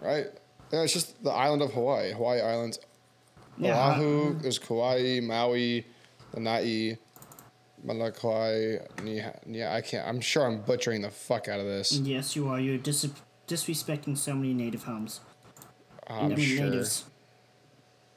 [0.00, 0.26] Right?
[0.72, 2.12] Yeah, it's just the island of Hawaii.
[2.12, 2.78] Hawaii Islands.
[3.60, 5.86] Yeah, Oahu, there's Kauai, Maui,
[6.34, 6.96] Lanai,
[7.84, 8.78] Molokai.
[8.96, 10.06] Niha- Yeah, I can't.
[10.08, 11.92] I'm sure I'm butchering the fuck out of this.
[11.92, 12.58] Yes, you are.
[12.58, 13.06] You're dis-
[13.46, 15.20] disrespecting so many native homes.
[16.06, 16.64] I'm sure.
[16.64, 17.04] natives.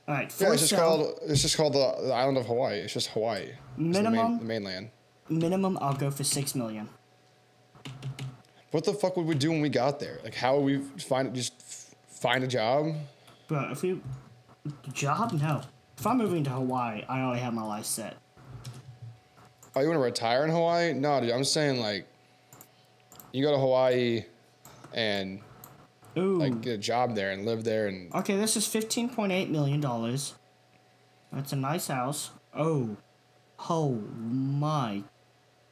[0.08, 1.20] All right, Yeah, it's just called.
[1.24, 2.80] It's just called the, the island of Hawaii.
[2.80, 3.44] It's just Hawaii.
[3.44, 4.40] It's the, main, Minimum?
[4.40, 4.90] the mainland.
[5.30, 5.78] minimum.
[5.82, 6.90] I'll go for six million.
[8.72, 10.20] What the fuck would we do when we got there?
[10.24, 11.54] Like, how would we find just
[12.10, 12.96] find a job?
[13.48, 14.02] Bro, if we
[14.94, 15.62] job, no.
[15.98, 18.18] If I'm moving to Hawaii, I already have my life set.
[19.76, 20.94] Oh, you want to retire in Hawaii?
[20.94, 21.32] No, dude.
[21.32, 22.06] I'm saying like,
[23.32, 24.26] you go to Hawaii,
[24.94, 25.40] and
[26.18, 26.38] Ooh.
[26.38, 29.50] like get a job there and live there and okay, this is fifteen point eight
[29.50, 30.36] million dollars.
[31.32, 32.30] That's a nice house.
[32.56, 32.98] Oh,
[33.70, 35.04] oh my,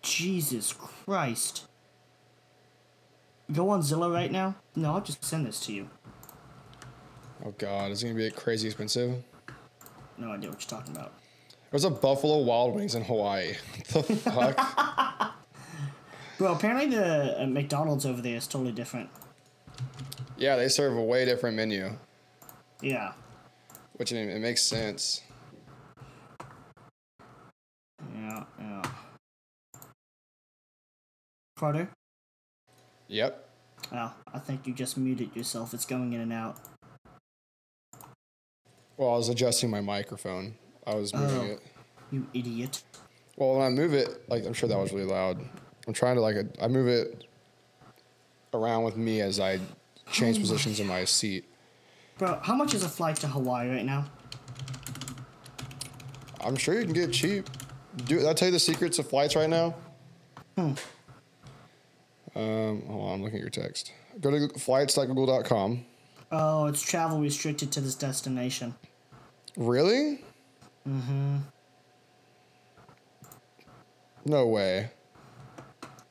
[0.01, 1.67] Jesus Christ.
[3.51, 4.55] Go on Zillow right now.
[4.75, 5.89] No, I'll just send this to you.
[7.45, 9.23] Oh god, it's gonna be crazy expensive.
[10.17, 11.13] No idea what you're talking about.
[11.71, 13.53] There's a Buffalo Wild Wings in Hawaii.
[13.93, 15.35] The fuck?
[16.37, 19.09] Bro, apparently the uh, McDonald's over there is totally different.
[20.37, 21.91] yeah, they serve a way different menu,
[22.81, 23.13] Yeah.
[23.93, 25.21] which I mean, it makes sense.
[28.15, 28.81] Yeah, yeah.
[31.57, 31.89] Carter?
[33.07, 33.49] Yep.
[33.93, 35.73] Oh, I think you just muted yourself.
[35.73, 36.57] It's going in and out.
[39.01, 40.53] Well, I was adjusting my microphone.
[40.85, 41.53] I was moving Oh.
[41.53, 41.59] it.
[42.11, 42.83] You idiot.
[43.35, 45.43] Well, when I move it, like I'm sure that was really loud.
[45.87, 47.23] I'm trying to like I move it
[48.53, 49.59] around with me as I
[50.11, 51.45] change positions in my seat.
[52.19, 54.05] Bro, how much is a flight to Hawaii right now?
[56.41, 57.49] I'm sure you can get cheap.
[58.05, 59.73] Do did I tell you the secrets of flights right now?
[60.55, 60.73] Hmm.
[62.35, 63.93] Um, hold on, I'm looking at your text.
[64.19, 65.85] Go to flights.google.com.
[66.31, 68.75] Oh, it's travel restricted to this destination.
[69.57, 70.21] Really?
[70.87, 71.37] Mm-hmm.
[74.25, 74.91] No way.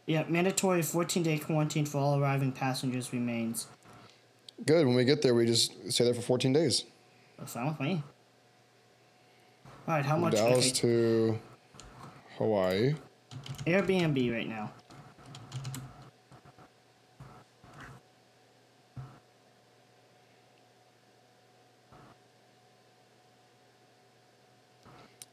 [0.07, 3.69] Yeah, mandatory 14 day quarantine for all arriving passengers remains.
[4.67, 4.87] Good.
[4.87, 6.85] When we get there, we just stay there for 14 days.
[7.39, 8.03] That's fine with me.
[9.89, 10.35] Alright, how much?
[10.35, 11.39] Dallas okay, to
[12.39, 12.95] Hawaii.
[13.67, 14.71] Airbnb right now.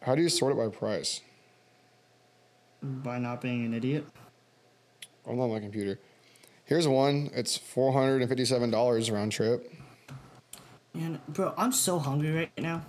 [0.07, 1.19] How do you sort it by price?
[2.81, 4.05] By not being an idiot.
[5.29, 5.99] I'm on my computer.
[6.63, 7.29] Here's one.
[7.33, 9.69] It's $457 round trip.
[10.93, 12.85] And bro, I'm so hungry right now,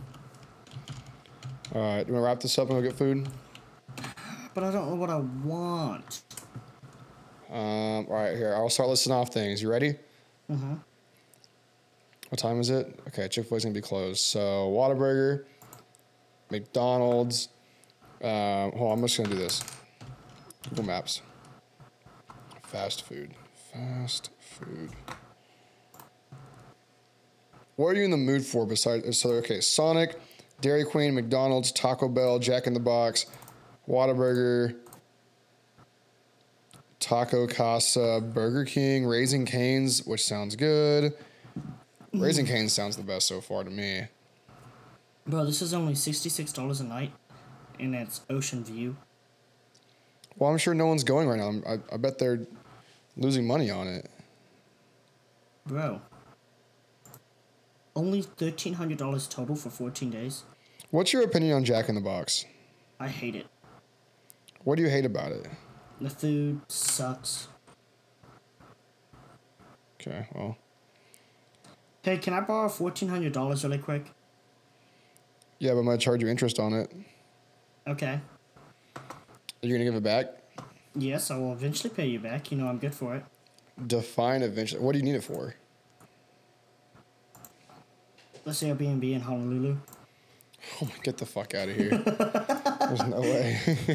[1.75, 2.05] All right.
[2.05, 3.29] Do you want to wrap this up and go get food?
[4.55, 6.23] but I don't know what I want.
[7.51, 8.55] Um, all right, here.
[8.55, 9.61] I'll start listing off things.
[9.61, 9.97] You ready?
[10.49, 10.75] Mm-hmm.
[12.29, 13.01] What time is it?
[13.09, 14.21] Okay, Chick fil A's to be closed.
[14.21, 15.47] So, Whataburger,
[16.51, 17.49] McDonald's.
[18.23, 19.63] Uh, hold on, I'm just to do this.
[20.69, 21.23] Google Maps.
[22.65, 23.31] Fast food.
[23.73, 24.91] Fast food.
[27.77, 29.19] What are you in the mood for besides?
[29.19, 30.21] So, okay, Sonic,
[30.61, 33.27] Dairy Queen, McDonald's, Taco Bell, Jack in the Box,
[33.89, 34.77] Whataburger,
[36.99, 41.15] Taco Casa, Burger King, Raising Canes, which sounds good.
[42.13, 44.03] Raising Cane's sounds the best so far to me.
[45.29, 47.13] Bro, this is only $66 a night,
[47.79, 48.97] and it's Ocean View.
[50.39, 51.61] Well, I'm sure no one's going right now.
[51.69, 52.47] I, I bet they're
[53.15, 54.09] losing money on it.
[55.67, 56.01] Bro.
[57.95, 60.45] Only $1,300 total for 14 days?
[60.93, 62.47] What's your opinion on Jack in the Box?
[62.99, 63.47] I hate it.
[64.65, 65.47] What do you hate about it?
[66.01, 67.49] The food sucks.
[70.01, 70.57] Okay, well,
[72.03, 74.07] Hey, can I borrow $1,400 really quick?
[75.59, 76.93] Yeah, but I'm gonna charge you interest on it.
[77.87, 78.21] Okay.
[78.97, 80.27] Are you gonna give it back?
[80.95, 82.51] Yes, I will eventually pay you back.
[82.51, 83.25] You know I'm good for it.
[83.87, 84.83] Define eventually.
[84.83, 85.55] What do you need it for?
[88.45, 89.77] Let's say Airbnb in Honolulu.
[90.81, 91.91] Oh my, get the fuck out of here.
[91.91, 93.59] There's no way.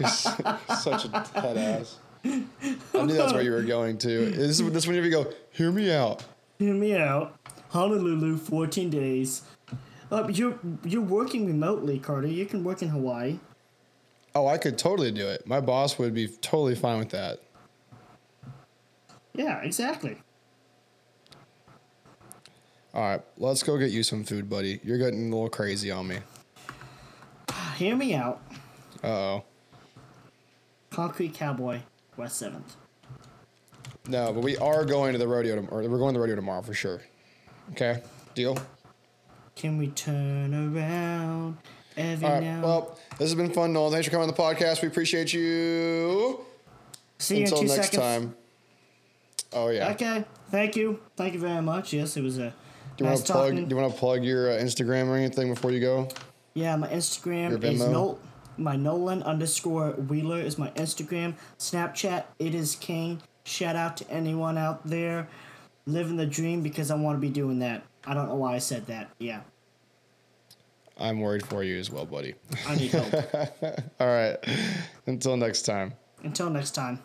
[0.00, 1.98] You're such a head ass.
[2.24, 4.30] I knew that's where you were going to.
[4.30, 6.24] This is this whenever you go, hear me out.
[6.58, 7.36] Hear me out.
[7.70, 9.42] Honolulu, 14 days.
[10.14, 12.28] Uh, you're you're working remotely, Carter.
[12.28, 13.40] You can work in Hawaii.
[14.36, 15.44] Oh, I could totally do it.
[15.44, 17.40] My boss would be totally fine with that.
[19.34, 20.16] Yeah, exactly.
[22.94, 24.78] All right, let's go get you some food, buddy.
[24.84, 26.18] You're getting a little crazy on me.
[27.76, 28.40] Hear me out.
[29.02, 29.44] Uh oh.
[30.90, 31.80] Concrete Cowboy,
[32.16, 32.76] West 7th.
[34.06, 35.88] No, but we are going to the rodeo, tomorrow.
[35.88, 37.00] we're going to the rodeo tomorrow for sure.
[37.72, 38.00] Okay,
[38.36, 38.56] deal.
[39.56, 41.58] Can we turn around
[41.96, 42.42] every All right.
[42.42, 42.62] now?
[42.62, 43.90] Well, this has been fun, Noel.
[43.90, 44.82] Thanks for coming on the podcast.
[44.82, 46.40] We appreciate you.
[47.18, 48.02] See you Until in two next seconds.
[48.02, 48.34] time.
[49.52, 49.90] Oh yeah.
[49.92, 50.24] Okay.
[50.50, 51.00] Thank you.
[51.16, 51.92] Thank you very much.
[51.92, 52.52] Yes, it was a
[52.96, 53.50] Do you nice want to plug?
[53.52, 53.68] talking.
[53.68, 56.08] Do you want to plug your uh, Instagram or anything before you go?
[56.54, 57.80] Yeah, my Instagram is?
[57.80, 58.18] Nol-
[58.56, 61.34] my Nolin underscore Wheeler is my Instagram.
[61.58, 63.20] Snapchat, it is king.
[63.44, 65.28] Shout out to anyone out there
[65.86, 67.82] living the dream because I want to be doing that.
[68.06, 69.10] I don't know why I said that.
[69.18, 69.40] Yeah,
[70.98, 72.34] I'm worried for you as well, buddy.
[72.66, 73.12] I need help.
[74.00, 74.36] All right.
[75.06, 75.94] Until next time.
[76.22, 77.02] Until next time.